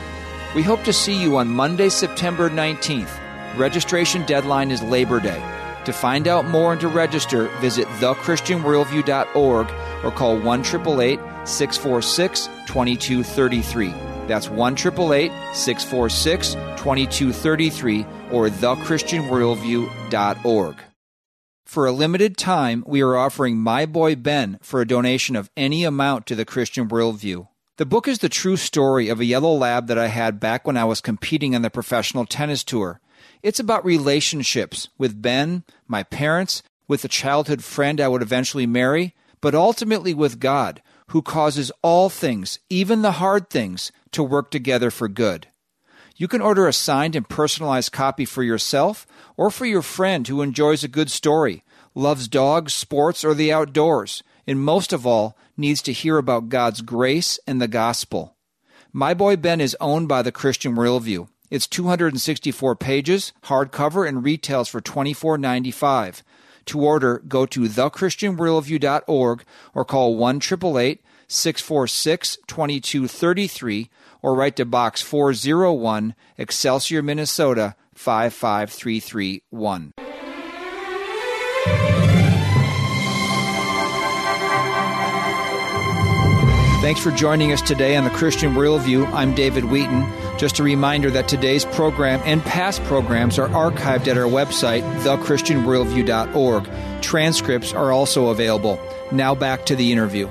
We 0.55 0.63
hope 0.63 0.85
to 0.85 0.93
see 0.93 1.21
you 1.21 1.39
on 1.39 1.49
Monday, 1.49 1.89
September 1.89 2.49
19th. 2.49 3.11
Registration 3.57 4.25
deadline 4.27 4.71
is 4.71 4.81
Labor 4.81 5.19
Day. 5.19 5.43
To 5.87 5.93
find 5.93 6.29
out 6.29 6.47
more 6.47 6.73
and 6.73 6.81
to 6.81 6.89
register, 6.89 7.49
visit 7.59 7.87
thechristianworldview.org 7.99 9.69
or 10.05 10.11
call 10.11 10.39
1 10.39 10.65
646 10.65 12.47
2233. 12.67 13.89
That's 14.27 14.49
1 14.49 14.77
646 14.77 16.55
2233 16.55 18.07
or 18.31 18.49
thechristianworldview.org. 18.49 20.77
For 21.65 21.87
a 21.87 21.93
limited 21.93 22.37
time, 22.37 22.85
we 22.87 23.01
are 23.01 23.17
offering 23.17 23.57
My 23.57 23.87
Boy 23.87 24.15
Ben 24.15 24.59
for 24.63 24.81
a 24.81 24.87
donation 24.87 25.35
of 25.35 25.51
any 25.57 25.85
amount 25.85 26.27
to 26.27 26.35
the 26.35 26.45
Christian 26.45 26.89
Worldview. 26.89 27.49
The 27.79 27.87
book 27.87 28.07
is 28.07 28.19
the 28.19 28.29
true 28.29 28.57
story 28.57 29.09
of 29.09 29.19
a 29.19 29.25
yellow 29.25 29.53
lab 29.53 29.89
that 29.89 29.99
I 29.99 30.07
had 30.07 30.39
back 30.39 30.65
when 30.67 30.77
I 30.77 30.85
was 30.85 31.01
competing 31.01 31.57
on 31.57 31.63
the 31.63 31.71
professional 31.71 32.27
tennis 32.27 32.63
tour. 32.63 33.01
It's 33.43 33.59
about 33.59 33.85
relationships 33.85 34.89
with 34.99 35.21
Ben, 35.21 35.65
my 35.89 36.05
parents, 36.05 36.63
with 36.87 37.05
a 37.05 37.09
childhood 37.09 37.65
friend 37.65 38.01
I 38.01 38.07
would 38.07 38.23
eventually 38.23 38.67
marry, 38.67 39.15
but 39.45 39.55
ultimately 39.55 40.15
with 40.15 40.41
God, 40.41 40.81
who 41.09 41.21
causes 41.21 41.71
all 41.83 42.09
things, 42.09 42.61
even 42.71 43.03
the 43.03 43.21
hard 43.21 43.51
things, 43.51 43.93
to 44.11 44.23
work 44.23 44.51
together 44.51 44.91
for 44.91 45.07
good. 45.07 45.49
You 46.17 46.29
can 46.29 46.41
order 46.41 46.67
a 46.67 46.73
signed 46.73 47.15
and 47.15 47.29
personalized 47.29 47.93
copy 47.93 48.25
for 48.25 48.43
yourself 48.43 49.07
or 49.37 49.51
for 49.51 49.67
your 49.67 49.83
friend 49.83 50.27
who 50.27 50.41
enjoys 50.41 50.83
a 50.83 50.89
good 50.89 51.11
story, 51.11 51.63
loves 51.95 52.27
dogs, 52.27 52.73
sports, 52.73 53.23
or 53.23 53.35
the 53.35 53.53
outdoors, 53.53 54.23
and 54.47 54.61
most 54.61 54.95
of 54.95 55.07
all, 55.07 55.37
needs 55.59 55.83
to 55.83 55.93
hear 55.93 56.17
about 56.17 56.49
God's 56.49 56.81
grace 56.81 57.39
and 57.47 57.61
the 57.61 57.69
gospel. 57.69 58.37
My 58.95 59.13
Boy 59.13 59.37
Ben 59.37 59.61
is 59.61 59.77
owned 59.79 60.09
by 60.09 60.23
the 60.23 60.33
Christian 60.33 60.75
Worldview. 60.75 61.29
It's 61.51 61.67
264 61.67 62.77
pages, 62.77 63.35
hardcover, 63.43 64.09
and 64.09 64.25
retails 64.25 64.71
for 64.71 64.81
$24.95. 64.81 66.23
To 66.67 66.81
order, 66.81 67.23
go 67.27 67.47
to 67.47 67.61
thechristianworldview.org 67.61 69.45
or 69.75 69.85
call 69.85 70.17
1 70.17 70.41
646 70.41 72.39
2233 72.47 73.91
or 74.23 74.35
write 74.35 74.57
to 74.57 74.65
Box 74.65 75.03
401, 75.03 76.15
Excelsior, 76.39 77.03
Minnesota 77.03 77.75
55331. 77.95 79.93
Thanks 86.81 87.01
for 87.01 87.11
joining 87.13 87.51
us 87.51 87.63
today 87.63 87.97
on 87.97 88.05
the 88.05 88.11
Christian 88.11 88.53
Worldview. 88.55 89.11
I'm 89.15 89.35
David 89.35 89.65
Wheaton. 89.65 90.03
Just 90.39 90.59
a 90.59 90.63
reminder 90.63 91.11
that 91.11 91.29
today's 91.29 91.65
program 91.65 92.21
and 92.25 92.43
past 92.43 92.83
programs 92.85 93.39
are 93.39 93.49
archived 93.49 94.09
at 94.09 94.19
our 94.19 94.25
website, 94.25 94.83
thechristianworldview.org. 95.03 97.03
Transcripts 97.03 97.73
are 97.73 97.93
also 97.93 98.29
available. 98.29 98.81
Now 99.13 99.35
back 99.35 99.67
to 99.67 99.77
the 99.77 99.93
interview. 99.93 100.29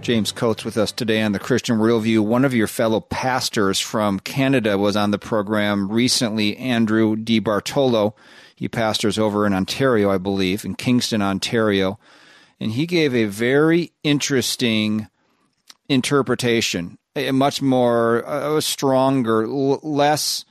James 0.00 0.30
Coates 0.30 0.64
with 0.64 0.76
us 0.76 0.92
today 0.92 1.22
on 1.22 1.32
the 1.32 1.38
Christian 1.38 1.78
Worldview. 1.78 2.20
One 2.20 2.44
of 2.44 2.54
your 2.54 2.68
fellow 2.68 3.00
pastors 3.00 3.80
from 3.80 4.20
Canada 4.20 4.78
was 4.78 4.96
on 4.96 5.10
the 5.10 5.18
program 5.18 5.90
recently, 5.90 6.56
Andrew 6.56 7.16
DiBartolo. 7.16 8.14
He 8.54 8.68
pastors 8.68 9.18
over 9.18 9.46
in 9.46 9.52
Ontario, 9.52 10.10
I 10.10 10.18
believe, 10.18 10.64
in 10.64 10.76
Kingston, 10.76 11.22
Ontario. 11.22 11.98
And 12.60 12.72
he 12.72 12.86
gave 12.86 13.14
a 13.14 13.24
very 13.24 13.92
interesting 14.02 15.08
interpretation, 15.88 16.98
a 17.16 17.32
much 17.32 17.62
more, 17.62 18.18
a 18.20 18.60
stronger, 18.62 19.46
less 19.48 20.44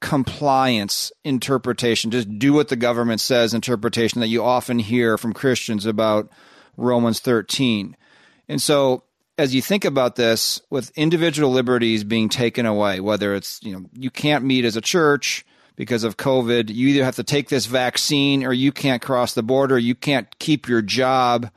compliance 0.00 1.12
interpretation, 1.24 2.10
just 2.10 2.38
do 2.38 2.52
what 2.52 2.68
the 2.68 2.76
government 2.76 3.20
says 3.20 3.54
interpretation 3.54 4.20
that 4.20 4.28
you 4.28 4.44
often 4.44 4.78
hear 4.78 5.16
from 5.16 5.32
Christians 5.32 5.86
about 5.86 6.30
Romans 6.76 7.20
13. 7.20 7.96
And 8.48 8.60
so 8.60 9.04
as 9.38 9.54
you 9.54 9.62
think 9.62 9.84
about 9.84 10.16
this, 10.16 10.60
with 10.70 10.96
individual 10.96 11.50
liberties 11.50 12.04
being 12.04 12.28
taken 12.28 12.66
away, 12.66 13.00
whether 13.00 13.34
it's, 13.34 13.60
you 13.62 13.72
know, 13.72 13.86
you 13.94 14.10
can't 14.10 14.44
meet 14.44 14.64
as 14.64 14.76
a 14.76 14.80
church 14.80 15.46
because 15.76 16.04
of 16.04 16.16
COVID, 16.16 16.72
you 16.74 16.88
either 16.88 17.04
have 17.04 17.16
to 17.16 17.24
take 17.24 17.48
this 17.48 17.66
vaccine 17.66 18.44
or 18.44 18.52
you 18.52 18.72
can't 18.72 19.00
cross 19.00 19.32
the 19.32 19.42
border, 19.42 19.78
you 19.78 19.94
can't 19.94 20.38
keep 20.38 20.68
your 20.68 20.82
job, 20.82 21.50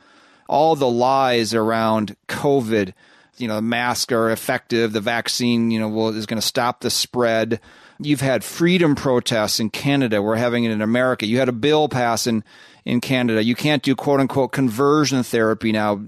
all 0.47 0.75
the 0.75 0.89
lies 0.89 1.53
around 1.53 2.15
COVID, 2.29 2.93
you 3.37 3.47
know, 3.47 3.55
the 3.55 3.61
masks 3.61 4.11
are 4.11 4.31
effective, 4.31 4.93
the 4.93 5.01
vaccine, 5.01 5.71
you 5.71 5.79
know, 5.79 5.89
will, 5.89 6.09
is 6.09 6.25
going 6.25 6.39
to 6.39 6.45
stop 6.45 6.81
the 6.81 6.89
spread. 6.89 7.59
You've 7.99 8.21
had 8.21 8.43
freedom 8.43 8.95
protests 8.95 9.59
in 9.59 9.69
Canada. 9.69 10.21
We're 10.21 10.35
having 10.35 10.63
it 10.63 10.71
in 10.71 10.81
America. 10.81 11.25
You 11.25 11.39
had 11.39 11.49
a 11.49 11.53
bill 11.53 11.87
pass 11.89 12.27
in, 12.27 12.43
in 12.83 13.01
Canada. 13.01 13.43
You 13.43 13.55
can't 13.55 13.83
do 13.83 13.95
quote 13.95 14.19
unquote 14.19 14.51
conversion 14.51 15.23
therapy 15.23 15.71
now 15.71 16.01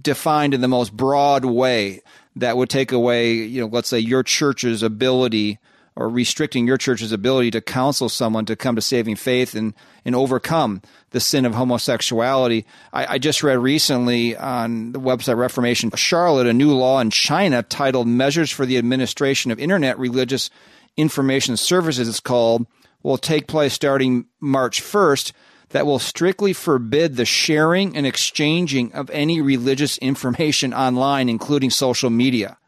defined 0.00 0.54
in 0.54 0.60
the 0.60 0.68
most 0.68 0.96
broad 0.96 1.44
way 1.44 2.00
that 2.36 2.56
would 2.56 2.70
take 2.70 2.92
away, 2.92 3.34
you 3.34 3.60
know, 3.60 3.68
let's 3.68 3.88
say 3.88 3.98
your 3.98 4.22
church's 4.22 4.82
ability 4.82 5.58
or 5.96 6.08
restricting 6.08 6.66
your 6.66 6.76
church's 6.76 7.12
ability 7.12 7.50
to 7.52 7.60
counsel 7.60 8.08
someone 8.08 8.44
to 8.46 8.56
come 8.56 8.74
to 8.74 8.82
saving 8.82 9.16
faith 9.16 9.54
and, 9.54 9.74
and 10.04 10.14
overcome 10.14 10.82
the 11.10 11.20
sin 11.20 11.44
of 11.44 11.54
homosexuality. 11.54 12.66
I, 12.92 13.14
I 13.14 13.18
just 13.18 13.42
read 13.42 13.58
recently 13.58 14.36
on 14.36 14.92
the 14.92 15.00
website 15.00 15.36
Reformation 15.36 15.90
Charlotte 15.94 16.48
a 16.48 16.52
new 16.52 16.74
law 16.74 17.00
in 17.00 17.10
China 17.10 17.62
titled 17.62 18.08
Measures 18.08 18.50
for 18.50 18.66
the 18.66 18.76
Administration 18.78 19.50
of 19.50 19.60
Internet 19.60 19.98
Religious 19.98 20.50
Information 20.96 21.56
Services. 21.56 22.08
It's 22.08 22.20
called, 22.20 22.66
will 23.02 23.18
take 23.18 23.46
place 23.46 23.72
starting 23.72 24.26
March 24.40 24.82
1st 24.82 25.32
that 25.70 25.86
will 25.86 25.98
strictly 25.98 26.52
forbid 26.52 27.16
the 27.16 27.24
sharing 27.24 27.96
and 27.96 28.06
exchanging 28.06 28.92
of 28.92 29.10
any 29.10 29.40
religious 29.40 29.98
information 29.98 30.74
online, 30.74 31.28
including 31.28 31.70
social 31.70 32.10
media. 32.10 32.58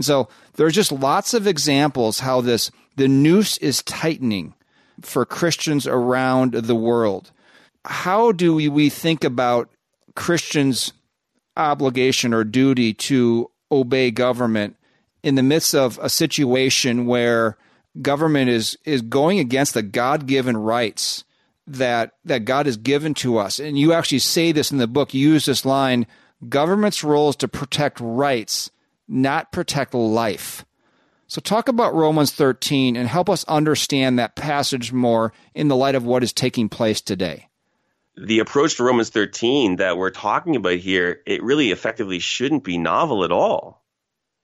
And 0.00 0.04
so 0.06 0.30
there's 0.54 0.72
just 0.72 0.92
lots 0.92 1.34
of 1.34 1.46
examples 1.46 2.20
how 2.20 2.40
this 2.40 2.70
the 2.96 3.06
noose 3.06 3.58
is 3.58 3.82
tightening 3.82 4.54
for 5.02 5.26
Christians 5.26 5.86
around 5.86 6.54
the 6.54 6.74
world. 6.74 7.32
How 7.84 8.32
do 8.32 8.54
we, 8.54 8.66
we 8.70 8.88
think 8.88 9.24
about 9.24 9.68
Christians' 10.16 10.94
obligation 11.54 12.32
or 12.32 12.44
duty 12.44 12.94
to 12.94 13.50
obey 13.70 14.10
government 14.10 14.78
in 15.22 15.34
the 15.34 15.42
midst 15.42 15.74
of 15.74 15.98
a 16.00 16.08
situation 16.08 17.04
where 17.04 17.58
government 18.00 18.48
is 18.48 18.78
is 18.86 19.02
going 19.02 19.38
against 19.38 19.74
the 19.74 19.82
God-given 19.82 20.56
rights 20.56 21.24
that 21.66 22.12
that 22.24 22.46
God 22.46 22.64
has 22.64 22.78
given 22.78 23.12
to 23.16 23.36
us. 23.36 23.58
And 23.58 23.78
you 23.78 23.92
actually 23.92 24.20
say 24.20 24.50
this 24.50 24.72
in 24.72 24.78
the 24.78 24.86
book. 24.86 25.12
You 25.12 25.28
use 25.28 25.44
this 25.44 25.66
line, 25.66 26.06
government's 26.48 27.04
role 27.04 27.28
is 27.28 27.36
to 27.36 27.48
protect 27.48 28.00
rights, 28.00 28.70
not 29.10 29.52
protect 29.52 29.92
life. 29.92 30.64
So 31.26 31.40
talk 31.40 31.68
about 31.68 31.94
Romans 31.94 32.32
13 32.32 32.96
and 32.96 33.08
help 33.08 33.28
us 33.28 33.44
understand 33.44 34.18
that 34.18 34.36
passage 34.36 34.92
more 34.92 35.32
in 35.54 35.68
the 35.68 35.76
light 35.76 35.94
of 35.94 36.04
what 36.04 36.22
is 36.22 36.32
taking 36.32 36.68
place 36.68 37.00
today. 37.00 37.48
The 38.16 38.40
approach 38.40 38.76
to 38.76 38.84
Romans 38.84 39.10
13 39.10 39.76
that 39.76 39.96
we're 39.96 40.10
talking 40.10 40.56
about 40.56 40.78
here, 40.78 41.20
it 41.26 41.42
really 41.42 41.70
effectively 41.70 42.18
shouldn't 42.18 42.64
be 42.64 42.78
novel 42.78 43.24
at 43.24 43.32
all. 43.32 43.84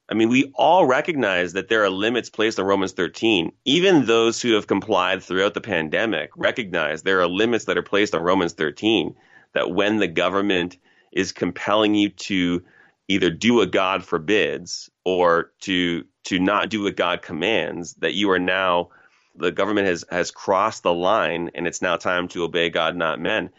I 0.08 0.14
mean, 0.14 0.28
we 0.28 0.52
all 0.54 0.86
recognize 0.86 1.54
that 1.54 1.68
there 1.68 1.82
are 1.82 1.90
limits 1.90 2.30
placed 2.30 2.60
on 2.60 2.66
Romans 2.66 2.92
13. 2.92 3.50
Even 3.64 4.06
those 4.06 4.40
who 4.40 4.54
have 4.54 4.68
complied 4.68 5.22
throughout 5.22 5.54
the 5.54 5.60
pandemic 5.60 6.30
recognize 6.36 7.02
there 7.02 7.20
are 7.20 7.26
limits 7.26 7.64
that 7.64 7.76
are 7.76 7.82
placed 7.82 8.14
on 8.14 8.22
Romans 8.22 8.52
13. 8.52 9.16
That 9.54 9.72
when 9.72 9.96
the 9.96 10.06
government 10.06 10.76
is 11.10 11.32
compelling 11.32 11.94
you 11.94 12.10
to 12.10 12.62
either 13.08 13.30
do 13.30 13.54
what 13.54 13.70
God 13.70 14.04
forbids 14.04 14.90
or 15.04 15.52
to 15.62 16.04
to 16.24 16.38
not 16.40 16.70
do 16.70 16.82
what 16.84 16.96
God 16.96 17.22
commands, 17.22 17.94
that 17.94 18.14
you 18.14 18.30
are 18.30 18.38
now 18.38 18.90
the 19.34 19.52
government 19.52 19.86
has 19.86 20.04
has 20.10 20.30
crossed 20.30 20.82
the 20.82 20.94
line 20.94 21.50
and 21.54 21.66
it's 21.66 21.82
now 21.82 21.96
time 21.96 22.28
to 22.28 22.44
obey 22.44 22.70
God, 22.70 22.96
not 22.96 23.20
men. 23.20 23.50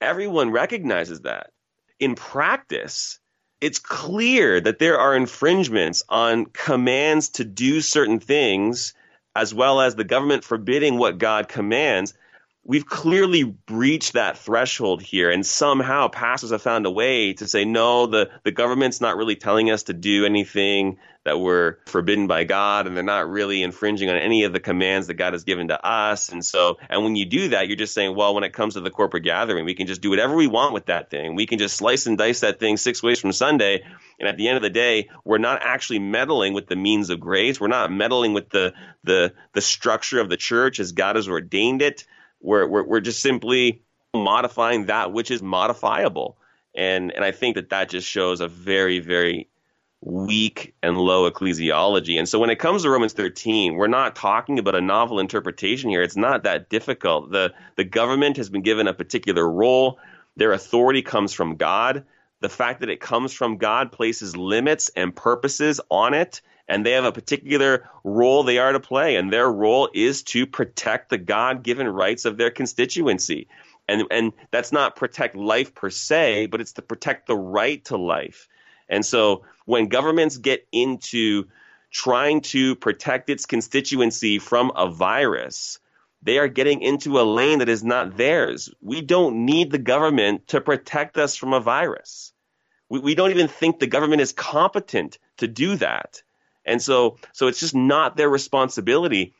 Everyone 0.00 0.50
recognizes 0.50 1.22
that. 1.22 1.50
In 1.98 2.14
practice, 2.14 3.18
it's 3.60 3.78
clear 3.78 4.60
that 4.60 4.78
there 4.78 4.98
are 4.98 5.16
infringements 5.16 6.02
on 6.08 6.46
commands 6.46 7.30
to 7.30 7.44
do 7.44 7.80
certain 7.80 8.20
things, 8.20 8.94
as 9.34 9.54
well 9.54 9.80
as 9.80 9.94
the 9.94 10.04
government 10.04 10.44
forbidding 10.44 10.98
what 10.98 11.18
God 11.18 11.48
commands 11.48 12.14
we've 12.64 12.86
clearly 12.86 13.44
breached 13.44 14.14
that 14.14 14.38
threshold 14.38 15.02
here 15.02 15.30
and 15.30 15.44
somehow 15.44 16.08
pastors 16.08 16.50
have 16.50 16.62
found 16.62 16.86
a 16.86 16.90
way 16.90 17.32
to 17.32 17.46
say 17.46 17.64
no 17.64 18.06
the, 18.06 18.30
the 18.42 18.52
government's 18.52 19.00
not 19.00 19.16
really 19.16 19.36
telling 19.36 19.70
us 19.70 19.84
to 19.84 19.92
do 19.92 20.24
anything 20.24 20.96
that 21.24 21.40
we're 21.40 21.76
forbidden 21.86 22.26
by 22.26 22.44
god 22.44 22.86
and 22.86 22.96
they're 22.96 23.04
not 23.04 23.28
really 23.28 23.62
infringing 23.62 24.10
on 24.10 24.16
any 24.16 24.44
of 24.44 24.52
the 24.52 24.60
commands 24.60 25.06
that 25.06 25.14
god 25.14 25.32
has 25.32 25.44
given 25.44 25.68
to 25.68 25.86
us. 25.86 26.28
And 26.28 26.44
so 26.44 26.78
and 26.88 27.02
when 27.02 27.16
you 27.16 27.24
do 27.24 27.48
that 27.48 27.66
you're 27.66 27.76
just 27.76 27.94
saying 27.94 28.14
well 28.14 28.34
when 28.34 28.44
it 28.44 28.52
comes 28.52 28.74
to 28.74 28.80
the 28.80 28.90
corporate 28.90 29.24
gathering 29.24 29.64
we 29.64 29.74
can 29.74 29.86
just 29.86 30.02
do 30.02 30.10
whatever 30.10 30.34
we 30.34 30.46
want 30.46 30.74
with 30.74 30.86
that 30.86 31.10
thing. 31.10 31.34
We 31.34 31.46
can 31.46 31.58
just 31.58 31.76
slice 31.76 32.06
and 32.06 32.18
dice 32.18 32.40
that 32.40 32.60
thing 32.60 32.76
six 32.76 33.02
ways 33.02 33.20
from 33.20 33.32
sunday. 33.32 33.84
And 34.18 34.28
at 34.28 34.36
the 34.36 34.48
end 34.48 34.56
of 34.56 34.62
the 34.62 34.70
day 34.70 35.08
we're 35.24 35.38
not 35.38 35.62
actually 35.62 35.98
meddling 35.98 36.52
with 36.52 36.66
the 36.66 36.76
means 36.76 37.10
of 37.10 37.20
grace. 37.20 37.60
We're 37.60 37.68
not 37.68 37.90
meddling 37.90 38.34
with 38.34 38.50
the 38.50 38.74
the 39.02 39.32
the 39.54 39.60
structure 39.60 40.20
of 40.20 40.28
the 40.28 40.36
church 40.36 40.78
as 40.78 40.92
god 40.92 41.16
has 41.16 41.28
ordained 41.28 41.80
it 41.82 42.04
we're, 42.44 42.66
we're, 42.66 42.84
we're 42.84 43.00
just 43.00 43.22
simply 43.22 43.82
modifying 44.14 44.86
that 44.86 45.12
which 45.12 45.30
is 45.30 45.42
modifiable. 45.42 46.36
And, 46.74 47.10
and 47.12 47.24
I 47.24 47.32
think 47.32 47.56
that 47.56 47.70
that 47.70 47.88
just 47.88 48.08
shows 48.08 48.40
a 48.40 48.48
very, 48.48 49.00
very 49.00 49.48
weak 50.00 50.74
and 50.82 50.98
low 50.98 51.30
ecclesiology. 51.30 52.18
And 52.18 52.28
so 52.28 52.38
when 52.38 52.50
it 52.50 52.58
comes 52.58 52.82
to 52.82 52.90
Romans 52.90 53.14
13, 53.14 53.74
we're 53.74 53.86
not 53.86 54.14
talking 54.14 54.58
about 54.58 54.74
a 54.74 54.80
novel 54.80 55.18
interpretation 55.18 55.88
here. 55.88 56.02
It's 56.02 56.16
not 56.16 56.42
that 56.42 56.68
difficult. 56.68 57.32
The, 57.32 57.54
the 57.76 57.84
government 57.84 58.36
has 58.36 58.50
been 58.50 58.62
given 58.62 58.86
a 58.86 58.94
particular 58.94 59.48
role. 59.48 59.98
Their 60.36 60.52
authority 60.52 61.00
comes 61.00 61.32
from 61.32 61.56
God. 61.56 62.04
The 62.40 62.48
fact 62.50 62.80
that 62.80 62.90
it 62.90 63.00
comes 63.00 63.32
from 63.32 63.56
God 63.56 63.90
places 63.90 64.36
limits 64.36 64.90
and 64.94 65.16
purposes 65.16 65.80
on 65.90 66.12
it 66.12 66.42
and 66.68 66.84
they 66.84 66.92
have 66.92 67.04
a 67.04 67.12
particular 67.12 67.88
role 68.02 68.42
they 68.42 68.58
are 68.58 68.72
to 68.72 68.80
play, 68.80 69.16
and 69.16 69.32
their 69.32 69.50
role 69.50 69.88
is 69.92 70.22
to 70.22 70.46
protect 70.46 71.10
the 71.10 71.18
God 71.18 71.62
given 71.62 71.88
rights 71.88 72.24
of 72.24 72.36
their 72.36 72.50
constituency. 72.50 73.48
And, 73.86 74.04
and 74.10 74.32
that's 74.50 74.72
not 74.72 74.96
protect 74.96 75.36
life 75.36 75.74
per 75.74 75.90
se, 75.90 76.46
but 76.46 76.60
it's 76.60 76.72
to 76.72 76.82
protect 76.82 77.26
the 77.26 77.36
right 77.36 77.84
to 77.86 77.98
life. 77.98 78.48
And 78.88 79.04
so 79.04 79.44
when 79.66 79.88
governments 79.88 80.38
get 80.38 80.66
into 80.72 81.44
trying 81.90 82.40
to 82.40 82.74
protect 82.76 83.30
its 83.30 83.46
constituency 83.46 84.38
from 84.38 84.72
a 84.74 84.88
virus, 84.88 85.78
they 86.22 86.38
are 86.38 86.48
getting 86.48 86.80
into 86.80 87.20
a 87.20 87.22
lane 87.22 87.58
that 87.58 87.68
is 87.68 87.84
not 87.84 88.16
theirs. 88.16 88.70
We 88.80 89.02
don't 89.02 89.44
need 89.44 89.70
the 89.70 89.78
government 89.78 90.48
to 90.48 90.60
protect 90.60 91.18
us 91.18 91.36
from 91.36 91.52
a 91.52 91.60
virus. 91.60 92.32
We, 92.88 93.00
we 93.00 93.14
don't 93.14 93.30
even 93.30 93.48
think 93.48 93.78
the 93.78 93.86
government 93.86 94.22
is 94.22 94.32
competent 94.32 95.18
to 95.36 95.46
do 95.46 95.76
that. 95.76 96.22
And 96.64 96.80
so, 96.80 97.18
so 97.32 97.46
it's 97.46 97.60
just 97.60 97.74
not 97.74 98.16
their 98.16 98.28
responsibility. 98.28 99.34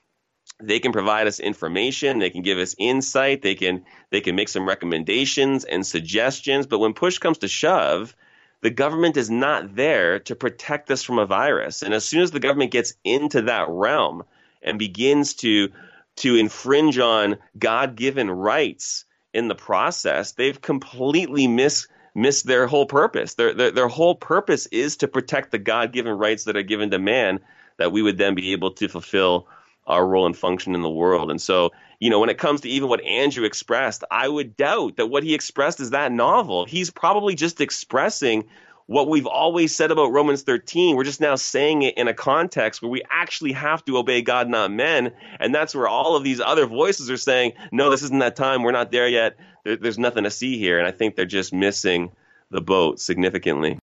They 0.63 0.79
can 0.79 0.93
provide 0.93 1.27
us 1.27 1.41
information, 1.41 2.19
they 2.19 2.31
can 2.31 2.43
give 2.43 2.59
us 2.59 2.77
insight, 2.79 3.43
they 3.43 3.55
can 3.55 3.85
they 4.11 4.21
can 4.21 4.37
make 4.37 4.49
some 4.49 4.69
recommendations 4.69 5.65
and 5.65 5.85
suggestions, 5.85 6.67
but 6.67 6.79
when 6.79 6.95
push 6.95 7.19
comes 7.19 7.39
to 7.39 7.49
shove, 7.49 8.15
the 8.61 8.71
government 8.71 9.17
is 9.17 9.31
not 9.31 9.75
there 9.75 10.21
to 10.21 10.37
protect 10.37 10.91
us 10.91 11.03
from 11.03 11.19
a 11.19 11.27
virus. 11.27 11.83
And 11.83 11.93
as 11.93 12.05
soon 12.05 12.23
as 12.23 12.31
the 12.31 12.41
government 12.41 12.71
gets 12.71 12.95
into 13.05 13.43
that 13.43 13.69
realm 13.69 14.23
and 14.63 14.79
begins 14.79 15.35
to 15.35 15.71
to 16.17 16.37
infringe 16.37 16.99
on 16.99 17.39
God-given 17.59 18.31
rights 18.31 19.05
in 19.33 19.49
the 19.49 19.55
process, 19.55 20.33
they've 20.33 20.61
completely 20.61 21.49
missed 21.49 21.89
miss 22.15 22.43
their 22.43 22.67
whole 22.67 22.87
purpose. 22.87 23.35
Their, 23.35 23.55
their, 23.55 23.71
their 23.71 23.89
whole 23.89 24.15
purpose 24.15 24.67
is 24.67 24.97
to 24.99 25.09
protect 25.09 25.51
the 25.51 25.59
God 25.59 25.93
given 25.93 26.17
rights 26.17 26.45
that 26.45 26.57
are 26.57 26.63
given 26.63 26.91
to 26.91 26.99
man, 26.99 27.41
that 27.77 27.93
we 27.93 28.03
would 28.03 28.19
then 28.19 28.35
be 28.35 28.53
able 28.53 28.71
to 28.73 28.89
fulfill 28.89 29.49
our 29.87 30.07
role 30.07 30.27
and 30.27 30.37
function 30.37 30.75
in 30.75 30.83
the 30.83 30.91
world. 30.91 31.31
And 31.31 31.41
so, 31.41 31.73
you 31.99 32.11
know, 32.11 32.21
when 32.21 32.31
it 32.31 32.39
comes 32.39 32.63
to 32.63 32.69
even 32.69 32.89
what 32.89 33.03
Andrew 33.05 33.45
expressed, 33.45 34.05
I 34.11 34.29
would 34.29 34.57
doubt 34.57 34.97
that 34.97 35.07
what 35.07 35.23
he 35.23 35.35
expressed 35.35 35.81
is 35.81 35.91
that 35.91 36.13
novel. 36.13 36.65
He's 36.65 36.91
probably 36.91 37.35
just 37.35 37.61
expressing 37.61 38.45
what 38.87 39.09
we've 39.09 39.27
always 39.27 39.75
said 39.75 39.91
about 39.91 40.13
Romans 40.13 40.43
13. 40.43 40.97
We're 40.97 41.05
just 41.05 41.21
now 41.21 41.37
saying 41.37 41.83
it 41.83 41.97
in 41.97 42.09
a 42.09 42.15
context 42.15 42.83
where 42.83 42.91
we 42.91 43.03
actually 43.11 43.53
have 43.53 43.85
to 43.87 43.97
obey 43.97 44.21
God, 44.23 44.49
not 44.49 44.71
men. 44.71 45.13
And 45.41 45.55
that's 45.55 45.75
where 45.75 45.89
all 45.89 46.17
of 46.17 46.25
these 46.25 46.41
other 46.41 46.67
voices 46.67 47.11
are 47.11 47.17
saying, 47.17 47.53
no, 47.73 47.91
this 47.91 48.03
isn't 48.03 48.19
that 48.19 48.37
time. 48.37 48.63
We're 48.63 48.73
not 48.73 48.93
there 48.93 49.09
yet. 49.09 49.37
There, 49.65 49.77
there's 49.77 49.99
nothing 49.99 50.25
to 50.25 50.31
see 50.31 50.59
here. 50.59 50.79
And 50.79 50.87
I 50.87 50.91
think 50.91 51.17
they're 51.17 51.25
just 51.25 51.53
missing 51.53 52.13
the 52.51 52.61
boat 52.61 53.01
significantly. 53.01 53.79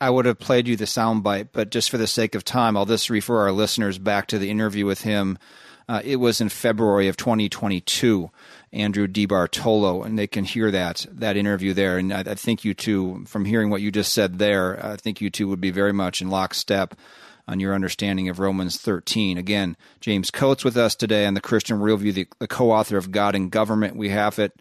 I 0.00 0.10
would 0.10 0.26
have 0.26 0.38
played 0.38 0.68
you 0.68 0.76
the 0.76 0.84
soundbite, 0.84 1.48
but 1.52 1.70
just 1.70 1.88
for 1.88 1.96
the 1.96 2.06
sake 2.06 2.34
of 2.34 2.44
time, 2.44 2.76
I'll 2.76 2.86
just 2.86 3.08
refer 3.08 3.38
our 3.38 3.52
listeners 3.52 3.98
back 3.98 4.26
to 4.28 4.38
the 4.38 4.50
interview 4.50 4.84
with 4.84 5.02
him. 5.02 5.38
Uh, 5.88 6.00
it 6.04 6.16
was 6.16 6.40
in 6.40 6.48
February 6.48 7.08
of 7.08 7.16
2022. 7.16 8.30
Andrew 8.72 9.06
DiBartolo, 9.06 10.04
and 10.04 10.18
they 10.18 10.26
can 10.26 10.44
hear 10.44 10.70
that 10.70 11.06
that 11.10 11.36
interview 11.36 11.74
there. 11.74 11.98
And 11.98 12.12
I, 12.12 12.20
I 12.20 12.34
think 12.34 12.64
you 12.64 12.74
two, 12.74 13.24
from 13.26 13.44
hearing 13.44 13.70
what 13.70 13.82
you 13.82 13.90
just 13.90 14.12
said 14.12 14.38
there, 14.38 14.84
I 14.84 14.96
think 14.96 15.20
you 15.20 15.30
two 15.30 15.48
would 15.48 15.60
be 15.60 15.70
very 15.70 15.92
much 15.92 16.22
in 16.22 16.30
lockstep 16.30 16.94
on 17.48 17.60
your 17.60 17.74
understanding 17.74 18.28
of 18.28 18.38
Romans 18.38 18.78
13. 18.78 19.36
Again, 19.36 19.76
James 20.00 20.30
Coates 20.30 20.64
with 20.64 20.76
us 20.76 20.94
today 20.94 21.26
on 21.26 21.34
the 21.34 21.40
Christian 21.40 21.78
Worldview, 21.78 22.14
the, 22.14 22.28
the 22.38 22.48
co-author 22.48 22.96
of 22.96 23.10
God 23.10 23.34
and 23.34 23.50
Government. 23.50 23.96
We 23.96 24.10
have 24.10 24.38
it. 24.38 24.52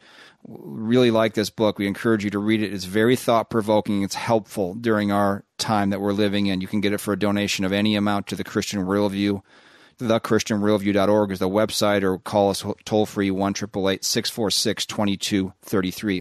Really 0.48 1.12
like 1.12 1.36
this 1.36 1.52
book. 1.52 1.78
We 1.78 1.86
encourage 1.86 2.24
you 2.24 2.32
to 2.32 2.40
read 2.40 2.64
it. 2.64 2.74
It's 2.74 2.86
very 2.86 3.16
thought 3.16 3.52
provoking. 3.52 4.02
It's 4.02 4.16
helpful 4.16 4.74
during 4.74 5.12
our 5.12 5.46
time 5.60 5.92
that 5.92 6.02
we're 6.02 6.14
living 6.14 6.48
in. 6.48 6.62
You 6.62 6.68
can 6.68 6.82
get 6.82 6.94
it 6.94 7.00
for 7.00 7.14
a 7.14 7.20
donation 7.20 7.64
of 7.64 7.72
any 7.72 7.96
amount 7.96 8.28
to 8.28 8.36
the 8.36 8.44
Christian 8.44 8.84
Worldview 8.86 9.44
thechristianworldview.org 10.08 11.32
is 11.32 11.40
the 11.40 11.50
website, 11.50 12.04
or 12.04 12.18
call 12.20 12.50
us 12.50 12.66
toll 12.86 13.06
free 13.06 13.32
1 13.32 13.56
646 13.56 14.86
2233. 14.86 16.20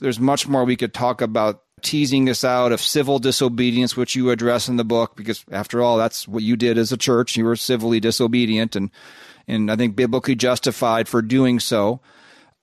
There's 0.00 0.20
much 0.20 0.46
more 0.46 0.64
we 0.64 0.76
could 0.76 0.94
talk 0.94 1.20
about 1.20 1.62
teasing 1.82 2.24
this 2.24 2.44
out 2.44 2.72
of 2.72 2.80
civil 2.80 3.18
disobedience, 3.18 3.96
which 3.96 4.14
you 4.14 4.30
address 4.30 4.68
in 4.68 4.76
the 4.76 4.84
book, 4.84 5.16
because 5.16 5.44
after 5.50 5.82
all, 5.82 5.96
that's 5.96 6.26
what 6.26 6.42
you 6.42 6.56
did 6.56 6.78
as 6.78 6.92
a 6.92 6.96
church. 6.96 7.36
You 7.36 7.44
were 7.44 7.56
civilly 7.56 8.00
disobedient 8.00 8.76
and, 8.76 8.90
and 9.46 9.70
I 9.70 9.76
think 9.76 9.96
biblically 9.96 10.34
justified 10.34 11.08
for 11.08 11.22
doing 11.22 11.60
so. 11.60 12.00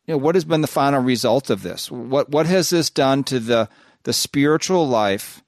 You 0.06 0.14
know, 0.14 0.18
what 0.20 0.36
has 0.36 0.46
been 0.46 0.62
the 0.62 0.68
final 0.68 1.02
result 1.02 1.50
of 1.50 1.64
this? 1.64 1.92
What, 1.92 2.30
what 2.30 2.46
has 2.46 2.70
this 2.70 2.90
done 2.90 3.24
to 3.26 3.40
the, 3.40 3.70
the 4.04 4.14
spiritual 4.14 4.88
life 4.88 5.44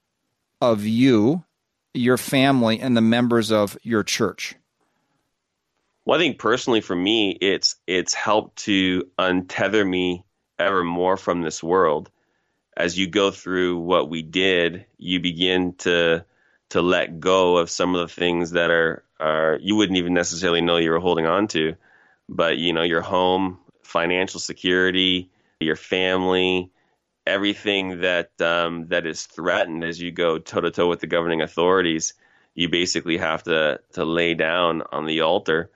of 0.62 0.86
you, 0.86 1.44
your 1.94 2.18
family, 2.18 2.80
and 2.80 2.98
the 2.98 3.02
members 3.02 3.52
of 3.52 3.78
your 3.84 4.04
church? 4.04 4.56
Well, 6.08 6.18
I 6.18 6.24
think 6.24 6.40
personally 6.40 6.80
for 6.80 6.96
me, 6.96 7.32
it's 7.32 7.76
it's 7.86 8.14
helped 8.14 8.60
to 8.64 9.10
untether 9.20 9.86
me 9.86 10.24
ever 10.58 10.82
more 10.82 11.18
from 11.18 11.42
this 11.42 11.62
world. 11.62 12.10
As 12.78 12.98
you 12.98 13.10
go 13.10 13.30
through 13.30 13.80
what 13.80 14.10
we 14.10 14.22
did, 14.22 14.86
you 14.98 15.20
begin 15.20 15.74
to 15.80 16.24
to 16.70 16.82
let 16.82 17.20
go 17.20 17.58
of 17.58 17.70
some 17.70 17.94
of 17.94 18.08
the 18.08 18.16
things 18.16 18.52
that 18.52 18.72
are 18.72 19.04
are 19.20 19.60
you 19.62 19.76
wouldn't 19.76 19.98
even 19.98 20.14
necessarily 20.14 20.62
know 20.62 20.78
you 20.78 20.92
were 20.92 21.02
holding 21.02 21.26
on 21.26 21.50
to. 21.50 21.76
But 22.30 22.58
you 22.58 22.72
know, 22.72 22.84
your 22.84 23.02
home, 23.02 23.60
financial 23.84 24.40
security, 24.40 25.30
your 25.60 25.76
family, 25.76 26.72
everything 27.26 28.00
that 28.00 28.32
um, 28.40 28.88
that 28.88 29.06
is 29.06 29.26
threatened 29.26 29.84
as 29.84 30.02
you 30.02 30.14
go 30.14 30.38
toe 30.38 30.62
to 30.62 30.72
toe 30.72 30.88
with 30.88 31.02
the 31.02 31.08
governing 31.08 31.42
authorities 31.42 32.14
you 32.56 32.70
basically 32.70 33.18
have 33.18 33.44
to 33.44 33.82
to 33.92 34.06
lay 34.06 34.34
down 34.36 34.84
on 34.94 35.06
the 35.06 35.22
altar 35.22 35.70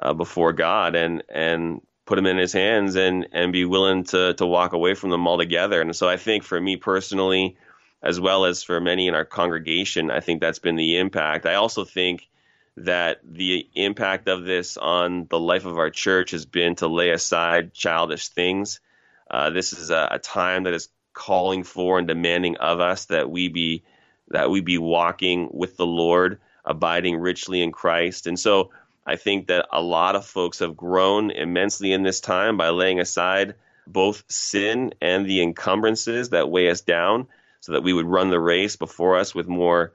uh, 0.00 0.12
before 0.12 0.52
God 0.52 0.94
and 0.94 1.22
and 1.28 1.80
put 2.06 2.16
them 2.16 2.26
in 2.26 2.36
His 2.36 2.52
hands 2.52 2.96
and 2.96 3.28
and 3.32 3.52
be 3.52 3.64
willing 3.64 4.04
to 4.04 4.34
to 4.34 4.46
walk 4.46 4.72
away 4.72 4.94
from 4.94 5.10
them 5.10 5.26
altogether. 5.26 5.80
And 5.80 5.94
so 5.94 6.08
I 6.08 6.16
think 6.16 6.42
for 6.42 6.60
me 6.60 6.76
personally, 6.76 7.56
as 8.02 8.20
well 8.20 8.44
as 8.44 8.62
for 8.62 8.80
many 8.80 9.08
in 9.08 9.14
our 9.14 9.24
congregation, 9.24 10.10
I 10.10 10.20
think 10.20 10.40
that's 10.40 10.58
been 10.58 10.76
the 10.76 10.98
impact. 10.98 11.46
I 11.46 11.54
also 11.54 11.84
think 11.84 12.28
that 12.76 13.20
the 13.24 13.68
impact 13.74 14.28
of 14.28 14.44
this 14.44 14.76
on 14.76 15.26
the 15.30 15.38
life 15.38 15.64
of 15.64 15.78
our 15.78 15.90
church 15.90 16.32
has 16.32 16.44
been 16.44 16.74
to 16.76 16.88
lay 16.88 17.10
aside 17.10 17.72
childish 17.72 18.28
things. 18.28 18.80
Uh, 19.30 19.50
this 19.50 19.72
is 19.72 19.90
a, 19.90 20.08
a, 20.12 20.18
time 20.18 20.64
that 20.64 20.74
is 20.74 20.88
calling 21.12 21.62
for 21.62 21.98
and 21.98 22.08
demanding 22.08 22.56
of 22.56 22.80
us 22.80 23.06
that 23.06 23.30
we 23.30 23.48
be 23.48 23.84
that 24.28 24.50
we 24.50 24.60
be 24.60 24.78
walking 24.78 25.48
with 25.52 25.76
the 25.76 25.86
Lord, 25.86 26.40
abiding 26.64 27.16
richly 27.16 27.62
in 27.62 27.72
Christ. 27.72 28.26
And 28.26 28.38
so 28.38 28.70
I 29.06 29.16
think 29.16 29.48
that 29.48 29.66
a 29.72 29.82
lot 29.82 30.16
of 30.16 30.24
folks 30.24 30.60
have 30.60 30.76
grown 30.76 31.30
immensely 31.30 31.92
in 31.92 32.02
this 32.02 32.20
time 32.20 32.56
by 32.56 32.70
laying 32.70 33.00
aside 33.00 33.54
both 33.86 34.24
sin 34.28 34.94
and 35.00 35.26
the 35.26 35.42
encumbrances 35.42 36.30
that 36.30 36.50
weigh 36.50 36.70
us 36.70 36.80
down 36.80 37.26
so 37.60 37.72
that 37.72 37.82
we 37.82 37.92
would 37.92 38.06
run 38.06 38.30
the 38.30 38.40
race 38.40 38.76
before 38.76 39.18
us 39.18 39.34
with 39.34 39.46
more 39.46 39.92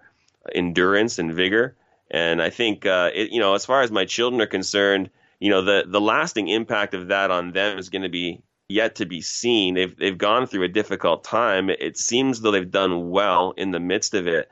endurance 0.53 1.17
and 1.19 1.33
vigor. 1.33 1.75
And 2.11 2.41
I 2.41 2.49
think, 2.49 2.85
uh, 2.85 3.11
it, 3.13 3.31
you 3.31 3.39
know, 3.39 3.55
as 3.55 3.65
far 3.65 3.81
as 3.81 3.91
my 3.91 4.05
children 4.05 4.41
are 4.41 4.47
concerned, 4.47 5.09
you 5.39 5.49
know, 5.49 5.63
the, 5.63 5.85
the 5.87 6.01
lasting 6.01 6.47
impact 6.47 6.93
of 6.93 7.07
that 7.07 7.31
on 7.31 7.51
them 7.51 7.77
is 7.77 7.89
going 7.89 8.01
to 8.03 8.09
be 8.09 8.41
yet 8.67 8.95
to 8.95 9.05
be 9.05 9.21
seen. 9.21 9.73
They've, 9.73 9.95
they've 9.95 10.17
gone 10.17 10.45
through 10.45 10.63
a 10.63 10.67
difficult 10.67 11.23
time. 11.23 11.69
It 11.69 11.97
seems 11.97 12.41
though 12.41 12.51
they've 12.51 12.69
done 12.69 13.09
well 13.09 13.53
in 13.57 13.71
the 13.71 13.79
midst 13.79 14.13
of 14.13 14.27
it, 14.27 14.49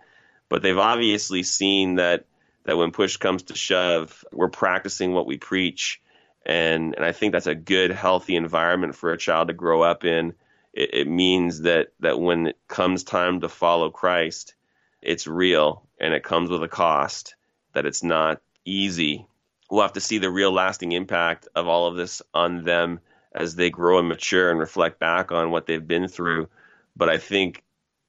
but 0.50 0.64
they've 0.64 0.78
obviously 0.78 1.44
seen 1.44 1.96
that, 1.96 2.26
that 2.68 2.78
when 2.78 2.92
push 2.92 3.16
comes 3.16 3.44
to 3.44 3.56
shove, 3.56 4.26
we're 4.34 4.50
practicing 4.50 5.14
what 5.14 5.26
we 5.26 5.38
preach. 5.38 6.02
And, 6.46 6.96
and 6.96 7.06
I 7.06 7.14
think 7.14 7.32
that's 7.32 7.48
a 7.48 7.56
good, 7.56 7.92
healthy 7.92 8.36
environment 8.36 8.94
for 8.94 9.14
a 9.14 9.18
child 9.18 9.48
to 9.48 9.54
grow 9.54 9.82
up 9.82 10.04
in. 10.04 10.34
It, 10.74 10.94
it 10.94 11.08
means 11.08 11.62
that, 11.62 11.94
that 12.02 12.20
when 12.20 12.48
it 12.48 12.58
comes 12.68 13.06
time 13.06 13.40
to 13.40 13.50
follow 13.50 13.90
Christ, 13.90 14.54
it's 15.02 15.28
real 15.28 15.88
and 15.98 16.14
it 16.14 16.24
comes 16.24 16.50
with 16.50 16.62
a 16.62 16.68
cost 16.68 17.36
that 17.72 17.86
it's 17.86 18.04
not 18.04 18.42
easy. 18.66 19.26
We'll 19.72 19.84
have 19.84 19.94
to 19.94 20.02
see 20.02 20.18
the 20.18 20.30
real 20.30 20.52
lasting 20.52 20.92
impact 20.92 21.48
of 21.56 21.70
all 21.70 21.88
of 21.88 21.96
this 21.96 22.22
on 22.34 22.66
them 22.66 23.00
as 23.34 23.56
they 23.56 23.70
grow 23.70 24.00
and 24.00 24.10
mature 24.10 24.52
and 24.52 24.60
reflect 24.60 25.00
back 25.00 25.32
on 25.32 25.52
what 25.52 25.68
they've 25.68 25.88
been 25.88 26.10
through. 26.10 26.50
But 26.98 27.08
I 27.08 27.18
think 27.18 27.64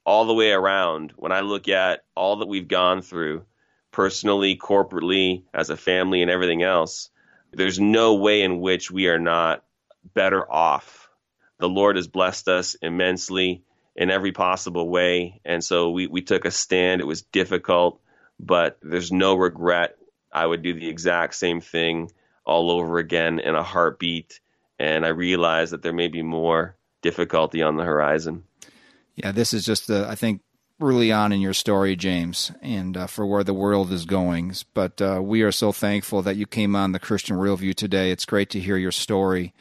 all 0.04 0.24
the 0.24 0.34
way 0.34 0.50
around, 0.50 1.12
when 1.14 1.30
I 1.30 1.40
look 1.40 1.68
at 1.68 2.04
all 2.16 2.36
that 2.36 2.48
we've 2.48 2.66
gone 2.66 3.02
through, 3.02 3.44
personally, 3.90 4.56
corporately, 4.56 5.44
as 5.52 5.70
a 5.70 5.76
family, 5.76 6.22
and 6.22 6.30
everything 6.30 6.62
else, 6.62 7.10
there's 7.52 7.80
no 7.80 8.14
way 8.14 8.42
in 8.42 8.60
which 8.60 8.90
we 8.90 9.08
are 9.08 9.18
not 9.18 9.64
better 10.14 10.50
off. 10.50 11.08
The 11.58 11.68
Lord 11.68 11.96
has 11.96 12.06
blessed 12.06 12.48
us 12.48 12.74
immensely 12.74 13.62
in 13.96 14.10
every 14.10 14.32
possible 14.32 14.88
way. 14.88 15.40
And 15.44 15.64
so 15.64 15.90
we, 15.90 16.06
we 16.06 16.22
took 16.22 16.44
a 16.44 16.50
stand. 16.50 17.00
It 17.00 17.06
was 17.06 17.22
difficult 17.22 18.00
but 18.38 18.78
there's 18.82 19.12
no 19.12 19.34
regret. 19.34 19.96
I 20.32 20.46
would 20.46 20.62
do 20.62 20.74
the 20.74 20.88
exact 20.88 21.34
same 21.34 21.60
thing 21.60 22.10
all 22.44 22.70
over 22.70 22.98
again 22.98 23.40
in 23.40 23.54
a 23.54 23.62
heartbeat. 23.62 24.40
And 24.78 25.04
I 25.04 25.08
realize 25.08 25.70
that 25.70 25.82
there 25.82 25.92
may 25.92 26.08
be 26.08 26.22
more 26.22 26.76
difficulty 27.02 27.62
on 27.62 27.76
the 27.76 27.84
horizon. 27.84 28.44
Yeah, 29.16 29.32
this 29.32 29.52
is 29.52 29.64
just, 29.64 29.88
the, 29.88 30.06
I 30.08 30.14
think, 30.14 30.42
early 30.80 31.10
on 31.10 31.32
in 31.32 31.40
your 31.40 31.54
story, 31.54 31.96
James, 31.96 32.52
and 32.62 32.96
uh, 32.96 33.06
for 33.06 33.26
where 33.26 33.44
the 33.44 33.54
world 33.54 33.92
is 33.92 34.04
going. 34.04 34.54
But 34.74 35.00
uh, 35.00 35.20
we 35.22 35.42
are 35.42 35.52
so 35.52 35.72
thankful 35.72 36.22
that 36.22 36.36
you 36.36 36.46
came 36.46 36.76
on 36.76 36.92
the 36.92 36.98
Christian 36.98 37.36
Worldview 37.36 37.74
today. 37.74 38.10
It's 38.10 38.24
great 38.24 38.50
to 38.50 38.60
hear 38.60 38.76
your 38.76 38.92
story. 38.92 39.54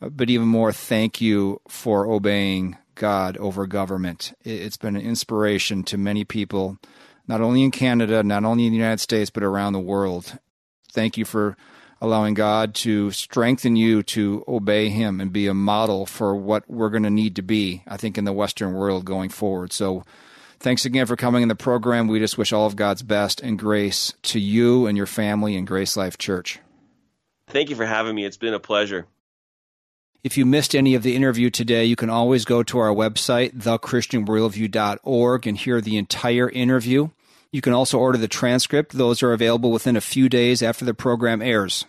Uh, 0.00 0.08
but 0.08 0.30
even 0.30 0.48
more, 0.48 0.72
thank 0.72 1.20
you 1.20 1.60
for 1.68 2.10
obeying 2.10 2.76
God 2.94 3.36
over 3.38 3.66
government. 3.66 4.36
It's 4.44 4.76
been 4.76 4.96
an 4.96 5.02
inspiration 5.02 5.82
to 5.84 5.98
many 5.98 6.24
people 6.24 6.78
not 7.26 7.40
only 7.40 7.62
in 7.62 7.70
Canada, 7.70 8.22
not 8.22 8.44
only 8.44 8.66
in 8.66 8.72
the 8.72 8.78
United 8.78 9.00
States, 9.00 9.30
but 9.30 9.42
around 9.42 9.72
the 9.72 9.80
world. 9.80 10.38
Thank 10.92 11.16
you 11.16 11.24
for 11.24 11.56
allowing 12.00 12.34
God 12.34 12.74
to 12.74 13.12
strengthen 13.12 13.76
you 13.76 14.02
to 14.02 14.44
obey 14.48 14.88
Him 14.88 15.20
and 15.20 15.32
be 15.32 15.46
a 15.46 15.54
model 15.54 16.04
for 16.04 16.34
what 16.34 16.68
we're 16.68 16.90
going 16.90 17.04
to 17.04 17.10
need 17.10 17.36
to 17.36 17.42
be, 17.42 17.84
I 17.86 17.96
think, 17.96 18.18
in 18.18 18.24
the 18.24 18.32
Western 18.32 18.74
world 18.74 19.04
going 19.04 19.30
forward. 19.30 19.72
So, 19.72 20.04
thanks 20.62 20.84
again 20.84 21.06
for 21.06 21.16
coming 21.16 21.42
in 21.42 21.48
the 21.48 21.54
program. 21.54 22.06
We 22.06 22.20
just 22.20 22.38
wish 22.38 22.52
all 22.52 22.66
of 22.66 22.76
God's 22.76 23.02
best 23.02 23.40
and 23.40 23.58
grace 23.58 24.14
to 24.22 24.38
you 24.38 24.86
and 24.86 24.96
your 24.96 25.06
family 25.06 25.56
and 25.56 25.66
Grace 25.66 25.96
Life 25.96 26.16
Church. 26.16 26.60
Thank 27.48 27.68
you 27.68 27.76
for 27.76 27.84
having 27.84 28.14
me. 28.14 28.24
It's 28.24 28.36
been 28.36 28.54
a 28.54 28.60
pleasure. 28.60 29.06
If 30.22 30.38
you 30.38 30.46
missed 30.46 30.76
any 30.76 30.94
of 30.94 31.02
the 31.02 31.16
interview 31.16 31.50
today, 31.50 31.84
you 31.84 31.96
can 31.96 32.08
always 32.08 32.44
go 32.44 32.62
to 32.62 32.78
our 32.78 32.94
website, 32.94 33.54
thechristianworldview.org, 33.58 35.46
and 35.48 35.58
hear 35.58 35.80
the 35.80 35.96
entire 35.96 36.48
interview. 36.48 37.08
You 37.50 37.60
can 37.60 37.72
also 37.72 37.98
order 37.98 38.16
the 38.16 38.28
transcript. 38.28 38.92
Those 38.92 39.22
are 39.22 39.32
available 39.32 39.72
within 39.72 39.96
a 39.96 40.00
few 40.00 40.28
days 40.28 40.62
after 40.62 40.84
the 40.84 40.94
program 40.94 41.42
airs. 41.42 41.84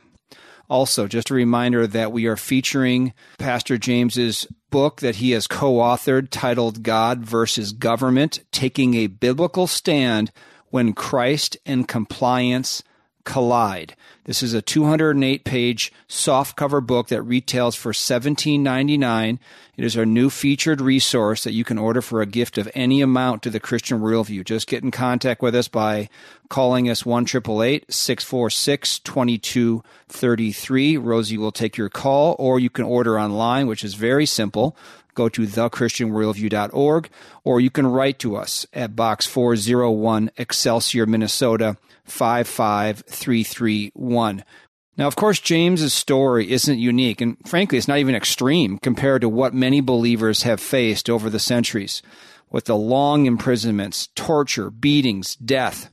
Also, 0.68 1.08
just 1.08 1.30
a 1.30 1.36
reminder 1.36 1.86
that 1.86 2.12
we 2.12 2.26
are 2.26 2.36
featuring 2.36 3.14
Pastor 3.38 3.78
James's 3.78 4.48
book 4.74 5.02
that 5.02 5.18
he 5.18 5.30
has 5.32 5.46
co-authored 5.46 6.30
titled 6.32 6.82
God 6.82 7.20
versus 7.20 7.74
Government: 7.74 8.40
Taking 8.52 8.96
a 8.96 9.06
Biblical 9.06 9.68
Stand 9.68 10.32
when 10.72 10.94
Christ 10.94 11.58
and 11.64 11.88
Compliance 11.88 12.82
Collide. 13.26 13.96
This 14.26 14.44
is 14.44 14.54
a 14.54 14.62
208 14.62 15.44
page 15.44 15.92
soft 16.08 16.56
cover 16.56 16.80
book 16.82 17.08
that 17.08 17.22
retails 17.24 17.76
for 17.76 17.92
$17.99. 17.92 19.40
It 19.76 19.84
is 19.84 19.98
our 19.98 20.06
new 20.06 20.30
featured 20.30 20.80
resource 20.80 21.44
that 21.44 21.54
you 21.54 21.64
can 21.64 21.78
order 21.78 22.02
for 22.02 22.22
a 22.22 22.26
gift 22.26 22.58
of 22.58 22.70
any 22.74 23.02
amount 23.02 23.44
to 23.44 23.50
the 23.50 23.60
Christian 23.60 24.00
Worldview. 24.00 24.46
Just 24.46 24.68
get 24.68 24.84
in 24.84 24.92
contact 24.92 25.42
with 25.42 25.56
us 25.56 25.68
by 25.68 26.10
calling 26.50 26.90
us 26.90 27.06
1 27.06 27.26
646 27.28 29.00
2233. 29.00 30.98
Rosie 30.98 31.38
will 31.38 31.52
take 31.52 31.78
your 31.78 31.90
call, 31.90 32.36
or 32.40 32.60
you 32.60 32.70
can 32.70 32.86
order 32.86 33.20
online, 33.20 33.68
which 33.68 33.84
is 33.84 33.94
very 33.96 34.26
simple 34.26 34.76
go 35.16 35.30
to 35.30 35.44
thechristianworldview.org, 35.44 37.10
or 37.44 37.62
you 37.62 37.70
can 37.70 37.86
write 37.88 38.20
to 38.20 38.36
us 38.36 38.66
at 38.74 38.96
Box 38.96 39.26
401, 39.28 40.32
Excelsior, 40.38 41.06
Minnesota 41.06 41.78
55331. 42.06 44.44
Now, 44.96 45.08
of 45.08 45.16
course, 45.16 45.40
James's 45.40 45.94
story 45.94 46.52
isn't 46.52 46.78
unique, 46.78 47.20
and 47.20 47.38
frankly, 47.48 47.78
it's 47.78 47.88
not 47.88 47.98
even 47.98 48.16
extreme 48.16 48.78
compared 48.78 49.22
to 49.22 49.30
what 49.30 49.54
many 49.54 49.82
believers 49.82 50.44
have 50.44 50.60
faced 50.60 51.10
over 51.10 51.30
the 51.30 51.40
centuries, 51.40 52.04
with 52.52 52.66
the 52.66 52.78
long 52.78 53.26
imprisonments, 53.26 54.10
torture, 54.16 54.70
beatings, 54.70 55.36
death. 55.38 55.90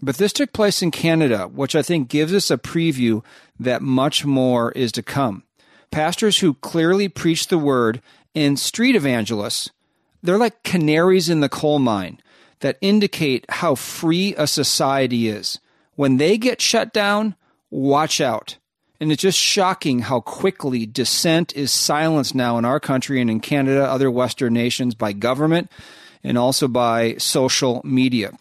But 0.00 0.18
this 0.18 0.32
took 0.32 0.52
place 0.52 0.80
in 0.80 0.92
Canada, 0.92 1.48
which 1.48 1.74
I 1.74 1.82
think 1.82 2.08
gives 2.08 2.32
us 2.32 2.50
a 2.50 2.56
preview 2.56 3.24
that 3.58 3.82
much 3.82 4.24
more 4.24 4.70
is 4.72 4.92
to 4.92 5.02
come. 5.02 5.42
Pastors 5.90 6.38
who 6.38 6.54
clearly 6.54 7.08
preach 7.08 7.48
the 7.48 7.58
word 7.58 8.00
and 8.34 8.58
street 8.58 8.94
evangelists, 8.94 9.70
they're 10.22 10.38
like 10.38 10.62
canaries 10.62 11.28
in 11.28 11.40
the 11.40 11.48
coal 11.48 11.80
mine 11.80 12.20
that 12.60 12.78
indicate 12.80 13.44
how 13.48 13.74
free 13.74 14.34
a 14.36 14.46
society 14.46 15.28
is. 15.28 15.58
When 15.94 16.16
they 16.16 16.38
get 16.38 16.60
shut 16.60 16.92
down, 16.92 17.34
watch 17.70 18.20
out. 18.20 18.56
And 19.00 19.10
it's 19.10 19.22
just 19.22 19.38
shocking 19.38 20.00
how 20.00 20.20
quickly 20.20 20.84
dissent 20.84 21.56
is 21.56 21.72
silenced 21.72 22.34
now 22.34 22.58
in 22.58 22.66
our 22.66 22.78
country 22.78 23.20
and 23.20 23.30
in 23.30 23.40
Canada, 23.40 23.84
other 23.84 24.10
Western 24.10 24.52
nations, 24.52 24.94
by 24.94 25.12
government 25.12 25.70
and 26.22 26.36
also 26.36 26.68
by 26.68 27.14
social 27.16 27.80
media. 27.82 28.32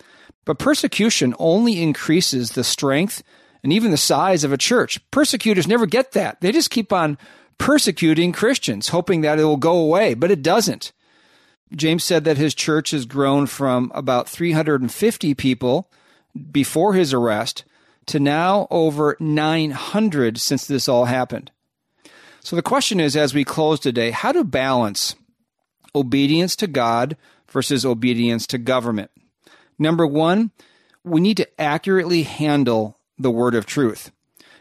But 0.45 0.59
persecution 0.59 1.33
only 1.39 1.81
increases 1.81 2.51
the 2.51 2.63
strength 2.63 3.23
and 3.63 3.71
even 3.71 3.91
the 3.91 3.97
size 3.97 4.43
of 4.43 4.51
a 4.51 4.57
church. 4.57 4.99
Persecutors 5.11 5.67
never 5.67 5.85
get 5.85 6.11
that. 6.13 6.41
They 6.41 6.51
just 6.51 6.71
keep 6.71 6.91
on 6.91 7.17
persecuting 7.57 8.31
Christians, 8.31 8.89
hoping 8.89 9.21
that 9.21 9.39
it 9.39 9.43
will 9.43 9.57
go 9.57 9.77
away, 9.77 10.13
but 10.13 10.31
it 10.31 10.41
doesn't. 10.41 10.91
James 11.75 12.03
said 12.03 12.23
that 12.23 12.37
his 12.37 12.55
church 12.55 12.91
has 12.91 13.05
grown 13.05 13.45
from 13.45 13.91
about 13.93 14.27
350 14.27 15.33
people 15.35 15.89
before 16.51 16.93
his 16.93 17.13
arrest 17.13 17.63
to 18.07 18.19
now 18.19 18.67
over 18.71 19.15
900 19.19 20.39
since 20.39 20.65
this 20.65 20.89
all 20.89 21.05
happened. 21.05 21.51
So 22.41 22.55
the 22.55 22.61
question 22.61 22.99
is 22.99 23.15
as 23.15 23.33
we 23.33 23.43
close 23.43 23.79
today, 23.79 24.11
how 24.11 24.31
to 24.31 24.43
balance 24.43 25.15
obedience 25.93 26.55
to 26.57 26.67
God 26.67 27.17
versus 27.49 27.85
obedience 27.85 28.47
to 28.47 28.57
government? 28.57 29.11
Number 29.77 30.07
one, 30.07 30.51
we 31.03 31.21
need 31.21 31.37
to 31.37 31.61
accurately 31.61 32.23
handle 32.23 32.97
the 33.17 33.31
word 33.31 33.55
of 33.55 33.65
truth. 33.65 34.11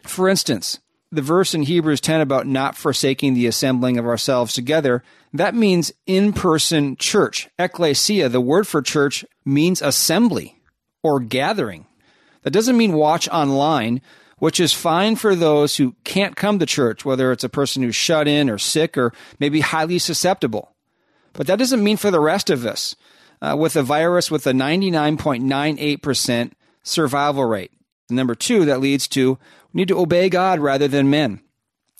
For 0.03 0.29
instance, 0.29 0.81
the 1.11 1.23
verse 1.23 1.55
in 1.55 1.63
Hebrews 1.63 2.01
10 2.01 2.21
about 2.21 2.47
not 2.47 2.77
forsaking 2.77 3.35
the 3.35 3.47
assembling 3.47 3.99
of 3.99 4.07
ourselves 4.07 4.53
together, 4.53 5.03
that 5.33 5.55
means 5.55 5.93
in 6.07 6.33
person 6.33 6.97
church. 6.97 7.49
Ecclesia, 7.59 8.29
the 8.29 8.41
word 8.41 8.67
for 8.67 8.83
church, 8.83 9.25
means 9.45 9.83
assembly 9.83 10.61
or 11.03 11.21
gathering. 11.21 11.87
That 12.43 12.53
doesn't 12.53 12.77
mean 12.77 12.93
watch 12.93 13.29
online, 13.29 14.01
which 14.39 14.61
is 14.61 14.73
fine 14.73 15.17
for 15.17 15.35
those 15.35 15.77
who 15.77 15.95
can't 16.05 16.37
come 16.37 16.59
to 16.59 16.67
church, 16.67 17.05
whether 17.05 17.33
it's 17.33 17.45
a 17.45 17.49
person 17.49 17.83
who's 17.83 17.97
shut 17.97 18.29
in 18.29 18.49
or 18.49 18.59
sick 18.59 18.97
or 18.97 19.13
maybe 19.39 19.61
highly 19.61 19.99
susceptible. 19.99 20.75
But 21.33 21.47
that 21.47 21.59
doesn't 21.59 21.85
mean 21.85 21.97
for 21.97 22.11
the 22.11 22.21
rest 22.21 22.51
of 22.51 22.65
us 22.65 22.97
uh, 23.41 23.57
with 23.59 23.77
a 23.77 23.83
virus 23.83 24.31
with 24.31 24.47
a 24.47 24.53
99.98% 24.53 26.53
survival 26.83 27.45
rate. 27.45 27.73
Number 28.11 28.35
two, 28.35 28.65
that 28.65 28.81
leads 28.81 29.07
to 29.09 29.39
we 29.73 29.83
need 29.83 29.89
to 29.89 29.99
obey 29.99 30.29
God 30.29 30.61
rather 30.61 30.89
than 30.89 31.11
men. 31.11 31.41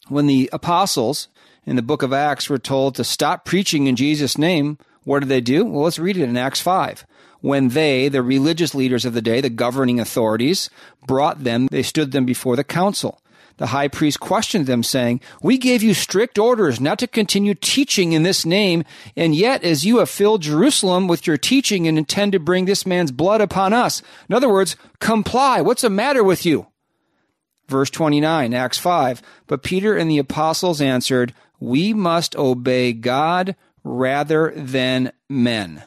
When 0.09 0.27
the 0.27 0.49
apostles 0.53 1.29
in 1.69 1.77
the 1.77 1.83
book 1.83 2.03
of 2.03 2.15
Acts 2.15 2.49
were 2.49 2.59
told 2.59 2.95
to 2.95 3.05
stop 3.05 3.45
preaching 3.45 3.87
in 3.87 3.95
Jesus' 3.95 4.39
name, 4.39 4.79
what 5.05 5.21
did 5.21 5.29
they 5.29 5.43
do? 5.43 5.67
Well, 5.67 5.85
let's 5.85 5.99
read 5.99 6.17
it 6.17 6.23
in 6.23 6.37
Acts 6.37 6.63
5. 6.63 7.07
When 7.41 7.69
they, 7.69 8.09
the 8.09 8.23
religious 8.23 8.75
leaders 8.75 9.05
of 9.05 9.13
the 9.13 9.21
day, 9.21 9.43
the 9.43 9.51
governing 9.51 10.01
authorities, 10.01 10.71
brought 11.07 11.45
them, 11.45 11.67
they 11.71 11.83
stood 11.83 12.13
them 12.13 12.25
before 12.25 12.57
the 12.57 12.65
council. 12.65 13.21
The 13.59 13.67
high 13.67 13.89
priest 13.89 14.19
questioned 14.19 14.67
them, 14.67 14.83
saying, 14.83 15.21
We 15.43 15.59
gave 15.59 15.83
you 15.83 15.93
strict 15.93 16.39
orders 16.39 16.81
not 16.81 16.99
to 17.01 17.07
continue 17.07 17.55
teaching 17.55 18.15
in 18.15 18.23
this 18.23 18.47
name, 18.47 18.83
and 19.15 19.35
yet 19.35 19.63
as 19.63 19.85
you 19.85 19.99
have 19.99 20.09
filled 20.09 20.43
Jerusalem 20.43 21.07
with 21.07 21.27
your 21.27 21.37
teaching 21.37 21.87
and 21.87 21.99
intend 21.99 22.33
to 22.33 22.41
bring 22.41 22.65
this 22.65 22.87
man's 22.87 23.13
blood 23.13 23.43
upon 23.43 23.75
us. 23.75 24.01
In 24.29 24.35
other 24.35 24.49
words, 24.49 24.75
comply. 25.01 25.61
What's 25.61 25.83
the 25.83 25.91
matter 25.91 26.25
with 26.25 26.47
you? 26.47 26.69
Verse 27.67 27.91
29, 27.91 28.55
Acts 28.55 28.79
5. 28.79 29.21
But 29.47 29.63
Peter 29.63 29.95
and 29.95 30.11
the 30.11 30.19
apostles 30.19 30.81
answered, 30.81 31.35
We 31.61 31.93
must 31.93 32.37
obey 32.37 32.93
God 32.93 33.57
rather 33.85 34.53
than 34.55 35.13
men. 35.29 35.85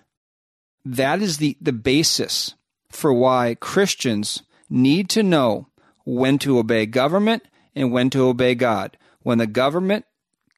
That 0.84 1.22
is 1.22 1.38
the, 1.38 1.58
the 1.62 1.74
basis 1.74 2.56
for 2.90 3.14
why 3.14 3.56
Christians 3.60 4.44
need 4.70 5.10
to 5.10 5.24
know 5.24 5.68
when 6.06 6.40
to 6.40 6.58
obey 6.58 6.86
government 6.86 7.44
and 7.76 7.92
when 7.92 8.10
to 8.12 8.26
obey 8.26 8.56
God. 8.56 8.98
When 9.22 9.38
the 9.38 9.48
government 9.48 10.06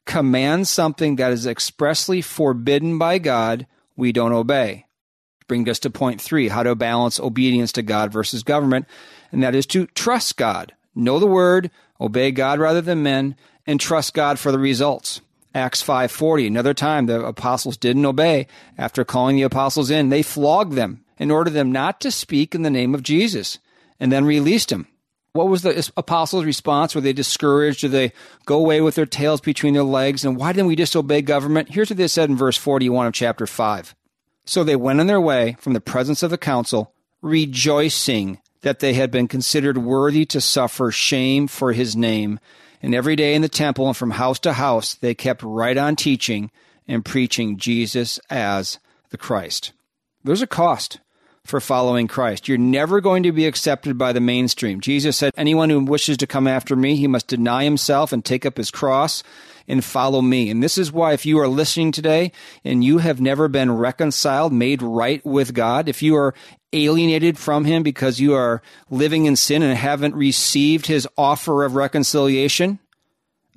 commands 0.05 0.69
something 0.69 1.17
that 1.17 1.31
is 1.31 1.45
expressly 1.45 2.21
forbidden 2.21 2.97
by 2.97 3.19
God, 3.19 3.67
we 3.95 4.11
don't 4.11 4.33
obey. 4.33 4.85
Bring 5.47 5.67
us 5.69 5.79
to 5.79 5.89
point 5.89 6.21
three 6.21 6.47
how 6.47 6.63
to 6.63 6.75
balance 6.75 7.19
obedience 7.19 7.71
to 7.73 7.81
God 7.81 8.11
versus 8.11 8.43
government, 8.43 8.87
and 9.31 9.43
that 9.43 9.55
is 9.55 9.65
to 9.67 9.87
trust 9.87 10.37
God. 10.37 10.73
Know 10.95 11.19
the 11.19 11.27
word, 11.27 11.69
obey 11.99 12.31
God 12.31 12.59
rather 12.59 12.81
than 12.81 13.03
men, 13.03 13.35
and 13.65 13.79
trust 13.79 14.13
God 14.13 14.39
for 14.39 14.51
the 14.51 14.59
results. 14.59 15.21
Acts 15.55 15.83
5:40 15.83 16.47
another 16.47 16.73
time 16.73 17.05
the 17.05 17.23
apostles 17.23 17.77
didn't 17.77 18.05
obey 18.05 18.47
after 18.77 19.05
calling 19.05 19.35
the 19.35 19.43
apostles 19.43 19.91
in 19.91 20.09
they 20.09 20.23
flogged 20.23 20.73
them 20.73 21.03
and 21.19 21.31
ordered 21.31 21.51
them 21.51 21.71
not 21.71 22.01
to 22.01 22.09
speak 22.09 22.55
in 22.55 22.63
the 22.63 22.71
name 22.71 22.95
of 22.95 23.03
Jesus 23.03 23.59
and 23.99 24.11
then 24.11 24.25
released 24.25 24.69
them 24.69 24.87
what 25.33 25.47
was 25.47 25.63
the 25.63 25.91
apostles' 25.97 26.45
response? 26.45 26.93
Were 26.93 27.01
they 27.01 27.11
discouraged? 27.11 27.81
Did 27.81 27.91
they 27.91 28.13
go 28.45 28.59
away 28.59 28.81
with 28.81 28.93
their 28.93 29.07
tails 29.07 29.41
between 29.41 29.73
their 29.73 29.83
legs? 29.83 30.23
And 30.23 30.37
why 30.37 30.53
didn't 30.53 30.67
we 30.67 30.75
disobey 30.75 31.23
government? 31.23 31.71
Here's 31.71 31.89
what 31.89 31.97
they 31.97 32.07
said 32.07 32.29
in 32.29 32.37
verse 32.37 32.55
41 32.55 33.07
of 33.07 33.13
chapter 33.13 33.47
5. 33.47 33.95
So 34.45 34.63
they 34.63 34.75
went 34.75 34.99
on 34.99 35.07
their 35.07 35.21
way 35.21 35.57
from 35.59 35.73
the 35.73 35.81
presence 35.81 36.21
of 36.21 36.29
the 36.29 36.37
council, 36.37 36.93
rejoicing 37.23 38.39
that 38.61 38.79
they 38.79 38.93
had 38.93 39.09
been 39.09 39.27
considered 39.27 39.79
worthy 39.79 40.25
to 40.27 40.39
suffer 40.39 40.91
shame 40.91 41.47
for 41.47 41.73
his 41.73 41.95
name. 41.95 42.39
And 42.83 42.93
every 42.93 43.15
day 43.15 43.33
in 43.33 43.41
the 43.41 43.49
temple 43.49 43.87
and 43.87 43.95
from 43.95 44.11
house 44.11 44.39
to 44.39 44.53
house, 44.53 44.93
they 44.95 45.15
kept 45.15 45.41
right 45.41 45.77
on 45.77 45.95
teaching 45.95 46.51
and 46.85 47.03
preaching 47.03 47.57
Jesus 47.57 48.19
as 48.29 48.77
the 49.09 49.17
Christ. 49.17 49.71
There's 50.23 50.41
a 50.41 50.47
cost 50.47 50.99
for 51.45 51.61
following 51.61 52.07
Christ. 52.07 52.47
You're 52.47 52.57
never 52.57 52.99
going 52.99 53.23
to 53.23 53.31
be 53.31 53.45
accepted 53.45 53.97
by 53.97 54.11
the 54.11 54.19
mainstream. 54.19 54.81
Jesus 54.81 55.17
said, 55.17 55.33
Anyone 55.37 55.69
who 55.69 55.79
wishes 55.79 56.17
to 56.17 56.27
come 56.27 56.47
after 56.47 56.75
me, 56.75 56.97
he 56.97 57.07
must 57.07 57.27
deny 57.27 57.63
himself 57.63 58.11
and 58.11 58.23
take 58.23 58.45
up 58.45 58.57
his 58.57 58.71
cross 58.71 59.23
and 59.67 59.83
follow 59.83 60.21
me. 60.21 60.49
And 60.49 60.61
this 60.61 60.77
is 60.77 60.91
why, 60.91 61.13
if 61.13 61.25
you 61.25 61.39
are 61.39 61.47
listening 61.47 61.93
today 61.93 62.33
and 62.65 62.83
you 62.83 62.97
have 62.97 63.21
never 63.21 63.47
been 63.47 63.71
reconciled, 63.71 64.51
made 64.51 64.81
right 64.81 65.25
with 65.25 65.53
God, 65.53 65.87
if 65.87 66.01
you 66.01 66.15
are 66.17 66.33
alienated 66.73 67.37
from 67.37 67.65
him 67.65 67.83
because 67.83 68.19
you 68.19 68.33
are 68.33 68.61
living 68.89 69.25
in 69.25 69.35
sin 69.35 69.63
and 69.63 69.77
haven't 69.77 70.15
received 70.15 70.87
his 70.87 71.07
offer 71.17 71.63
of 71.63 71.75
reconciliation, 71.75 72.79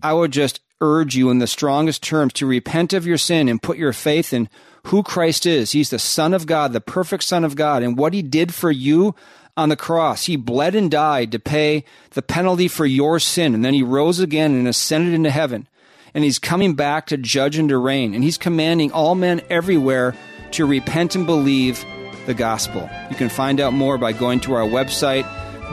I 0.03 0.13
would 0.13 0.33
just 0.33 0.61
urge 0.81 1.17
you 1.17 1.31
in 1.31 1.39
the 1.39 1.47
strongest 1.47 2.03
terms 2.03 2.35
to 2.35 2.47
repent 2.47 2.93
of 2.93 3.07
your 3.07 3.19
sin 3.19 3.49
and 3.49 3.63
put 3.63 3.79
your 3.79 3.93
faith 3.93 4.33
in 4.33 4.49
who 4.85 5.03
Christ 5.03 5.47
is. 5.47 5.73
He's 5.73 5.91
the 5.91 5.99
Son 5.99 6.35
of 6.35 6.47
God, 6.47 6.73
the 6.73 6.81
perfect 6.81 7.25
Son 7.25 7.45
of 7.45 7.57
God, 7.57 7.83
and 7.83 7.99
what 7.99 8.13
He 8.13 8.23
did 8.23 8.55
for 8.55 8.71
you 8.71 9.15
on 9.57 9.69
the 9.69 9.77
cross. 9.77 10.27
He 10.27 10.37
bled 10.37 10.75
and 10.75 10.91
died 10.91 11.33
to 11.33 11.39
pay 11.39 11.85
the 12.11 12.23
penalty 12.23 12.69
for 12.69 12.87
your 12.87 13.19
sin, 13.19 13.55
and 13.55 13.65
then 13.65 13.75
He 13.75 13.83
rose 13.83 14.21
again 14.21 14.55
and 14.55 14.69
ascended 14.69 15.15
into 15.15 15.31
heaven. 15.31 15.67
And 16.15 16.25
He's 16.25 16.39
coming 16.39 16.75
back 16.75 17.07
to 17.07 17.17
judge 17.17 17.59
and 17.59 17.69
to 17.71 17.79
reign, 17.79 18.15
and 18.15 18.23
He's 18.23 18.39
commanding 18.39 18.93
all 18.93 19.15
men 19.15 19.43
everywhere 19.51 20.15
to 20.53 20.67
repent 20.67 21.15
and 21.15 21.27
believe 21.27 21.85
the 22.27 22.35
gospel. 22.35 22.91
You 23.11 23.17
can 23.17 23.29
find 23.29 23.61
out 23.61 23.73
more 23.73 23.99
by 23.99 24.13
going 24.13 24.41
to 24.41 24.55
our 24.55 24.67
website, 24.67 25.25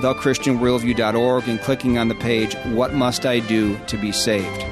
thechristianworldview.org, 0.02 1.48
and 1.48 1.60
clicking 1.60 1.98
on 1.98 2.08
the 2.08 2.16
page, 2.16 2.56
What 2.68 2.94
Must 2.94 3.26
I 3.26 3.40
Do 3.40 3.78
to 3.88 3.98
Be 3.98 4.12
Saved? 4.12 4.64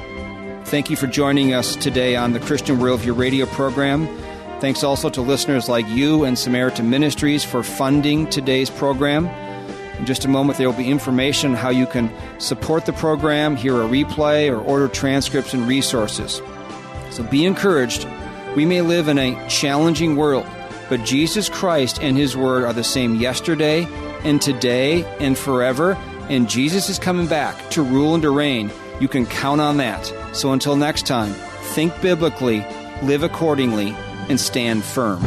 Thank 0.66 0.88
you 0.88 0.96
for 0.96 1.06
joining 1.06 1.52
us 1.52 1.76
today 1.76 2.16
on 2.16 2.32
the 2.32 2.40
Christian 2.40 2.78
Worldview 2.78 3.16
radio 3.16 3.46
program. 3.46 4.06
Thanks 4.60 4.82
also 4.82 5.10
to 5.10 5.20
listeners 5.20 5.68
like 5.68 5.86
you 5.88 6.24
and 6.24 6.38
Samaritan 6.38 6.88
Ministries 6.88 7.44
for 7.44 7.62
funding 7.62 8.30
today's 8.30 8.70
program. 8.70 9.26
In 9.98 10.06
just 10.06 10.24
a 10.24 10.28
moment, 10.28 10.56
there 10.56 10.70
will 10.70 10.76
be 10.76 10.88
information 10.88 11.50
on 11.50 11.56
how 11.56 11.68
you 11.70 11.86
can 11.86 12.10
support 12.38 12.86
the 12.86 12.92
program, 12.92 13.54
hear 13.56 13.82
a 13.82 13.86
replay, 13.86 14.50
or 14.50 14.60
order 14.60 14.88
transcripts 14.88 15.52
and 15.52 15.68
resources. 15.68 16.40
So 17.10 17.22
be 17.24 17.44
encouraged. 17.44 18.08
We 18.56 18.64
may 18.64 18.82
live 18.82 19.08
in 19.08 19.18
a 19.18 19.48
challenging 19.48 20.16
world, 20.16 20.46
but 20.92 21.04
Jesus 21.04 21.48
Christ 21.48 22.02
and 22.02 22.18
His 22.18 22.36
Word 22.36 22.64
are 22.64 22.74
the 22.74 22.84
same 22.84 23.14
yesterday 23.14 23.88
and 24.24 24.42
today 24.42 25.04
and 25.20 25.38
forever, 25.38 25.94
and 26.28 26.50
Jesus 26.50 26.90
is 26.90 26.98
coming 26.98 27.26
back 27.26 27.70
to 27.70 27.82
rule 27.82 28.12
and 28.12 28.22
to 28.22 28.28
reign. 28.28 28.70
You 29.00 29.08
can 29.08 29.24
count 29.24 29.62
on 29.62 29.78
that. 29.78 30.04
So 30.36 30.52
until 30.52 30.76
next 30.76 31.06
time, 31.06 31.32
think 31.72 31.98
biblically, 32.02 32.58
live 33.04 33.22
accordingly, 33.22 33.96
and 34.28 34.38
stand 34.38 34.84
firm. 34.84 35.22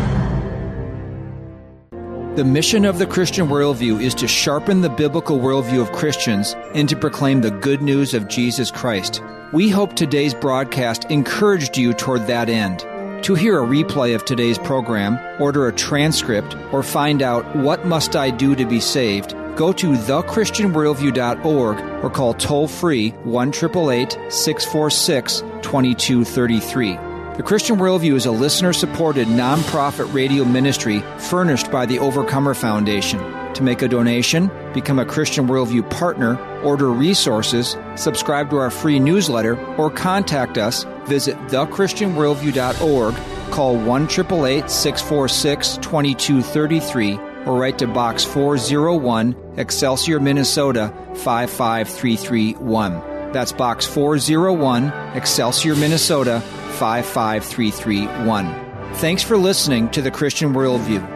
The 2.35 2.45
mission 2.45 2.85
of 2.85 2.99
the 2.99 3.07
Christian 3.07 3.47
worldview 3.47 4.03
is 4.03 4.13
to 4.13 4.27
sharpen 4.27 4.81
the 4.81 4.89
biblical 4.89 5.39
worldview 5.39 5.81
of 5.81 5.91
Christians 5.93 6.55
and 6.75 6.87
to 6.89 6.95
proclaim 6.95 7.41
the 7.41 7.49
good 7.49 7.81
news 7.81 8.13
of 8.13 8.27
Jesus 8.27 8.69
Christ. 8.69 9.19
We 9.51 9.69
hope 9.69 9.95
today's 9.95 10.35
broadcast 10.35 11.05
encouraged 11.05 11.75
you 11.75 11.95
toward 11.95 12.27
that 12.27 12.49
end. 12.49 12.85
To 13.25 13.33
hear 13.33 13.57
a 13.57 13.65
replay 13.65 14.13
of 14.13 14.23
today's 14.23 14.59
program, 14.59 15.17
order 15.41 15.67
a 15.67 15.73
transcript, 15.73 16.55
or 16.71 16.83
find 16.83 17.23
out 17.23 17.55
what 17.55 17.83
must 17.83 18.15
I 18.15 18.29
do 18.29 18.53
to 18.53 18.67
be 18.67 18.79
saved, 18.79 19.31
go 19.55 19.73
to 19.73 19.93
thechristianworldview.org 19.93 22.03
or 22.03 22.09
call 22.11 22.35
toll 22.35 22.67
free 22.67 23.09
1 23.23 23.51
646 23.51 25.39
2233. 25.39 26.93
The 27.37 27.43
Christian 27.43 27.77
Worldview 27.77 28.13
is 28.13 28.27
a 28.27 28.31
listener 28.31 28.73
supported 28.73 29.27
nonprofit 29.27 30.13
radio 30.13 30.45
ministry 30.45 30.99
furnished 31.17 31.71
by 31.71 31.87
the 31.87 31.97
Overcomer 31.97 32.53
Foundation. 32.53 33.19
To 33.55 33.63
make 33.63 33.81
a 33.81 33.87
donation, 33.87 34.51
become 34.73 34.99
a 34.99 35.05
Christian 35.05 35.47
Worldview 35.47 35.89
partner, 35.89 36.37
order 36.61 36.91
resources, 36.91 37.75
subscribe 37.95 38.51
to 38.51 38.57
our 38.57 38.69
free 38.69 38.99
newsletter, 38.99 39.57
or 39.77 39.89
contact 39.89 40.59
us, 40.59 40.85
visit 41.07 41.35
thechristianworldview.org, 41.47 43.15
call 43.51 43.77
1 43.77 44.09
646 44.09 45.77
2233, 45.77 47.13
or 47.45 47.59
write 47.59 47.77
to 47.79 47.87
Box 47.87 48.23
401, 48.23 49.35
Excelsior, 49.57 50.19
Minnesota 50.19 50.93
55331. 51.15 53.31
That's 53.31 53.51
Box 53.51 53.85
401, 53.85 54.89
Excelsior, 55.15 55.75
Minnesota 55.75 56.41
55331. 56.79 58.93
Thanks 58.95 59.23
for 59.23 59.37
listening 59.37 59.89
to 59.91 60.01
the 60.01 60.11
Christian 60.11 60.53
Worldview. 60.53 61.14